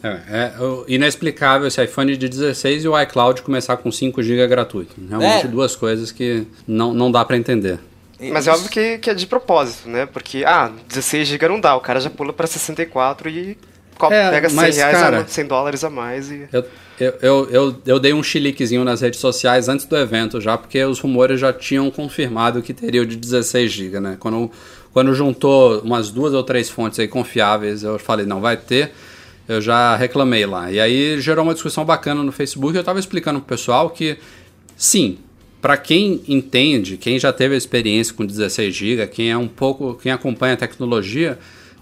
[0.02, 0.52] É, é
[0.88, 4.94] inexplicável esse iPhone de 16 e o iCloud começar com 5 GB gratuito.
[5.06, 5.48] Realmente é.
[5.48, 7.78] duas coisas que não, não dá para entender.
[8.20, 10.06] Mas é óbvio que, que é de propósito, né?
[10.06, 13.56] Porque, ah, 16 GB não dá, o cara já pula para 64 e
[14.10, 16.48] é, pega 100 mas, reais, cara, 100 dólares a mais e...
[16.52, 16.64] Eu,
[17.22, 20.98] eu, eu, eu, dei um chiliquezinho nas redes sociais antes do evento já, porque os
[21.00, 24.16] rumores já tinham confirmado que teria o de 16 GB, né?
[24.20, 24.50] Quando,
[24.92, 28.92] quando juntou umas duas ou três fontes aí confiáveis, eu falei, não, vai ter
[29.50, 30.70] eu já reclamei lá.
[30.70, 32.72] E aí gerou uma discussão bacana no Facebook.
[32.72, 34.16] Eu estava explicando pro pessoal que,
[34.76, 35.18] sim,
[35.60, 39.94] para quem entende, quem já teve a experiência com 16 GB, quem é um pouco,
[39.94, 41.38] quem acompanha a tecnologia,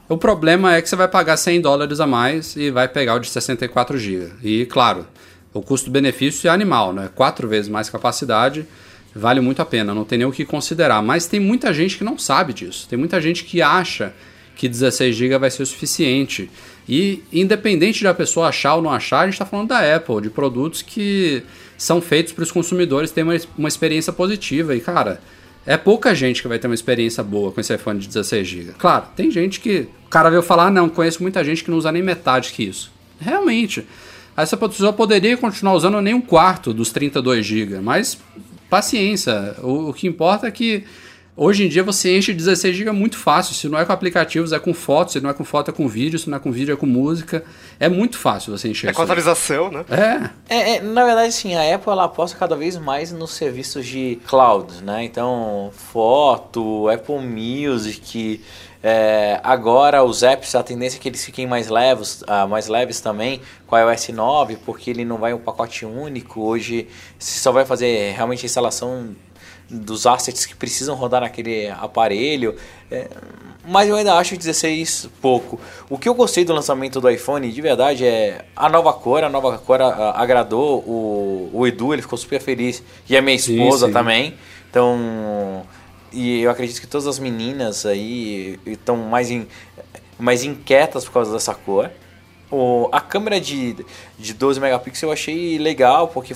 [0.09, 3.18] o problema é que você vai pagar 100 dólares a mais e vai pegar o
[3.20, 4.33] de 64 GB.
[4.43, 5.07] E claro,
[5.53, 7.11] o custo-benefício é animal, né?
[7.14, 8.66] Quatro vezes mais capacidade,
[9.14, 11.03] vale muito a pena, não tem nem o que considerar.
[11.03, 12.89] Mas tem muita gente que não sabe disso.
[12.89, 14.14] Tem muita gente que acha
[14.57, 16.51] que 16 GB vai ser o suficiente.
[16.89, 20.22] E independente de a pessoa achar ou não achar, a gente está falando da Apple,
[20.22, 21.45] de produtos que
[21.79, 24.74] são feitos para os consumidores terem uma, uma experiência positiva.
[24.74, 25.20] E, cara,
[25.64, 28.72] é pouca gente que vai ter uma experiência boa com esse iPhone de 16 GB.
[28.76, 29.89] Claro, tem gente que.
[30.07, 32.64] O cara veio falar, ah, não, conheço muita gente que não usa nem metade que
[32.64, 32.91] isso.
[33.20, 33.87] Realmente.
[34.37, 38.18] Essa pessoa poderia continuar usando nem um quarto dos 32 GB, mas
[38.70, 39.57] paciência.
[39.62, 40.85] O, o que importa é que
[41.41, 43.55] Hoje em dia você enche 16 GB muito fácil.
[43.55, 45.12] Se não é com aplicativos, é com fotos.
[45.12, 46.18] Se não é com foto, é com vídeo.
[46.18, 47.45] Se não é com vídeo, é com música.
[47.78, 48.91] É muito fácil você encher.
[48.91, 49.84] É com atualização, né?
[49.89, 50.30] É.
[50.53, 50.80] É, é.
[50.80, 55.05] Na verdade, sim, a Apple ela aposta cada vez mais nos serviços de cloud, né?
[55.05, 58.43] Então, foto, Apple Music.
[58.82, 63.01] É, agora os apps, a tendência é que eles fiquem mais leves, uh, mais leves
[63.01, 66.41] também com a iOS 9, porque ele não vai um pacote único.
[66.41, 69.16] Hoje você só vai fazer realmente a instalação
[69.71, 72.57] dos assets que precisam rodar naquele aparelho.
[72.91, 73.09] É,
[73.66, 75.61] mas eu ainda acho o 16 pouco.
[75.91, 79.23] O que eu gostei do lançamento do iPhone, de verdade, é a nova cor.
[79.23, 82.83] A nova cor agradou o, o Edu, ele ficou super feliz.
[83.09, 83.93] E a minha esposa sim, sim.
[83.93, 84.35] também.
[84.71, 85.66] Então,
[86.12, 89.47] e eu acredito que todas as meninas aí estão mais, in,
[90.19, 91.91] mais inquietas por causa dessa cor.
[92.51, 93.77] O, a câmera de,
[94.19, 96.35] de 12 megapixels eu achei legal, porque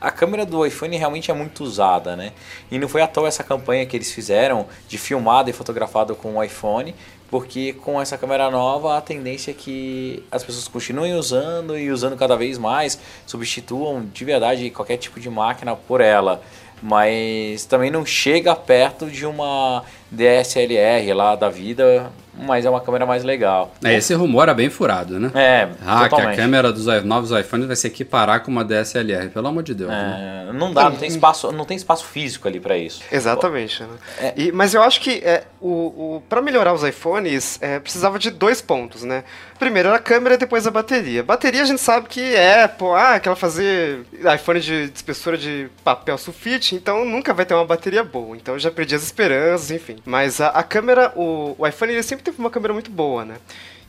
[0.00, 2.32] a câmera do iPhone realmente é muito usada, né?
[2.70, 6.36] E não foi à toa essa campanha que eles fizeram de filmado e fotografado com
[6.36, 6.94] o iPhone,
[7.30, 12.16] porque com essa câmera nova a tendência é que as pessoas continuem usando e usando
[12.16, 16.40] cada vez mais, substituam de verdade qualquer tipo de máquina por ela.
[16.80, 19.82] Mas também não chega perto de uma
[20.12, 23.72] DSLR lá da vida, mas é uma câmera mais legal.
[23.84, 25.30] É, esse rumor é bem furado, né?
[25.34, 26.34] É, Ah, totalmente.
[26.34, 29.74] que a câmera dos novos iPhones vai se equiparar com uma DSLR, pelo amor de
[29.74, 29.90] Deus.
[29.90, 30.50] É, né?
[30.52, 33.02] Não dá, não tem espaço, não tem espaço físico ali para isso.
[33.10, 33.82] Exatamente.
[33.82, 33.88] Né?
[34.20, 34.32] É.
[34.36, 35.68] E, mas eu acho que é, o,
[36.16, 39.24] o para melhorar os iPhones é, precisava de dois pontos, né?
[39.58, 41.22] Primeiro era a câmera e depois a bateria.
[41.22, 44.00] Bateria a gente sabe que é, pô, ah, aquela fazer
[44.34, 48.36] iPhone de, de espessura de papel sulfite, então nunca vai ter uma bateria boa.
[48.36, 49.96] Então eu já perdi as esperanças, enfim.
[50.04, 53.36] Mas a, a câmera, o, o iPhone ele sempre teve uma câmera muito boa, né?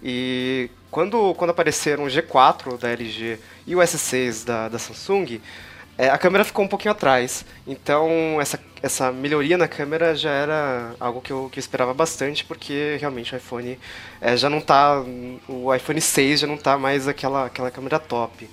[0.02, 3.38] E quando, quando apareceram o G4 da LG
[3.68, 5.42] e o S6 da, da Samsung,
[5.98, 7.46] é, a câmera ficou um pouquinho atrás.
[7.68, 12.46] Então, essa, essa melhoria na câmera já era algo que eu, que eu esperava bastante,
[12.46, 13.78] porque realmente o iPhone
[14.22, 15.04] é, já não tá.
[15.50, 18.50] O iPhone 6 já não tá mais aquela, aquela câmera top.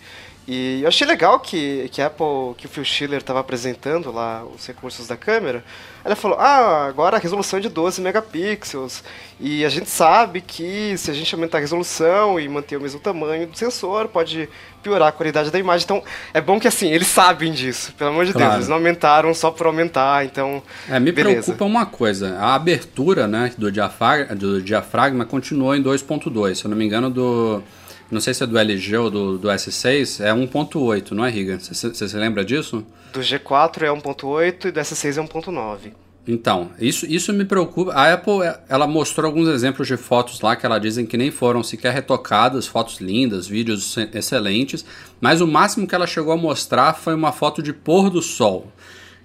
[0.48, 4.44] E eu achei legal que, que a Apple, que o Phil Schiller estava apresentando lá
[4.44, 5.64] os recursos da câmera.
[6.04, 9.02] Ela falou: ah, agora a resolução é de 12 megapixels.
[9.40, 13.00] E a gente sabe que se a gente aumentar a resolução e manter o mesmo
[13.00, 14.48] tamanho do sensor, pode
[14.84, 15.84] piorar a qualidade da imagem.
[15.84, 16.00] Então
[16.32, 18.46] é bom que assim, eles sabem disso, pelo amor de claro.
[18.46, 18.56] Deus.
[18.58, 20.62] Eles não aumentaram só por aumentar, então.
[20.88, 21.42] É, me beleza.
[21.42, 26.54] preocupa uma coisa: a abertura né, do, diafragma, do diafragma continuou em 2,2.
[26.54, 27.64] Se eu não me engano, do
[28.10, 31.58] não sei se é do LG ou do, do S6, é 1.8, não é, Riga?
[31.58, 32.84] Você se lembra disso?
[33.12, 35.92] Do G4 é 1.8 e do S6 é 1.9.
[36.28, 37.92] Então, isso, isso me preocupa.
[37.92, 41.62] A Apple, ela mostrou alguns exemplos de fotos lá que ela dizem que nem foram
[41.62, 44.84] sequer retocadas, fotos lindas, vídeos excelentes,
[45.20, 48.72] mas o máximo que ela chegou a mostrar foi uma foto de pôr do sol.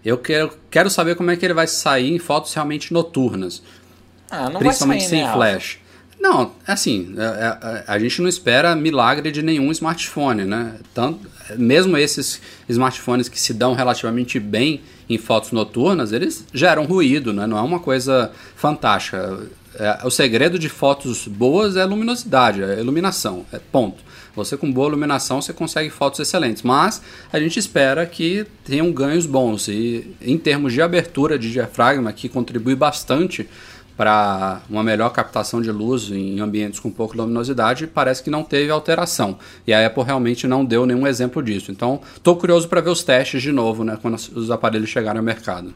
[0.06, 3.64] Eu quero, quero saber como é que ele vai sair em fotos realmente noturnas.
[4.30, 5.80] Ah, principalmente sair, sem né, flash.
[6.22, 10.76] Não, assim, a, é, a, é, a, gente não espera milagre de nenhum smartphone, né?
[10.94, 17.34] Tanto, mesmo esses smartphones que se dão relativamente bem em fotos noturnas, eles geram ruído,
[17.34, 17.48] né?
[17.48, 19.40] Não é uma coisa fantástica.
[19.74, 24.04] É, o segredo de fotos boas é a luminosidade, é a iluminação, é ponto.
[24.36, 27.02] Você com boa iluminação você consegue fotos excelentes, mas
[27.34, 32.30] a gente espera que tenham ganhos bons e em termos de abertura de diafragma que
[32.30, 33.50] contribui bastante
[34.02, 38.72] para uma melhor captação de luz em ambientes com pouca luminosidade, parece que não teve
[38.72, 39.38] alteração.
[39.68, 41.72] E a Apple realmente não deu nenhum exemplo disso.
[41.72, 45.24] Então, estou curioso para ver os testes de novo, né, quando os aparelhos chegarem ao
[45.24, 45.72] mercado.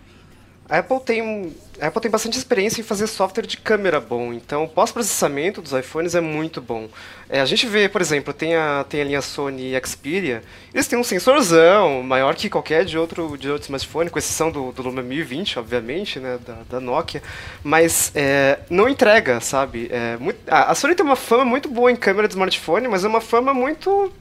[0.67, 4.63] A Apple tem a Apple tem bastante experiência em fazer software de câmera bom, então
[4.63, 6.87] o pós-processamento dos iPhones é muito bom.
[7.29, 10.97] É, a gente vê, por exemplo, tem a, tem a linha Sony Xperia, eles têm
[10.97, 15.03] um sensorzão maior que qualquer de outro, de outro smartphone, com exceção do, do Lumia
[15.03, 17.21] 1020, obviamente, né, da, da Nokia,
[17.63, 19.89] mas é, não entrega, sabe?
[19.91, 23.03] É, muito, a, a Sony tem uma fama muito boa em câmera de smartphone, mas
[23.03, 24.11] é uma fama muito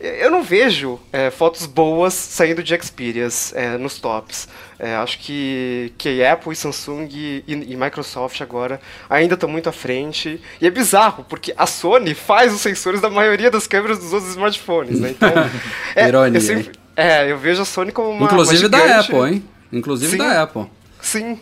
[0.00, 4.48] eu não vejo é, fotos boas saindo de Xperias é, nos tops.
[4.78, 8.78] É, acho que, que Apple e Samsung e, e, Microsoft agora
[9.08, 10.40] ainda estão muito à frente.
[10.60, 14.32] E é bizarro, porque a Sony faz os sensores da maioria das câmeras dos outros
[14.32, 15.10] smartphones, né?
[15.10, 15.32] Então,
[15.96, 16.36] é, Ironia.
[16.36, 18.26] Eu sempre, é, eu vejo a Sony como uma.
[18.26, 19.44] Inclusive uma da Apple, hein?
[19.72, 20.66] Inclusive sim, da Apple.
[21.00, 21.38] Sim,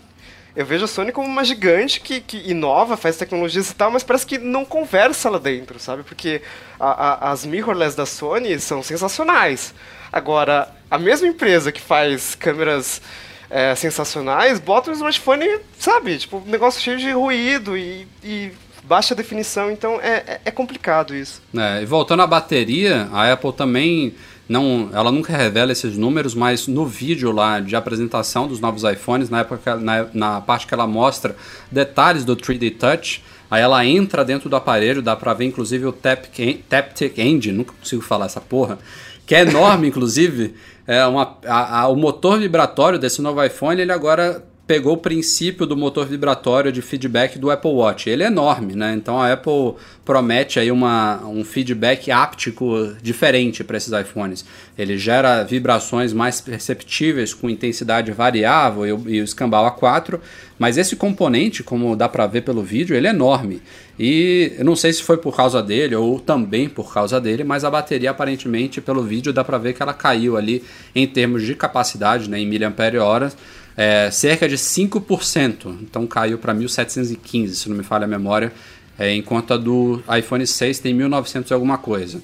[0.56, 4.04] eu vejo a Sony como uma gigante que, que inova, faz tecnologias e tal, mas
[4.04, 6.02] parece que não conversa lá dentro, sabe?
[6.04, 6.42] Porque
[6.78, 9.74] a, a, as mirrorless da Sony são sensacionais.
[10.12, 13.02] Agora, a mesma empresa que faz câmeras
[13.50, 16.18] é, sensacionais bota um smartphone, sabe?
[16.18, 18.52] Tipo, negócio cheio de ruído e, e
[18.84, 21.42] baixa definição, então é, é, é complicado isso.
[21.56, 24.14] É, e voltando à bateria, a Apple também
[24.48, 29.30] não, ela nunca revela esses números, mas no vídeo lá de apresentação dos novos iPhones,
[29.30, 31.34] na, época, na, na parte que ela mostra
[31.70, 35.92] detalhes do 3D Touch, aí ela entra dentro do aparelho, dá pra ver inclusive o
[35.92, 38.78] Taptic Engine, nunca consigo falar essa porra,
[39.26, 40.54] que é enorme inclusive,
[40.86, 45.66] é uma, a, a, o motor vibratório desse novo iPhone, ele agora pegou o princípio
[45.66, 48.08] do motor vibratório de feedback do Apple Watch.
[48.08, 48.94] Ele é enorme, né?
[48.94, 54.44] Então a Apple promete aí uma, um feedback áptico diferente para esses iPhones.
[54.76, 60.18] Ele gera vibrações mais perceptíveis com intensidade variável e, e o escambau A4,
[60.58, 63.60] mas esse componente, como dá para ver pelo vídeo, ele é enorme.
[63.98, 67.64] E eu não sei se foi por causa dele ou também por causa dele, mas
[67.64, 71.54] a bateria aparentemente pelo vídeo dá para ver que ela caiu ali em termos de
[71.54, 73.30] capacidade, né, em mAh
[73.76, 75.76] é, cerca de 5%.
[75.82, 78.52] Então caiu para 1715, se não me falha a memória,
[78.98, 82.22] é, enquanto a do iPhone 6 tem 1900 e alguma coisa.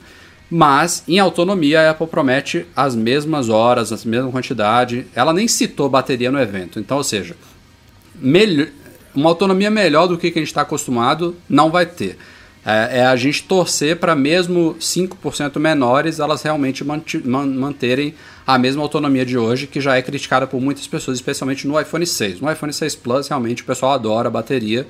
[0.50, 5.06] Mas em autonomia a Apple promete as mesmas horas, a mesma quantidade.
[5.14, 6.80] Ela nem citou bateria no evento.
[6.80, 7.36] Então, ou seja,
[9.14, 12.18] uma autonomia melhor do que, que a gente está acostumado não vai ter.
[12.64, 18.14] É, é, a gente torcer para mesmo 5% menores elas realmente manterem
[18.54, 22.04] a mesma autonomia de hoje, que já é criticada por muitas pessoas, especialmente no iPhone
[22.06, 22.40] 6.
[22.40, 24.86] No iPhone 6 Plus, realmente o pessoal adora a bateria,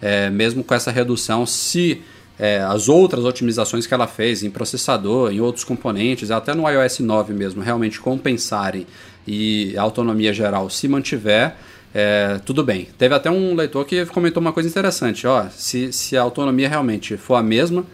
[0.00, 2.02] é, mesmo com essa redução, se
[2.38, 7.00] é, as outras otimizações que ela fez em processador, em outros componentes, até no iOS
[7.00, 8.86] 9 mesmo, realmente compensarem
[9.26, 11.56] e a autonomia geral se mantiver,
[11.94, 12.88] é, tudo bem.
[12.98, 17.16] Teve até um leitor que comentou uma coisa interessante, ó, se, se a autonomia realmente
[17.16, 17.84] for a mesma,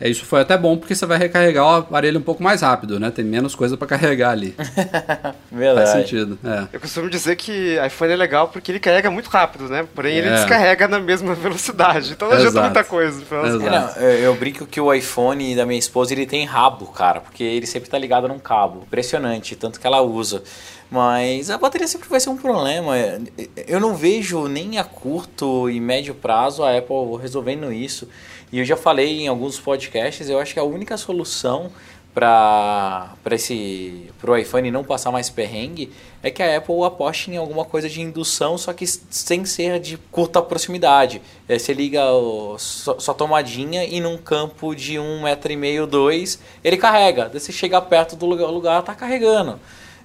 [0.00, 2.98] É, Isso foi até bom porque você vai recarregar o aparelho um pouco mais rápido,
[2.98, 3.10] né?
[3.10, 4.54] Tem menos coisa para carregar ali.
[5.52, 5.90] Verdade.
[5.90, 6.38] Faz sentido.
[6.44, 6.64] É.
[6.72, 9.86] Eu costumo dizer que iPhone é legal porque ele carrega muito rápido, né?
[9.94, 10.34] Porém, ele É.
[10.34, 12.12] descarrega na mesma velocidade.
[12.12, 13.22] Então não adianta muita coisa.
[13.30, 17.44] não, eu, eu brinco que o iPhone da minha esposa ele tem rabo, cara, porque
[17.44, 18.82] ele sempre tá ligado num cabo.
[18.86, 20.42] Impressionante, tanto que ela usa.
[20.90, 22.94] Mas a bateria sempre vai ser um problema.
[23.66, 28.08] Eu não vejo nem a curto e médio prazo a Apple resolvendo isso.
[28.52, 31.70] E eu já falei em alguns podcasts, eu acho que a única solução
[32.14, 35.92] para esse pro iPhone não passar mais perrengue
[36.22, 39.98] é que a Apple aposte em alguma coisa de indução, só que sem ser de
[40.12, 41.20] curta proximidade.
[41.48, 45.86] É, você liga o, sua, sua tomadinha e num campo de um metro e meio,
[45.86, 47.28] dois, ele carrega.
[47.28, 49.58] Você chega perto do lugar, lugar tá carregando.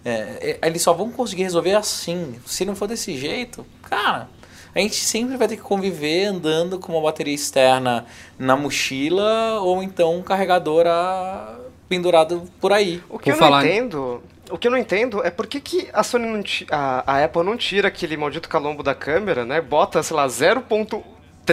[0.04, 2.36] É, é, eles só vão conseguir resolver assim.
[2.46, 4.28] Se não for desse jeito, cara,
[4.74, 8.06] a gente sempre vai ter que conviver andando com uma bateria externa
[8.38, 11.58] na mochila ou então um carregador ah,
[11.88, 13.02] pendurado por aí.
[13.10, 14.22] O que Por eu não falar em- entendo.
[14.52, 16.42] O que eu não entendo é por que, que a Sony não
[16.72, 19.62] a, a Apple não tira aquele maldito calombo da câmera, né?
[19.62, 20.28] Bota, sei lá,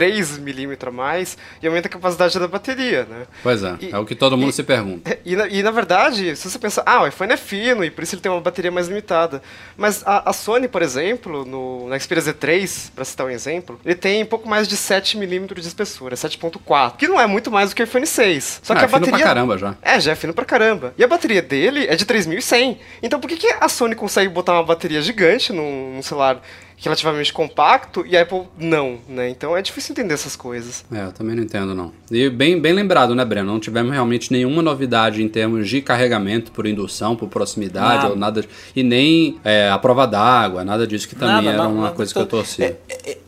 [0.01, 3.27] 0.3 milímetro a mais e aumenta a capacidade da bateria, né?
[3.43, 5.17] Pois é, E- é o que todo mundo e- se pergunta.
[5.27, 8.05] E na, e na verdade, se você pensar, ah, o iPhone é fino e por
[8.05, 9.43] isso ele tem uma bateria mais limitada.
[9.77, 13.95] Mas a, a Sony, por exemplo, no, na Xperia Z3, para citar um exemplo, ele
[13.97, 17.83] tem pouco mais de 7mm de espessura, 7.4, que não é muito mais do que
[17.83, 18.61] o iPhone 6.
[18.63, 19.75] Só Ah, que é a fino bateria pra caramba já.
[19.83, 20.95] é, já é fino pra caramba.
[20.97, 22.79] E a bateria dele é de 3100.
[23.03, 26.41] Então por que, que a Sony consegue botar uma bateria gigante num, num celular
[26.79, 29.31] relativamente compacto e a Apple não, né?
[29.31, 30.85] Então é difícil entender essas coisas.
[30.93, 31.91] É, eu também não entendo, não.
[32.11, 33.51] E bem, bem lembrado, né, Breno?
[33.51, 38.09] Não tivemos realmente nenhuma novidade em termos de carregamento por indução, por proximidade, Nada.
[38.11, 38.45] ou nada.
[38.75, 41.95] E nem é, a prova d'água, nada disso, que também Nada, era não, uma não,
[41.95, 42.79] coisa tô- que eu torcia.
[42.89, 43.19] é, é,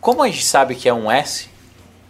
[0.00, 1.48] como a gente sabe que é um S,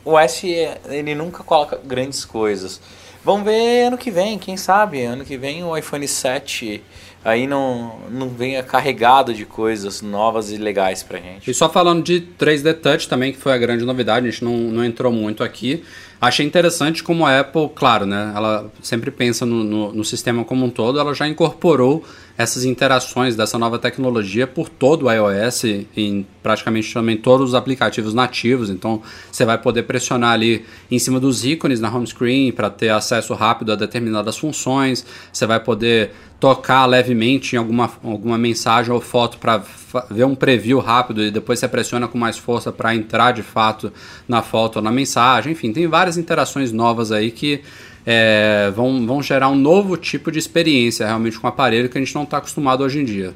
[0.04, 2.80] o S é- ele nunca coloca grandes coisas.
[3.24, 5.02] Vamos ver ano que vem, quem sabe?
[5.02, 6.80] Ano que vem o iPhone 7
[7.28, 11.50] aí não, não venha carregado de coisas novas e legais pra gente.
[11.50, 14.56] E só falando de 3D Touch também, que foi a grande novidade, a gente não,
[14.56, 15.84] não entrou muito aqui.
[16.20, 18.32] Achei interessante como a Apple, claro, né?
[18.34, 22.04] Ela sempre pensa no, no, no sistema como um todo, ela já incorporou
[22.38, 25.64] essas interações dessa nova tecnologia por todo o iOS,
[25.96, 28.70] em praticamente também todos os aplicativos nativos.
[28.70, 32.90] Então você vai poder pressionar ali em cima dos ícones na home screen para ter
[32.90, 35.04] acesso rápido a determinadas funções.
[35.32, 39.60] Você vai poder tocar levemente em alguma, alguma mensagem ou foto para
[40.08, 43.92] ver um preview rápido e depois você pressiona com mais força para entrar de fato
[44.28, 45.50] na foto ou na mensagem.
[45.52, 47.62] Enfim, tem várias interações novas aí que
[48.10, 52.00] é, vão, vão gerar um novo tipo de experiência realmente com o aparelho que a
[52.00, 53.34] gente não está acostumado hoje em dia.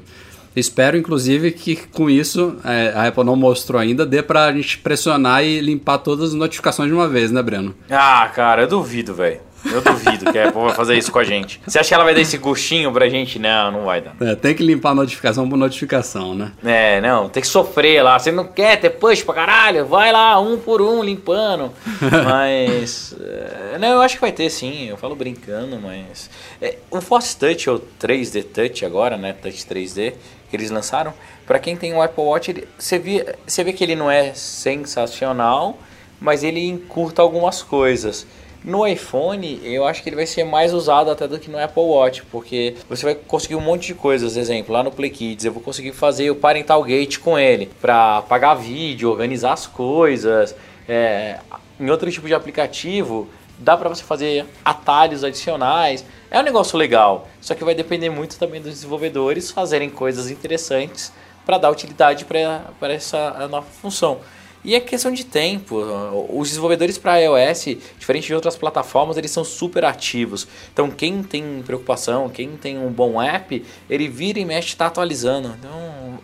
[0.55, 5.43] Espero, inclusive, que com isso, é, a Apple não mostrou ainda, dê pra gente pressionar
[5.43, 7.75] e limpar todas as notificações de uma vez, né, Breno?
[7.87, 9.39] Ah, cara, eu duvido, velho.
[9.65, 11.61] Eu duvido que a Apple vai fazer isso com a gente.
[11.65, 13.39] Você acha que ela vai dar esse gostinho pra gente?
[13.39, 14.15] Não, não vai dar.
[14.21, 16.51] É, tem que limpar notificação por notificação, né?
[16.63, 18.17] É, não, tem que sofrer lá.
[18.19, 19.85] Você não quer ter push pra caralho?
[19.85, 21.71] Vai lá, um por um, limpando.
[22.25, 23.15] Mas.
[23.19, 24.87] é, não, eu acho que vai ter sim.
[24.87, 26.29] Eu falo brincando, mas.
[26.61, 29.33] é, o Force Touch, ou 3D Touch agora, né?
[29.33, 30.13] Touch 3D,
[30.49, 31.13] que eles lançaram.
[31.45, 35.77] Pra quem tem o Apple Watch, você vê, você vê que ele não é sensacional,
[36.19, 38.25] mas ele encurta algumas coisas.
[38.63, 41.83] No iPhone, eu acho que ele vai ser mais usado até do que no Apple
[41.83, 44.37] Watch, porque você vai conseguir um monte de coisas.
[44.37, 48.19] Exemplo, lá no Play Kids, eu vou conseguir fazer o Parental Gate com ele, para
[48.19, 50.55] apagar vídeo, organizar as coisas.
[50.87, 51.39] É,
[51.77, 53.27] em outro tipo de aplicativo,
[53.59, 56.05] dá para você fazer atalhos adicionais.
[56.31, 61.11] É um negócio legal, só que vai depender muito também dos desenvolvedores fazerem coisas interessantes
[61.45, 64.19] para dar utilidade para essa nova função.
[64.63, 65.77] E é questão de tempo.
[66.29, 70.47] Os desenvolvedores para iOS, diferente de outras plataformas, eles são super ativos.
[70.71, 75.53] Então, quem tem preocupação, quem tem um bom app, ele vira e mexe está atualizando.
[75.59, 76.19] Então,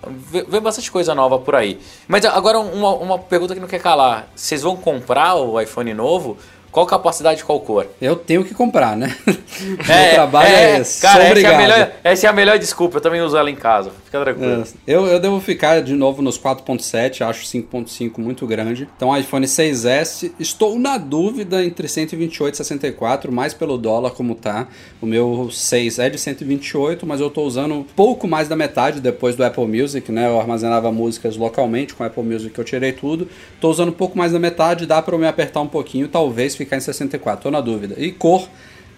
[0.48, 1.80] vê, bastante coisa nova por aí.
[2.08, 6.38] Mas agora, uma, uma pergunta que não quer calar: vocês vão comprar o iPhone novo?
[6.72, 7.88] Qual capacidade, qual cor?
[8.00, 9.16] Eu tenho que comprar, né?
[9.26, 11.02] Meu trabalho é, esse.
[11.02, 12.98] Cara, essa é, melhor, essa é a melhor desculpa.
[12.98, 13.92] Eu também uso ela em casa.
[14.10, 14.64] Fica tranquilo.
[14.64, 18.89] É, eu, eu devo ficar de novo nos 4.7, acho 5.5 muito grande.
[18.95, 24.68] Então, iPhone 6S, estou na dúvida entre 128 e 64, mais pelo dólar como tá.
[24.99, 29.36] O meu 6 é de 128, mas eu estou usando pouco mais da metade depois
[29.36, 30.28] do Apple Music, né?
[30.28, 33.28] Eu armazenava músicas localmente, com o Apple Music eu tirei tudo.
[33.53, 36.78] Estou usando pouco mais da metade, dá para eu me apertar um pouquinho, talvez ficar
[36.78, 37.93] em 64, tô na dúvida.
[37.95, 38.49] E cor,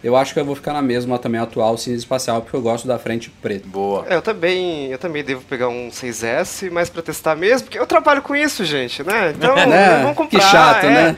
[0.04, 2.88] eu acho que eu vou ficar na mesma também atual, cinza espacial, porque eu gosto
[2.88, 3.68] da frente preta.
[3.68, 4.06] Boa.
[4.10, 7.86] É, eu também, eu também devo pegar um 6S, mas pra testar mesmo, porque eu
[7.88, 9.34] trabalho com isso, gente, né?
[9.36, 10.02] Então, Né?
[10.02, 10.40] vamos comprar.
[10.40, 10.90] Que chato, é.
[10.90, 11.18] né?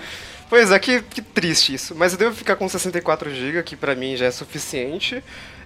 [0.50, 1.96] Pois é, que, que triste isso.
[1.96, 5.24] Mas eu devo ficar com 64 GB, que pra mim já é suficiente.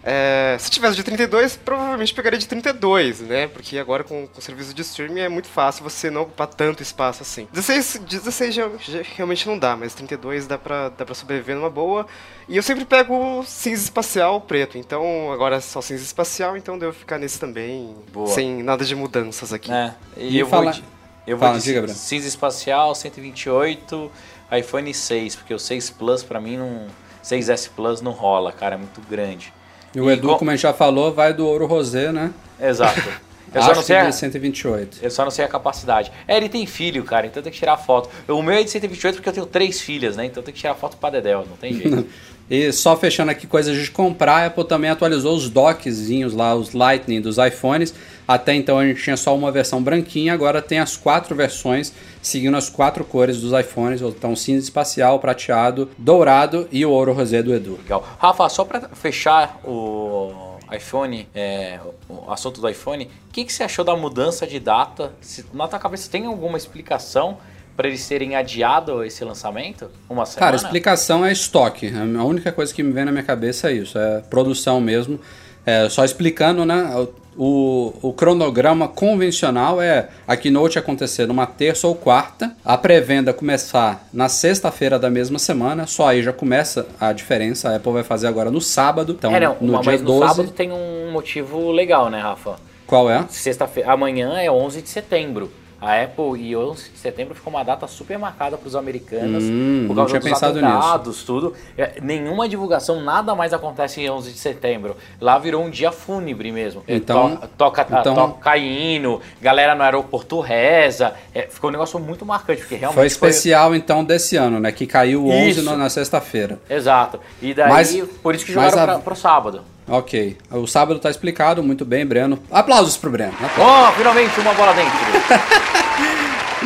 [0.09, 3.47] É, se tivesse de 32, provavelmente pegaria de 32, né?
[3.47, 6.81] Porque agora com, com o serviço de streaming é muito fácil você não ocupar tanto
[6.81, 7.45] espaço assim.
[7.51, 11.69] 16, 16 já, já realmente não dá, mas 32 dá pra, dá pra sobreviver numa
[11.69, 12.07] boa.
[12.47, 16.93] E eu sempre pego cinza espacial preto, então agora é só cinza espacial, então devo
[16.93, 18.27] ficar nesse também, Boa.
[18.27, 19.69] sem nada de mudanças aqui.
[19.73, 20.83] É, e, E eu fala- vou de,
[21.27, 21.93] eu vou fala, de diga, Bruno.
[21.97, 24.09] cinza espacial, 128,
[24.57, 26.87] iPhone 6, porque o 6 Plus pra mim não
[27.21, 29.51] 6S Plus não rola, cara, é muito grande.
[29.95, 32.31] E o Edu, co- como a gente já falou, vai do ouro rosé, né?
[32.59, 33.01] Exato.
[33.53, 34.97] Eu só, Acho não que sei a, de 128.
[35.01, 36.11] eu só não sei a capacidade.
[36.27, 38.09] É, ele tem filho, cara, então tem que tirar foto.
[38.27, 40.25] O meu é de 128 porque eu tenho três filhas, né?
[40.25, 42.05] Então tem que tirar foto pra Dedéu, não tem jeito.
[42.49, 46.73] E só fechando aqui coisas de comprar, a Apple também atualizou os dockzinhos lá, os
[46.73, 47.93] Lightning dos iPhones.
[48.25, 52.55] Até então a gente tinha só uma versão branquinha, agora tem as quatro versões, seguindo
[52.55, 54.01] as quatro cores dos iPhones.
[54.01, 57.77] Então cinza espacial, prateado, dourado e o ouro rosé do Edu.
[57.83, 58.05] Legal.
[58.17, 61.79] Rafa, só pra fechar o iPhone, é,
[62.09, 65.13] o assunto do iPhone, o que, que você achou da mudança de data?
[65.21, 67.37] Se, na tua cabeça tem alguma explicação
[67.77, 69.89] para eles terem adiado esse lançamento?
[70.09, 70.39] Uma semana?
[70.39, 71.93] Cara, explicação é estoque.
[71.95, 75.19] A única coisa que me vem na minha cabeça é isso, é produção mesmo.
[75.63, 77.07] É, só explicando, né?
[77.37, 84.07] O, o cronograma convencional é a keynote acontecer numa terça ou quarta, a pré-venda começar
[84.11, 87.69] na sexta-feira da mesma semana, só aí já começa a diferença.
[87.69, 90.27] A Apple vai fazer agora no sábado, então é, não, no mas dia no 12.
[90.27, 92.55] sábado tem um motivo legal, né, Rafa?
[92.87, 93.23] Qual é?
[93.29, 95.51] Sexta-feira, amanhã é 11 de setembro.
[95.79, 99.85] A Apple e 11 de setembro ficou uma data super marcada para os americanos Hum,
[99.87, 101.53] por causa tinha dos pensado atentados, tudo.
[101.77, 104.95] É, nenhuma divulgação, nada mais acontece em 11 de setembro.
[105.21, 106.83] Lá virou um dia fúnebre mesmo.
[106.87, 111.13] É, Então- to- toca, então- toca hino, galera no aeroporto reza.
[111.33, 114.71] É, ficou um negócio muito marcante, porque realmente Foi especial então desse ano, né?
[114.71, 115.63] Que caiu o 11 Isso.
[115.63, 116.59] no- na sexta-feira.
[116.69, 117.19] Exato.
[117.41, 119.61] E daí, Mas- por isso que jogaram a- pra, pro sábado.
[119.87, 120.37] Ok.
[120.51, 122.39] O sábado tá explicado, muito bem, Breno.
[122.51, 123.33] Aplausos pro Breno.
[123.41, 123.89] Aplausos.
[123.89, 124.91] Oh, finalmente uma bola dentro.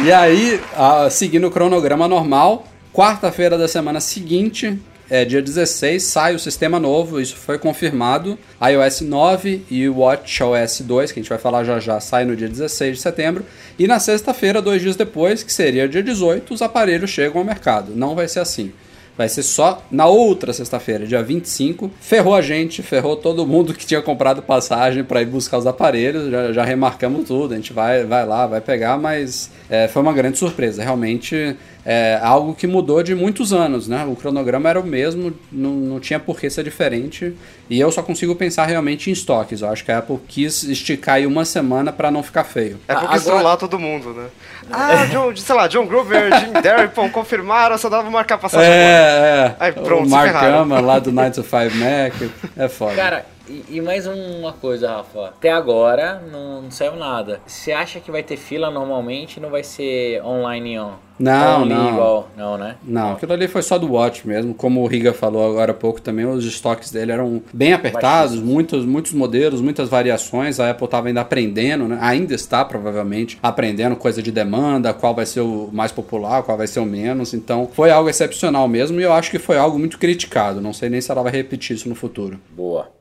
[0.04, 0.60] E aí,
[1.12, 4.80] seguindo o cronograma normal, quarta-feira da semana seguinte,
[5.10, 8.40] é dia 16, sai o sistema novo, isso foi confirmado.
[8.62, 12.36] iOS 9 e o WatchOS 2, que a gente vai falar já já, sai no
[12.36, 13.46] dia 16 de setembro.
[13.78, 17.92] E na sexta-feira, dois dias depois, que seria dia 18, os aparelhos chegam ao mercado.
[17.94, 18.72] Não vai ser assim.
[19.22, 21.92] Vai ser só na outra sexta-feira, dia 25.
[22.02, 26.32] Ferrou a gente, ferrou todo mundo que tinha comprado passagem para ir buscar os aparelhos.
[26.32, 27.54] Já, já remarcamos tudo.
[27.54, 30.82] A gente vai, vai lá, vai pegar, mas é, foi uma grande surpresa.
[30.82, 31.56] Realmente
[31.86, 34.06] é algo que mudou de muitos anos, né?
[34.06, 37.36] O cronograma era o mesmo, não, não tinha por que ser diferente.
[37.70, 39.62] E eu só consigo pensar realmente em estoques.
[39.62, 42.80] Eu acho que a Apple quis esticar aí uma semana para não ficar feio.
[42.88, 44.28] É porque Agora- estrollar todo mundo, né?
[44.72, 48.82] Ah, John, sei lá, John Gruber, Jim Darripon confirmaram, só dava marcar passagem agora.
[48.84, 49.56] É, é.
[49.60, 50.34] Aí, pronto, o Mark.
[50.34, 52.32] Gama lá do 9 to 5 Mac.
[52.58, 52.96] É foda.
[52.96, 55.28] Cara, e, e mais uma coisa, Rafa.
[55.30, 57.42] Até agora não, não saiu nada.
[57.46, 60.94] Você acha que vai ter fila normalmente e não vai ser online on?
[61.22, 61.90] Não, não.
[61.90, 62.30] Igual.
[62.36, 62.76] Não, né?
[62.84, 64.54] Não, aquilo ali foi só do Watch mesmo.
[64.54, 68.86] Como o Riga falou agora há pouco também, os estoques dele eram bem apertados, muitos,
[68.86, 70.60] muitos modelos, muitas variações.
[70.60, 71.98] A Apple estava ainda aprendendo, né?
[72.02, 76.68] ainda está provavelmente aprendendo coisa de demanda, qual vai ser o mais popular, qual vai
[76.68, 77.34] ser o menos.
[77.34, 80.62] Então foi algo excepcional mesmo e eu acho que foi algo muito criticado.
[80.62, 82.40] Não sei nem se ela vai repetir isso no futuro.
[82.56, 83.01] Boa.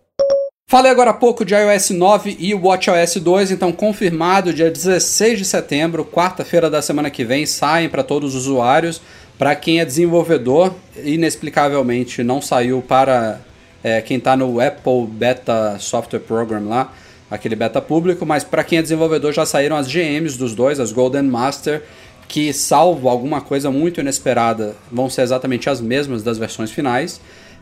[0.70, 5.44] Falei agora há pouco de iOS 9 e WatchOS 2, então confirmado, dia 16 de
[5.44, 9.02] setembro, quarta-feira da semana que vem, saem para todos os usuários.
[9.36, 10.72] Para quem é desenvolvedor,
[11.02, 13.40] inexplicavelmente não saiu para
[13.82, 16.94] é, quem está no Apple Beta Software Program lá,
[17.28, 20.92] aquele beta público, mas para quem é desenvolvedor já saíram as GMs dos dois, as
[20.92, 21.82] Golden Master,
[22.28, 27.20] que salvo alguma coisa muito inesperada, vão ser exatamente as mesmas das versões finais.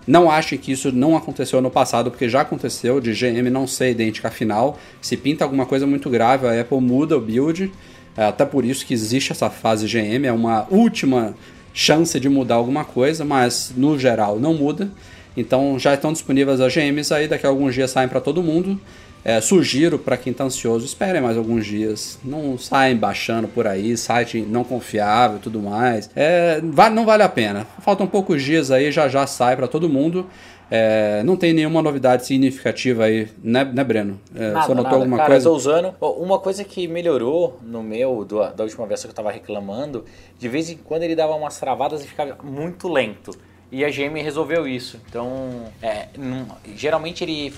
[0.09, 3.91] Não achem que isso não aconteceu no passado, porque já aconteceu de GM não ser
[3.91, 4.79] idêntica à final.
[5.03, 7.71] Se pinta alguma coisa muito grave, a Apple muda o build.
[8.17, 11.35] É até por isso que existe essa fase GM, é uma última
[11.75, 14.91] chance de mudar alguma coisa, mas no geral não muda.
[15.37, 18.81] Então já estão disponíveis as GMs aí, daqui a alguns dias saem para todo mundo.
[19.25, 22.19] É, sugiro para quem está ansioso, esperem mais alguns dias.
[22.25, 26.09] Não saem baixando por aí, site não confiável e tudo mais.
[26.17, 26.61] É,
[26.93, 27.67] não vale a pena.
[27.81, 30.27] Faltam poucos dias aí, já já sai para todo mundo.
[30.71, 34.21] É, não tem nenhuma novidade significativa aí, né, né Breno?
[34.35, 34.97] É, Nada, você notou nada.
[34.97, 35.49] alguma Cara, coisa?
[35.49, 35.95] eu tô usando.
[36.01, 40.05] Uma coisa que melhorou no meu, do- da última versão que eu tava reclamando,
[40.39, 43.31] de vez em quando ele dava umas travadas e ficava muito lento.
[43.71, 44.99] E a GM resolveu isso.
[45.09, 47.53] Então, é, não, geralmente ele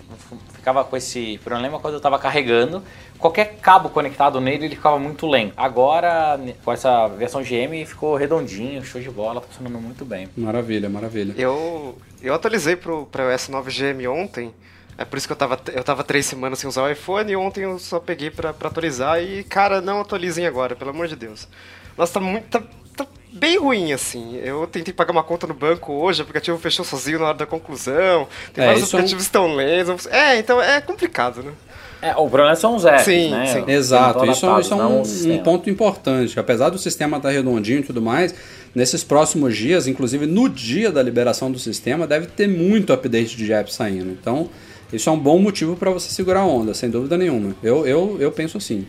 [0.53, 2.83] ficava com esse problema quando eu estava carregando.
[3.17, 5.53] Qualquer cabo conectado nele, ele ficava muito lento.
[5.57, 10.29] Agora, com essa versão GM, ficou redondinho, show de bola, funcionando muito bem.
[10.37, 11.35] Maravilha, maravilha.
[11.37, 14.53] Eu, eu atualizei pro, pra o S9 GM ontem.
[14.99, 17.37] É por isso que eu tava, eu tava três semanas sem usar o iPhone e
[17.37, 19.23] ontem eu só peguei pra, pra atualizar.
[19.23, 21.47] E, cara, não atualizem agora, pelo amor de Deus.
[21.97, 22.49] Nossa, tá muito.
[22.49, 22.63] Tá
[23.33, 24.37] bem ruim, assim.
[24.43, 27.47] Eu tentei pagar uma conta no banco hoje, o aplicativo fechou sozinho na hora da
[27.47, 28.27] conclusão.
[28.53, 30.07] Tem É, vários é um- aplicativos que estão lentos.
[30.07, 31.53] É, então é complicado, né?
[32.03, 33.47] É, o problema são os apps, Sim, né?
[33.47, 33.71] sim.
[33.71, 35.35] Exato, isso, é- isso é um, sistema.
[35.35, 36.41] um ponto importante.
[36.41, 38.35] Apesar do sistema estar redondinho e tudo mais,
[38.75, 43.53] nesses próximos dias, inclusive no dia da liberação do sistema, deve ter muito update de
[43.53, 44.11] app saindo.
[44.13, 44.49] Então,
[44.91, 47.55] isso é um bom motivo para você segurar a onda, sem dúvida nenhuma.
[47.63, 48.87] Eu, eu, eu penso assim.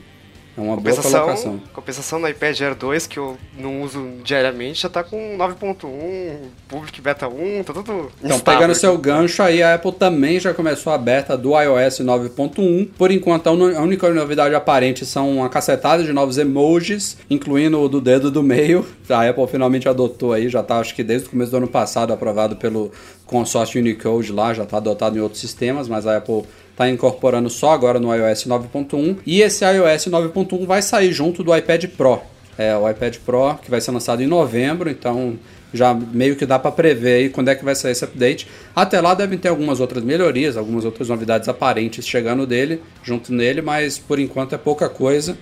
[0.57, 1.61] É uma boa Compensação, colocação.
[1.73, 6.35] compensação no iPad Air 2, que eu não uso diariamente, já tá com 9.1,
[6.67, 8.79] Public Beta 1, tá tudo Então, pegando aqui.
[8.79, 12.89] seu gancho aí, a Apple também já começou a beta do iOS 9.1.
[12.97, 18.01] Por enquanto, a única novidade aparente são uma cacetada de novos emojis, incluindo o do
[18.01, 18.85] dedo do meio.
[19.09, 22.11] A Apple finalmente adotou aí, já tá, acho que desde o começo do ano passado,
[22.11, 22.91] aprovado pelo
[23.25, 27.71] consórcio Unicode lá, já tá adotado em outros sistemas, mas a Apple está incorporando só
[27.71, 29.17] agora no iOS 9.1.
[29.25, 32.21] E esse iOS 9.1 vai sair junto do iPad Pro.
[32.57, 35.37] É, o iPad Pro, que vai ser lançado em novembro, então
[35.73, 38.47] já meio que dá para prever aí quando é que vai sair esse update.
[38.75, 43.61] Até lá devem ter algumas outras melhorias, algumas outras novidades aparentes chegando dele, junto nele,
[43.61, 45.37] mas por enquanto é pouca coisa.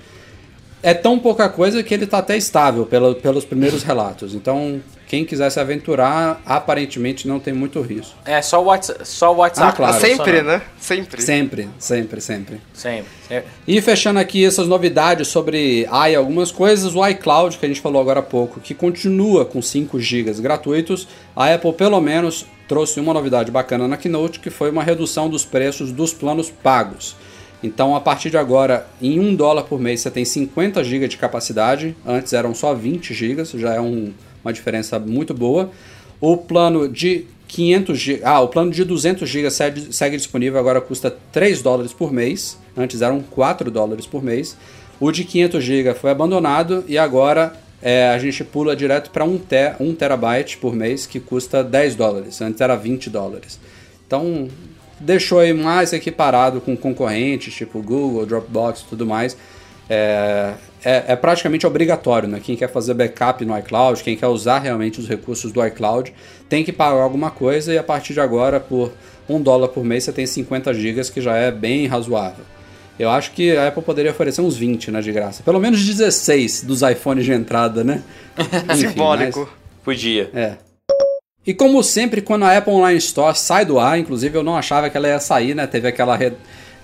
[0.82, 4.34] É tão pouca coisa que ele está até estável pela- pelos primeiros relatos.
[4.34, 8.16] Então, quem quiser se aventurar, aparentemente não tem muito risco.
[8.24, 9.00] É só o WhatsApp.
[9.06, 10.00] Só o WhatsApp Ah, claro.
[10.00, 10.62] Sempre, né?
[10.80, 11.22] Sempre.
[11.22, 12.62] Sempre, sempre, sempre.
[12.74, 13.06] Sempre.
[13.28, 13.50] sempre.
[13.68, 18.02] E fechando aqui essas novidades sobre AI, algumas coisas, o iCloud, que a gente falou
[18.02, 23.14] agora há pouco, que continua com 5 GB gratuitos, a Apple pelo menos trouxe uma
[23.14, 27.16] novidade bacana na Keynote, que foi uma redução dos preços dos planos pagos.
[27.62, 31.18] Então, a partir de agora, em 1 dólar por mês, você tem 50 GB de
[31.18, 34.14] capacidade, antes eram só 20 GB, já é um-
[34.44, 35.70] uma diferença muito boa.
[36.22, 40.80] O plano de 500 GB, ah, o plano de 200 GB segue, segue disponível, agora
[40.80, 44.56] custa 3 dólares por mês, antes eram 4 dólares por mês.
[45.00, 49.38] O de 500 GB foi abandonado e agora é, a gente pula direto para 1
[49.38, 53.58] te, 1 terabyte por mês, que custa 10 dólares, antes era 20 dólares.
[54.06, 54.50] Então,
[55.00, 59.36] deixou aí mais equiparado com concorrentes, tipo Google, Dropbox e tudo mais.
[59.90, 60.54] É,
[60.86, 62.40] é, é praticamente obrigatório, né?
[62.44, 66.14] Quem quer fazer backup no iCloud, quem quer usar realmente os recursos do iCloud,
[66.48, 68.92] tem que pagar alguma coisa e a partir de agora, por
[69.28, 72.46] um dólar por mês, você tem 50 gigas, que já é bem razoável.
[73.00, 75.42] Eu acho que a Apple poderia oferecer uns 20, né, de graça.
[75.42, 78.04] Pelo menos 16 dos iPhones de entrada, né?
[78.74, 79.40] Enfim, Simbólico.
[79.40, 79.50] mas-
[79.84, 80.30] Podia.
[80.34, 80.58] é.
[81.46, 84.90] E como sempre, quando a Apple Online Store sai do ar, inclusive eu não achava
[84.90, 85.66] que ela ia sair, né?
[85.66, 86.34] Teve aquela re-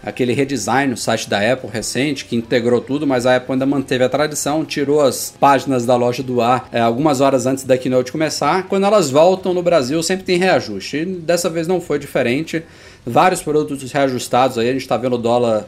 [0.02, 4.04] aquele redesign no site da Apple recente que integrou tudo, mas a Apple ainda manteve
[4.04, 8.12] a tradição, tirou as páginas da loja do ar é, algumas horas antes da keynote
[8.12, 8.68] começar.
[8.68, 10.98] Quando elas voltam no Brasil, sempre tem reajuste.
[10.98, 12.64] E dessa vez não foi diferente.
[13.06, 15.68] Vários produtos reajustados aí, a gente está vendo o dólar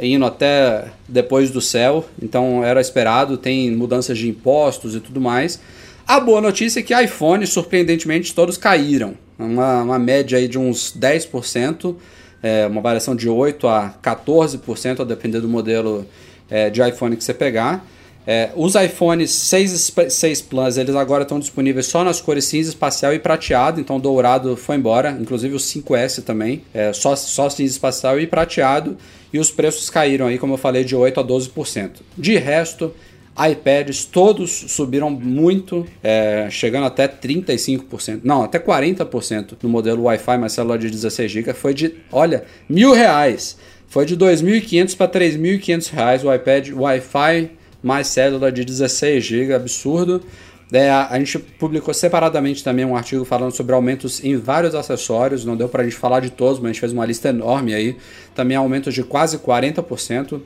[0.00, 5.60] indo até depois do céu, então era esperado, tem mudanças de impostos e tudo mais.
[6.08, 9.12] A boa notícia é que iPhones, surpreendentemente, todos caíram.
[9.38, 11.94] Uma, uma média aí de uns 10%,
[12.42, 16.06] é, uma variação de 8% a 14%, a depender do modelo
[16.48, 17.86] é, de iPhone que você pegar.
[18.26, 22.70] É, os iPhones 6, esp- 6 Plus, eles agora estão disponíveis só nas cores cinza
[22.70, 27.72] espacial e prateado, então dourado foi embora, inclusive o 5S também, é, só, só cinza
[27.72, 28.96] espacial e prateado,
[29.30, 31.90] e os preços caíram aí, como eu falei, de 8% a 12%.
[32.16, 32.94] De resto,
[33.38, 40.52] iPads todos subiram muito, é, chegando até 35%, não, até 40% no modelo Wi-Fi, mas
[40.52, 43.56] celular de 16 GB, foi de, olha, mil reais.
[43.86, 47.50] Foi de 2.500 para 3.500 reais o iPad Wi-Fi
[47.82, 50.22] mais célula de 16 GB, absurdo.
[50.70, 55.56] É, a, gente publicou separadamente também um artigo falando sobre aumentos em vários acessórios, não
[55.56, 57.96] deu para a gente falar de todos, mas a gente fez uma lista enorme aí.
[58.34, 60.40] Também aumentos de quase 40%.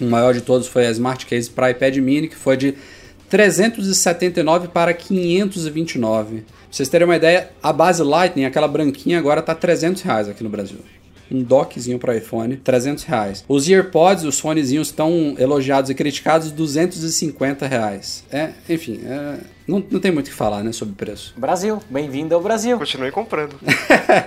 [0.00, 2.74] O maior de todos foi a Smart Case para iPad mini, que foi de
[3.28, 6.36] 379 para 529.
[6.36, 10.42] Pra vocês terem uma ideia, a base Lightning, aquela branquinha, agora tá 300 reais aqui
[10.42, 10.78] no Brasil.
[11.30, 13.44] Um dockzinho para iPhone, 300 reais.
[13.48, 18.24] Os EarPods, os fonezinhos estão elogiados e criticados, 250 reais.
[18.30, 21.34] É, enfim, é, não, não tem muito o que falar, né, sobre preço.
[21.36, 22.78] Brasil, bem-vindo ao Brasil.
[22.78, 23.56] Continue comprando.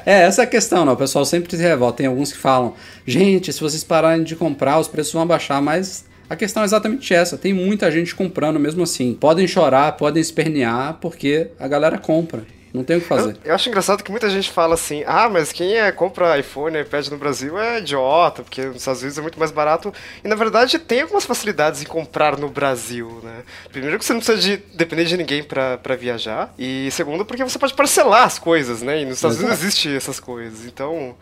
[0.06, 0.94] É, essa é a questão, não.
[0.94, 1.98] O pessoal sempre se revolta.
[1.98, 2.74] Tem alguns que falam,
[3.06, 7.14] gente, se vocês pararem de comprar, os preços vão baixar, mas a questão é exatamente
[7.14, 7.38] essa.
[7.38, 9.14] Tem muita gente comprando mesmo assim.
[9.14, 12.46] Podem chorar, podem espernear, porque a galera compra.
[12.78, 13.32] Não tem o que fazer.
[13.44, 16.78] Eu, eu, acho engraçado que muita gente fala assim: ah, mas quem é, compra iPhone
[16.78, 19.92] e iPad no Brasil é idiota, porque nos Estados Unidos é muito mais barato.
[20.24, 23.44] E na verdade tem algumas facilidades em comprar no Brasil, né?
[23.72, 26.54] Primeiro que você não precisa de, depender de ninguém para viajar.
[26.58, 29.02] E segundo, porque você pode parcelar as coisas, né?
[29.02, 29.52] E nos Estados Exato.
[29.52, 30.66] Unidos existe essas coisas.
[30.66, 31.16] Então,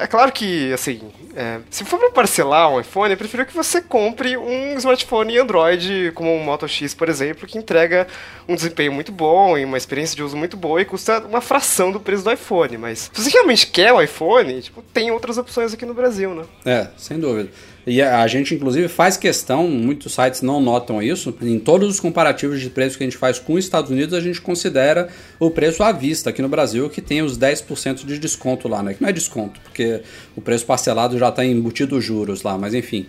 [0.00, 1.00] é claro que, assim,
[1.36, 6.10] é, se for para parcelar um iPhone, eu prefiro que você compre um smartphone Android,
[6.14, 8.06] como um Moto X, por exemplo, que entrega
[8.48, 11.92] um desempenho muito bom e uma experiência de uso muito boa e custa uma fração
[11.92, 12.78] do preço do iPhone.
[12.78, 16.34] Mas se você realmente quer o um iPhone, tipo, tem outras opções aqui no Brasil,
[16.34, 16.44] né?
[16.64, 17.50] É, sem dúvida.
[17.86, 22.60] E a gente, inclusive, faz questão, muitos sites não notam isso, em todos os comparativos
[22.60, 25.08] de preço que a gente faz com os Estados Unidos, a gente considera
[25.38, 28.94] o preço à vista aqui no Brasil, que tem os 10% de desconto lá, né?
[28.94, 30.02] Que não é desconto, porque
[30.36, 33.06] o preço parcelado já está embutido os juros lá, mas enfim.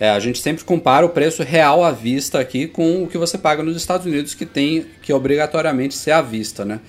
[0.00, 3.38] É, a gente sempre compara o preço real à vista aqui com o que você
[3.38, 6.80] paga nos Estados Unidos, que tem que obrigatoriamente ser à vista, né?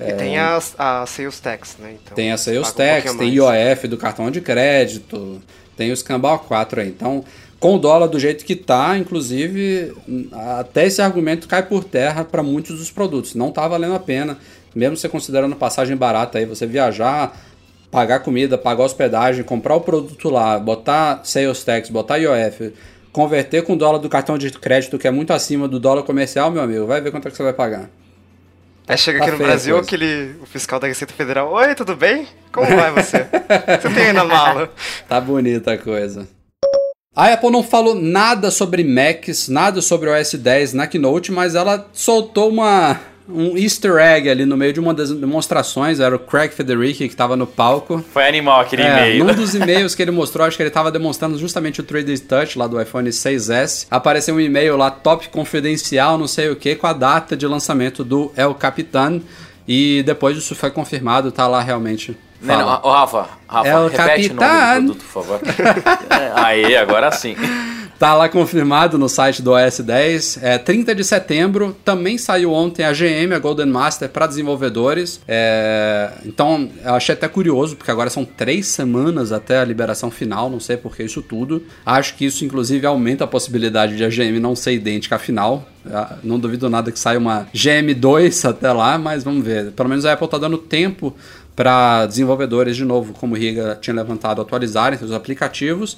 [0.00, 1.96] E tem a, a sales tax, né?
[2.00, 5.40] Então, tem a sales tax, um tem IOF do cartão de crédito,
[5.78, 6.88] tem o Scambau 4 aí.
[6.88, 7.24] Então,
[7.60, 9.94] com o dólar do jeito que está, inclusive,
[10.58, 13.36] até esse argumento cai por terra para muitos dos produtos.
[13.36, 14.36] Não está valendo a pena,
[14.74, 17.40] mesmo você considerando passagem barata aí, você viajar,
[17.92, 22.72] pagar comida, pagar hospedagem, comprar o produto lá, botar sales tax, botar IOF,
[23.12, 26.50] converter com o dólar do cartão de crédito que é muito acima do dólar comercial,
[26.50, 27.88] meu amigo, vai ver quanto é que você vai pagar.
[28.88, 31.52] Aí chega tá aqui no Brasil aquele o fiscal da Receita Federal.
[31.52, 32.26] Oi, tudo bem?
[32.50, 33.26] Como vai você?
[33.82, 34.72] você tem aí na mala?
[35.06, 36.26] Tá bonita a coisa.
[37.14, 41.54] A Apple não falou nada sobre Macs, nada sobre o OS 10 na Keynote, mas
[41.54, 42.98] ela soltou uma
[43.28, 47.14] um easter egg ali no meio de uma das demonstrações, era o Craig Federici que
[47.14, 48.02] estava no palco.
[48.12, 49.24] Foi animal aquele é, e-mail.
[49.24, 52.58] Num dos e-mails que ele mostrou, acho que ele estava demonstrando justamente o 3D Touch
[52.58, 53.86] lá do iPhone 6S.
[53.90, 58.02] Apareceu um e-mail lá, top confidencial, não sei o que, com a data de lançamento
[58.02, 59.20] do El Capitan.
[59.66, 62.16] E depois isso foi confirmado, tá lá realmente.
[62.40, 64.34] Não, não, Rafa, Rafa, repete Capitan.
[64.34, 65.40] o nome do produto, por favor.
[66.34, 67.36] Aí, agora sim.
[67.98, 70.38] Tá lá confirmado no site do OS 10.
[70.40, 71.76] É 30 de setembro.
[71.84, 75.20] Também saiu ontem a GM, a Golden Master, para desenvolvedores.
[75.26, 80.48] É, então, eu achei até curioso, porque agora são três semanas até a liberação final.
[80.48, 81.64] Não sei por que isso tudo.
[81.84, 85.66] Acho que isso, inclusive, aumenta a possibilidade de a GM não ser idêntica à final.
[85.92, 89.72] Ah, não duvido nada que saia uma GM2 até lá, mas vamos ver.
[89.72, 91.16] Pelo menos a Apple tá dando tempo
[91.56, 95.96] para desenvolvedores, de novo, como o Riga tinha levantado, atualizarem seus aplicativos.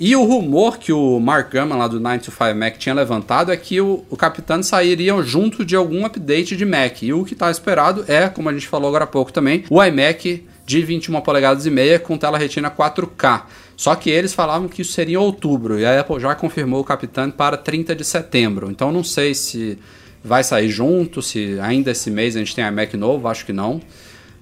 [0.00, 3.50] E o rumor que o Mark Gurman lá do 9 to 5 Mac tinha levantado
[3.50, 7.02] é que o, o Capitão sairia junto de algum update de Mac.
[7.02, 9.82] E o que está esperado é, como a gente falou agora há pouco também, o
[9.82, 13.42] iMac de 21 polegadas e meia com tela retina 4K.
[13.76, 16.84] Só que eles falavam que isso seria em outubro e a Apple já confirmou o
[16.84, 18.70] Capitão para 30 de setembro.
[18.70, 19.78] Então não sei se
[20.22, 23.80] vai sair junto, se ainda esse mês a gente tem iMac novo, acho que não.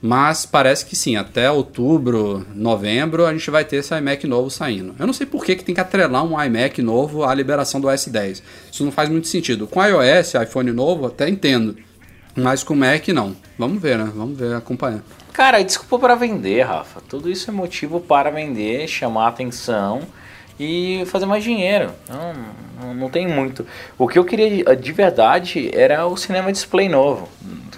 [0.07, 4.95] Mas parece que sim, até outubro, novembro, a gente vai ter esse iMac novo saindo.
[4.99, 7.89] Eu não sei por que, que tem que atrelar um iMac novo à liberação do
[7.89, 8.43] OS 10.
[8.71, 9.67] Isso não faz muito sentido.
[9.67, 11.77] Com iOS, iPhone novo, até entendo.
[12.37, 13.35] Mas com Mac, não.
[13.59, 14.13] Vamos ver, né?
[14.15, 15.03] Vamos ver, acompanhar.
[15.33, 17.01] Cara, desculpa para vender, Rafa.
[17.01, 20.03] Tudo isso é motivo para vender, chamar atenção
[20.59, 21.91] e fazer mais dinheiro.
[22.09, 23.67] Não, não, tem muito.
[23.99, 27.29] O que eu queria de verdade era o cinema display novo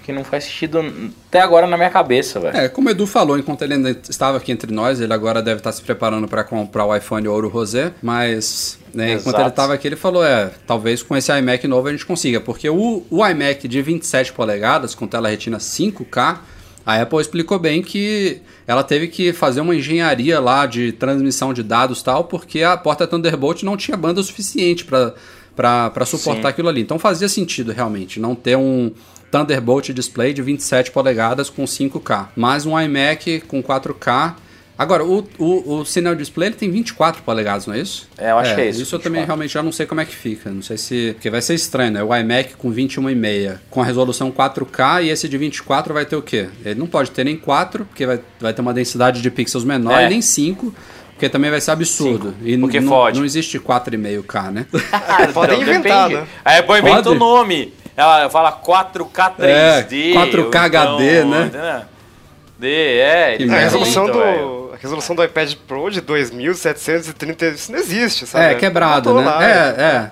[0.09, 0.81] que não faz sentido
[1.29, 2.57] até agora na minha cabeça, velho.
[2.57, 5.59] É, como o Edu falou, enquanto ele ainda estava aqui entre nós, ele agora deve
[5.59, 9.87] estar se preparando para comprar o iPhone Ouro Rosé, mas né, enquanto ele estava aqui,
[9.87, 13.69] ele falou: é, talvez com esse iMac novo a gente consiga, porque o, o iMac
[13.69, 16.39] de 27 polegadas com tela retina 5K.
[16.89, 21.63] A Apple explicou bem que ela teve que fazer uma engenharia lá de transmissão de
[21.63, 26.49] dados tal, porque a porta Thunderbolt não tinha banda suficiente para suportar Sim.
[26.49, 26.81] aquilo ali.
[26.81, 28.91] Então fazia sentido realmente não ter um,
[29.31, 34.37] Thunderbolt display de 27 polegadas com 5K, mais um iMac com 4K.
[34.79, 38.09] Agora, o, o, o Cinema Display ele tem 24 polegadas, não é isso?
[38.17, 38.83] É, eu acho é, que é isso.
[38.83, 38.97] Isso 24.
[38.97, 40.51] eu também realmente já não sei como é que fica.
[40.51, 41.15] Não sei se.
[41.15, 42.03] Porque vai ser estranho, né?
[42.05, 46.23] O iMac com 21,5 com a resolução 4K e esse de 24 vai ter o
[46.23, 46.49] quê?
[46.65, 49.99] Ele não pode ter nem 4, porque vai, vai ter uma densidade de pixels menor,
[49.99, 50.07] é.
[50.07, 50.73] e nem 5.
[51.15, 52.29] Porque também vai ser absurdo.
[52.29, 52.49] Cinco.
[52.49, 54.67] E porque não, existe 4,5K, né?
[55.35, 56.25] Podem inventar, né?
[56.45, 57.75] Aí põe inventa o nome.
[57.97, 59.43] Ela fala 4K 3D.
[59.43, 59.83] É,
[60.15, 61.85] 4K HD, então, né?
[62.57, 62.69] D,
[62.99, 63.37] é.
[63.51, 68.55] a resolução do, resolução do iPad Pro de 2730, isso não existe, sabe?
[68.55, 69.25] É, quebrado, né?
[69.25, 70.11] Lá, é, é.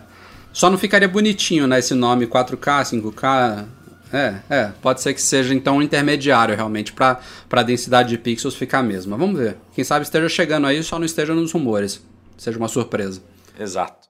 [0.52, 3.66] Só não ficaria bonitinho, né, esse nome 4K, 5K.
[4.12, 7.20] É, é, pode ser que seja então um intermediário realmente para
[7.50, 9.16] a densidade de pixels ficar a mesma.
[9.16, 9.56] Vamos ver.
[9.74, 12.00] Quem sabe esteja chegando aí, só não esteja nos rumores.
[12.38, 13.20] Seja uma surpresa.
[13.58, 14.06] Exato.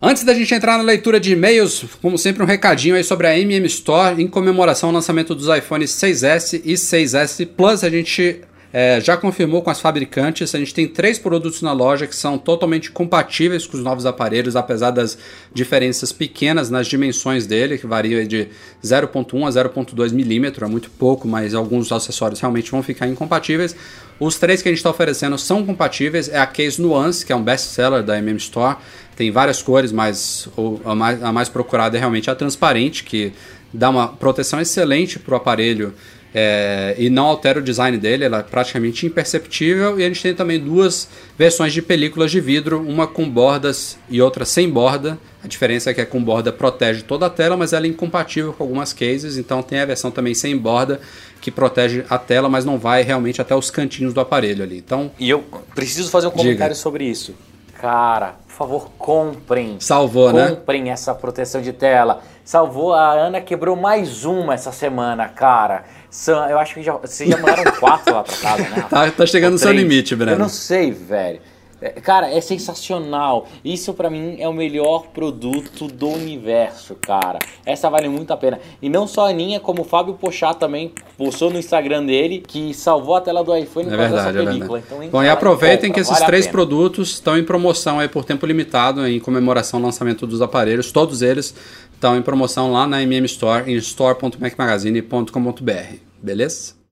[0.00, 3.38] Antes da gente entrar na leitura de e-mails, como sempre, um recadinho aí sobre a
[3.38, 7.82] MM Store em comemoração ao lançamento dos iPhones 6S e 6S Plus.
[7.82, 8.42] A gente
[8.76, 10.52] é, já confirmou com as fabricantes.
[10.52, 14.56] A gente tem três produtos na loja que são totalmente compatíveis com os novos aparelhos,
[14.56, 15.16] apesar das
[15.52, 18.48] diferenças pequenas nas dimensões dele, que variam de
[18.82, 23.76] 0.1 a 0.2 milímetro, é muito pouco, mas alguns acessórios realmente vão ficar incompatíveis.
[24.18, 26.28] Os três que a gente está oferecendo são compatíveis.
[26.28, 28.76] É a Case Nuance, que é um best-seller da MM Store.
[29.14, 30.48] Tem várias cores, mas
[30.84, 33.32] a mais, a mais procurada é realmente a transparente, que
[33.72, 35.94] dá uma proteção excelente para o aparelho
[36.34, 40.00] é, e não altera o design dele, ela é praticamente imperceptível.
[40.00, 41.08] E a gente tem também duas
[41.38, 45.16] versões de películas de vidro, uma com bordas e outra sem borda.
[45.42, 48.52] A diferença é que a com borda protege toda a tela, mas ela é incompatível
[48.52, 49.36] com algumas cases.
[49.38, 51.00] Então tem a versão também sem borda
[51.40, 54.78] que protege a tela, mas não vai realmente até os cantinhos do aparelho ali.
[54.78, 55.44] Então, e eu
[55.74, 56.82] preciso fazer um comentário diga.
[56.82, 57.34] sobre isso.
[57.78, 59.76] Cara, por favor, comprem.
[59.78, 60.56] Salvou, comprem né?
[60.56, 62.22] Comprem essa proteção de tela.
[62.42, 65.84] Salvou, a Ana quebrou mais uma essa semana, cara.
[66.14, 68.86] São, eu acho que já, vocês já mandaram quatro lá pra casa, né?
[68.88, 70.30] tá, tá chegando no seu limite, Breno.
[70.30, 71.40] Eu não sei, velho.
[71.84, 73.46] É, cara, é sensacional.
[73.62, 77.38] Isso para mim é o melhor produto do universo, cara.
[77.66, 78.58] Essa vale muito a pena.
[78.80, 82.72] E não só a Aninha, como o Fábio Pochá também postou no Instagram dele, que
[82.72, 84.78] salvou a tela do iPhone é verdade, é película.
[84.78, 88.46] Então, Bom, e aproveitem que esses vale três produtos estão em promoção aí por tempo
[88.46, 90.90] limitado, em comemoração ao lançamento dos aparelhos.
[90.90, 91.54] Todos eles
[91.92, 95.96] estão em promoção lá na MM Store, em store.macmagazine.com.br.
[96.22, 96.83] Beleza?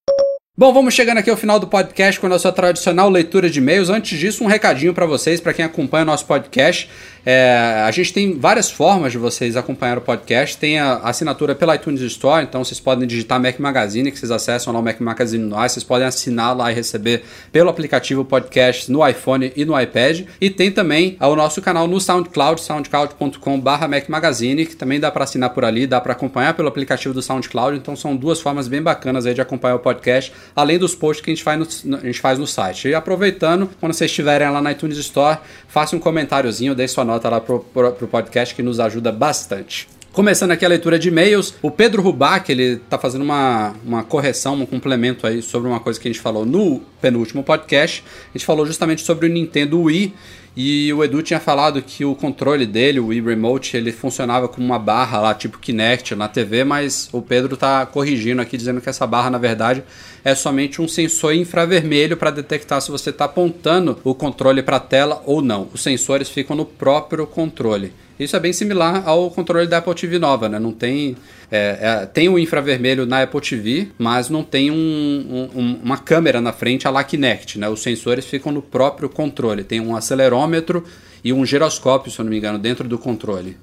[0.55, 3.89] Bom, vamos chegando aqui ao final do podcast com a nossa tradicional leitura de e-mails.
[3.89, 6.91] Antes disso, um recadinho para vocês, para quem acompanha o nosso podcast.
[7.25, 10.57] É, a gente tem várias formas de vocês acompanhar o podcast.
[10.57, 14.73] Tem a assinatura pela iTunes Store, então vocês podem digitar Mac Magazine, que vocês acessam
[14.73, 15.71] lá o Mac Magazine no ar.
[15.71, 17.23] Vocês podem assinar lá e receber
[17.53, 20.23] pelo aplicativo podcast no iPhone e no iPad.
[20.41, 25.25] E tem também o nosso canal no SoundCloud, soundcloud.com.br Mac Magazine, que também dá para
[25.25, 27.77] assinar por ali, dá para acompanhar pelo aplicativo do SoundCloud.
[27.77, 31.31] Então são duas formas bem bacanas aí de acompanhar o podcast, além dos posts que
[31.31, 32.89] a gente faz no, a gente faz no site.
[32.89, 35.39] E aproveitando, quando vocês estiverem lá na iTunes Store,
[35.69, 39.13] faça um comentáriozinho, deixe sua nota nota lá pro, pro, pro podcast que nos ajuda
[39.13, 39.89] bastante.
[40.13, 44.55] Começando aqui a leitura de e-mails, o Pedro Rubac, ele tá fazendo uma, uma correção,
[44.55, 48.05] um complemento aí sobre uma coisa que a gente falou no penúltimo podcast.
[48.29, 50.13] A gente falou justamente sobre o Nintendo Wii
[50.55, 54.67] e o Edu tinha falado que o controle dele, o Wii Remote, ele funcionava como
[54.67, 58.91] uma barra lá, tipo Kinect na TV, mas o Pedro tá corrigindo aqui, dizendo que
[58.91, 59.83] essa barra, na verdade,
[60.25, 64.81] é somente um sensor infravermelho para detectar se você está apontando o controle para a
[64.81, 65.69] tela ou não.
[65.73, 67.93] Os sensores ficam no próprio controle.
[68.19, 70.59] Isso é bem similar ao controle da Apple TV nova, né?
[70.59, 71.17] Não tem
[71.51, 76.41] é, é, tem o infravermelho na Apple TV, mas não tem um, um, uma câmera
[76.41, 77.69] na frente a la Kinect, né?
[77.69, 79.65] Os sensores ficam no próprio controle.
[79.65, 80.85] Tem um acelerômetro
[81.25, 83.57] e um giroscópio, se eu não me engano, dentro do controle.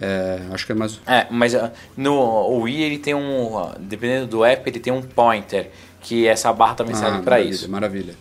[0.00, 0.98] É, acho que é mais.
[1.06, 3.54] É, mas uh, no Wii ele tem um.
[3.54, 5.70] Uh, dependendo do app, ele tem um pointer,
[6.00, 7.70] que essa barra também ah, serve para isso.
[7.70, 8.14] Maravilha.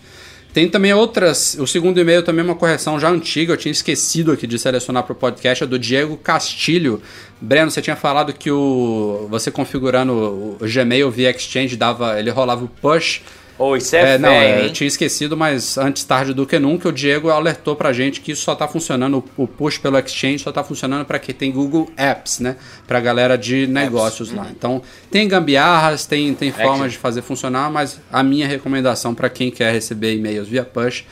[0.53, 1.55] Tem também outras.
[1.59, 5.03] O segundo e-mail também é uma correção já antiga, eu tinha esquecido aqui de selecionar
[5.03, 7.01] para o podcast, é do Diego Castilho.
[7.39, 12.65] Breno, você tinha falado que o você configurando o Gmail via Exchange dava, ele rolava
[12.65, 13.21] o push
[13.61, 16.87] Oh, isso é, é Não, é, eu tinha esquecido, mas antes tarde do que nunca,
[16.87, 20.51] o Diego alertou pra gente que isso só tá funcionando, o push pelo Exchange só
[20.51, 22.55] tá funcionando para quem tem Google Apps, né?
[22.87, 24.37] Pra galera de negócios Apps.
[24.37, 24.45] lá.
[24.45, 24.51] Uhum.
[24.51, 24.81] Então,
[25.11, 29.73] tem gambiarras, tem, tem formas de fazer funcionar, mas a minha recomendação para quem quer
[29.73, 31.03] receber e-mails via push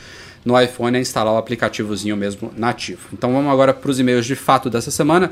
[0.46, 3.10] no iPhone é instalar o aplicativozinho mesmo nativo.
[3.12, 5.32] Então, vamos agora para os e-mails de fato dessa semana.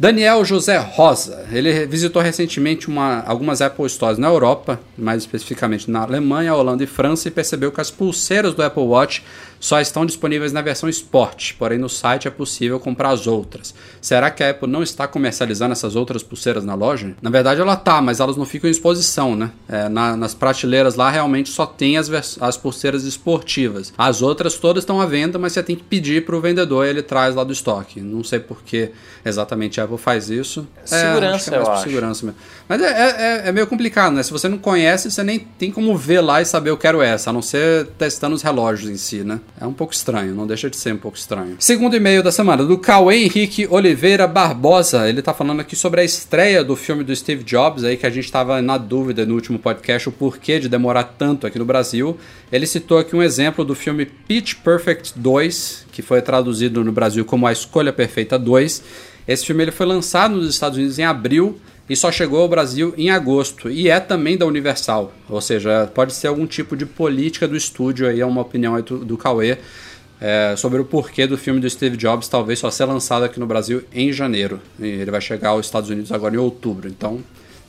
[0.00, 6.00] Daniel José Rosa, ele visitou recentemente uma, algumas Apple Stores na Europa, mais especificamente na
[6.00, 9.22] Alemanha, Holanda e França, e percebeu que as pulseiras do Apple Watch
[9.60, 13.74] só estão disponíveis na versão Sport, porém no site é possível comprar as outras.
[14.00, 17.14] Será que a Apple não está comercializando essas outras pulseiras na loja?
[17.20, 19.50] Na verdade ela tá, mas elas não ficam em exposição, né?
[19.68, 22.10] É, na, nas prateleiras lá realmente só tem as,
[22.40, 23.92] as pulseiras esportivas.
[23.98, 26.88] As outras todas estão à venda, mas você tem que pedir para o vendedor e
[26.88, 28.00] ele traz lá do estoque.
[28.00, 28.90] Não sei por que
[29.24, 30.66] exatamente a Apple faz isso.
[30.84, 31.82] Segurança, é, acho é eu acho.
[31.82, 32.40] segurança mesmo.
[32.70, 34.22] Mas é, é, é, meio complicado, né?
[34.22, 37.30] Se você não conhece, você nem tem como ver lá e saber eu quero essa,
[37.30, 39.40] a não ser testando os relógios em si, né?
[39.60, 41.56] É um pouco estranho, não deixa de ser um pouco estranho.
[41.58, 45.08] Segundo e-mail da semana, do Cauê Henrique Oliveira Barbosa.
[45.08, 48.10] Ele tá falando aqui sobre a estreia do filme do Steve Jobs, aí que a
[48.10, 52.16] gente tava na dúvida no último podcast o porquê de demorar tanto aqui no Brasil.
[52.52, 57.24] Ele citou aqui um exemplo do filme Pitch Perfect 2, que foi traduzido no Brasil
[57.24, 58.80] como A Escolha Perfeita 2.
[59.26, 61.60] Esse filme ele foi lançado nos Estados Unidos em abril
[61.90, 66.14] e só chegou ao Brasil em agosto e é também da Universal, ou seja, pode
[66.14, 69.58] ser algum tipo de política do estúdio aí, é uma opinião do, do Cauê.
[70.20, 73.46] é, sobre o porquê do filme do Steve Jobs talvez só ser lançado aqui no
[73.46, 74.60] Brasil em janeiro.
[74.78, 76.86] E ele vai chegar aos Estados Unidos agora em outubro.
[76.88, 77.20] Então,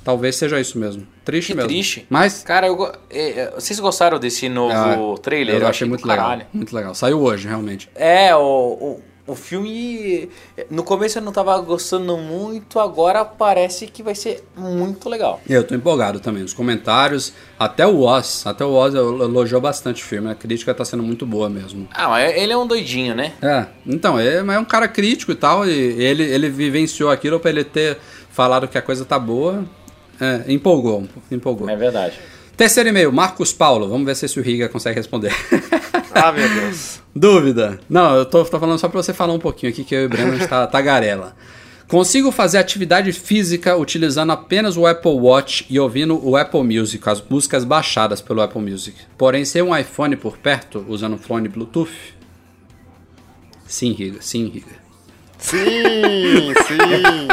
[0.03, 1.07] talvez seja isso mesmo.
[1.23, 1.69] Triste Que mesmo.
[1.69, 2.05] triste.
[2.09, 5.61] Mas Cara, eu, é, vocês gostaram desse novo ah, trailer?
[5.61, 6.41] eu, achei do muito legal.
[6.53, 6.93] Muito legal.
[6.93, 7.89] Saiu hoje, realmente.
[7.95, 9.01] É, o, o,
[9.33, 10.29] o filme.
[10.69, 15.41] No começo eu não tava gostando muito, agora parece que vai ser muito legal.
[15.49, 16.43] Eu tô empolgado também.
[16.43, 20.29] Os comentários, até o Oz, até o Oz elogiou bastante o filme.
[20.29, 21.87] A crítica tá sendo muito boa mesmo.
[21.93, 23.33] Ah, mas ele é um doidinho, né?
[23.41, 27.39] É, então, é, mas é um cara crítico e tal, e ele, ele vivenciou aquilo
[27.39, 27.97] pra ele ter
[28.29, 29.65] falado que a coisa tá boa.
[30.19, 31.69] É, empolgou, empolgou.
[31.69, 32.19] É verdade.
[32.55, 33.89] Terceiro e-mail, Marcos Paulo.
[33.89, 35.33] Vamos ver se o Riga consegue responder.
[36.13, 36.99] Ah, meu Deus.
[37.15, 37.79] Dúvida.
[37.89, 40.05] Não, eu tô, tô falando só pra você falar um pouquinho aqui, que eu e
[40.05, 41.35] o Breno a gente tá tagarela.
[41.87, 47.21] Consigo fazer atividade física utilizando apenas o Apple Watch e ouvindo o Apple Music, as
[47.21, 48.97] músicas baixadas pelo Apple Music.
[49.17, 51.91] Porém, sem um iPhone por perto, usando fone Bluetooth?
[53.67, 54.79] Sim, Riga, sim, Riga.
[55.37, 57.27] Sim, sim.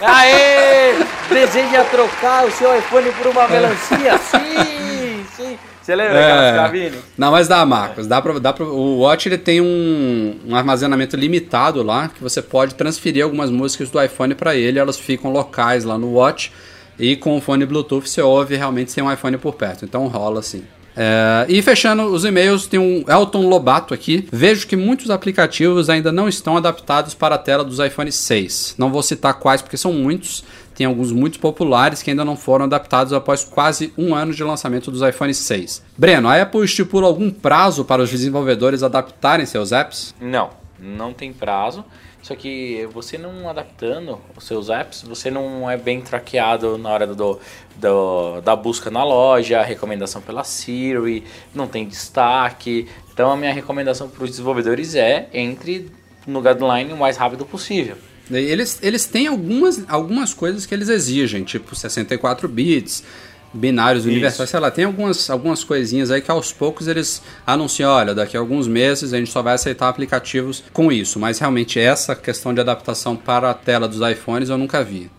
[0.04, 0.92] Aê!
[1.30, 4.18] Deseja trocar o seu iPhone por uma melancia?
[4.18, 5.58] Sim, sim.
[5.84, 6.98] Você lembra daquelas cabines?
[7.18, 8.06] Não, mas dá, Marcos.
[8.06, 12.40] Dá pra, dá pra, o Watch ele tem um, um armazenamento limitado lá, que você
[12.40, 16.50] pode transferir algumas músicas do iPhone para ele, elas ficam locais lá no Watch.
[16.98, 19.84] E com o fone Bluetooth você ouve realmente sem um iPhone por perto.
[19.84, 20.64] Então rola assim.
[20.96, 24.26] É, e fechando os e-mails, tem um Elton Lobato aqui.
[24.32, 28.76] Vejo que muitos aplicativos ainda não estão adaptados para a tela dos iPhone 6.
[28.78, 30.44] Não vou citar quais porque são muitos.
[30.74, 34.90] Tem alguns muito populares que ainda não foram adaptados após quase um ano de lançamento
[34.90, 35.82] dos iPhone 6.
[35.96, 40.14] Breno, a Apple estipula algum prazo para os desenvolvedores adaptarem seus apps?
[40.20, 41.84] Não, não tem prazo.
[42.22, 47.06] Só que você não adaptando os seus apps, você não é bem traqueado na hora
[47.06, 47.38] do,
[47.76, 51.22] do- da busca na loja, recomendação pela Siri,
[51.54, 52.88] não tem destaque.
[53.12, 55.90] Então a minha recomendação para os desenvolvedores é entre
[56.26, 57.96] no guideline o mais rápido possível.
[58.30, 63.04] Eles, eles têm algumas, algumas coisas que eles exigem, tipo 64 bits,
[63.52, 68.14] binários universais, sei lá, tem algumas, algumas coisinhas aí que aos poucos eles anunciam, olha,
[68.14, 72.16] daqui a alguns meses a gente só vai aceitar aplicativos com isso, mas realmente essa
[72.16, 75.10] questão de adaptação para a tela dos iPhones eu nunca vi.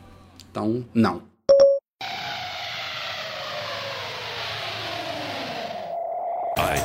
[0.52, 1.22] Então, não.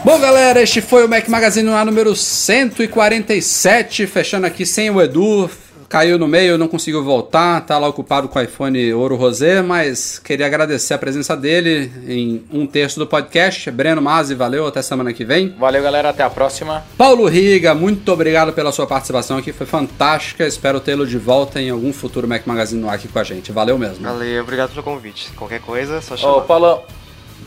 [0.05, 5.01] Bom, galera, este foi o Mac Magazine no ar número 147, fechando aqui sem o
[5.01, 5.51] Edu,
[5.91, 10.21] caiu no meio, não conseguiu voltar, tá lá ocupado com o iPhone Ouro Rosé, mas
[10.21, 13.69] queria agradecer a presença dele em um terço do podcast.
[13.73, 15.49] Breno Mazzi, valeu, até semana que vem.
[15.59, 16.85] Valeu, galera, até a próxima.
[16.97, 20.47] Paulo Riga, muito obrigado pela sua participação aqui, foi fantástica.
[20.47, 23.51] Espero tê-lo de volta em algum futuro Mac Magazine no ar aqui com a gente.
[23.51, 24.05] Valeu mesmo.
[24.05, 25.33] Valeu, obrigado pelo convite.
[25.33, 26.41] Qualquer coisa, só Ô, chamar.
[26.43, 26.83] Paulo,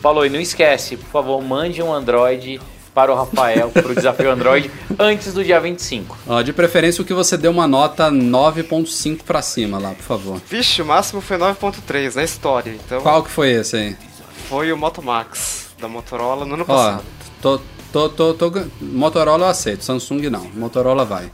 [0.02, 2.60] Paulo, e não esquece, por favor, mande um Android
[2.94, 6.18] para o Rafael, para o desafio Android, antes do dia 25.
[6.28, 10.42] Ó, de preferência o que você deu uma nota 9.5 pra cima lá, por favor.
[10.50, 13.96] Vixe, o máximo foi 9.3 na história, então Qual que foi esse aí?
[14.50, 17.04] foi o Moto Max da Motorola no ano Ó, passado.
[17.42, 17.60] tô,
[17.92, 18.52] tô, tô, tô,
[18.82, 20.46] Motorola eu aceito, Samsung não.
[20.54, 21.32] Motorola vai.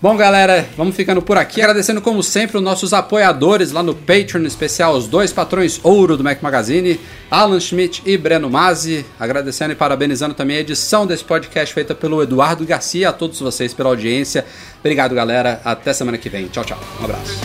[0.00, 1.62] Bom, galera, vamos ficando por aqui.
[1.62, 6.18] Agradecendo, como sempre, os nossos apoiadores lá no Patreon, em especial os dois patrões ouro
[6.18, 7.00] do Mac Magazine,
[7.30, 9.06] Alan Schmidt e Breno Mazzi.
[9.18, 13.08] Agradecendo e parabenizando também a edição desse podcast feita pelo Eduardo Garcia.
[13.08, 14.44] A todos vocês pela audiência.
[14.80, 15.62] Obrigado, galera.
[15.64, 16.46] Até semana que vem.
[16.48, 16.78] Tchau, tchau.
[17.00, 17.40] Um abraço.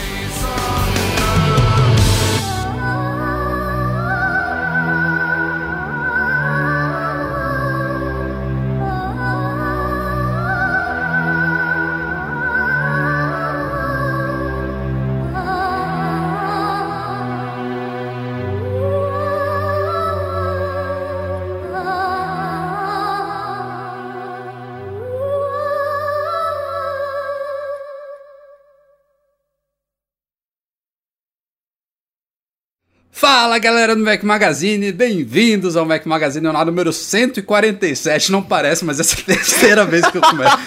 [33.41, 38.31] Fala galera do Mac Magazine, bem-vindos ao Mac Magazine no número 147.
[38.31, 40.59] Não parece, mas essa é a terceira vez que eu começo.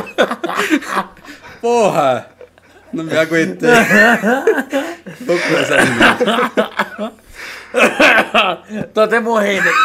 [1.60, 2.26] Porra!
[2.90, 3.68] Não me aguentei.
[5.20, 7.12] Vou começar de novo.
[8.94, 9.68] Tô até morrendo.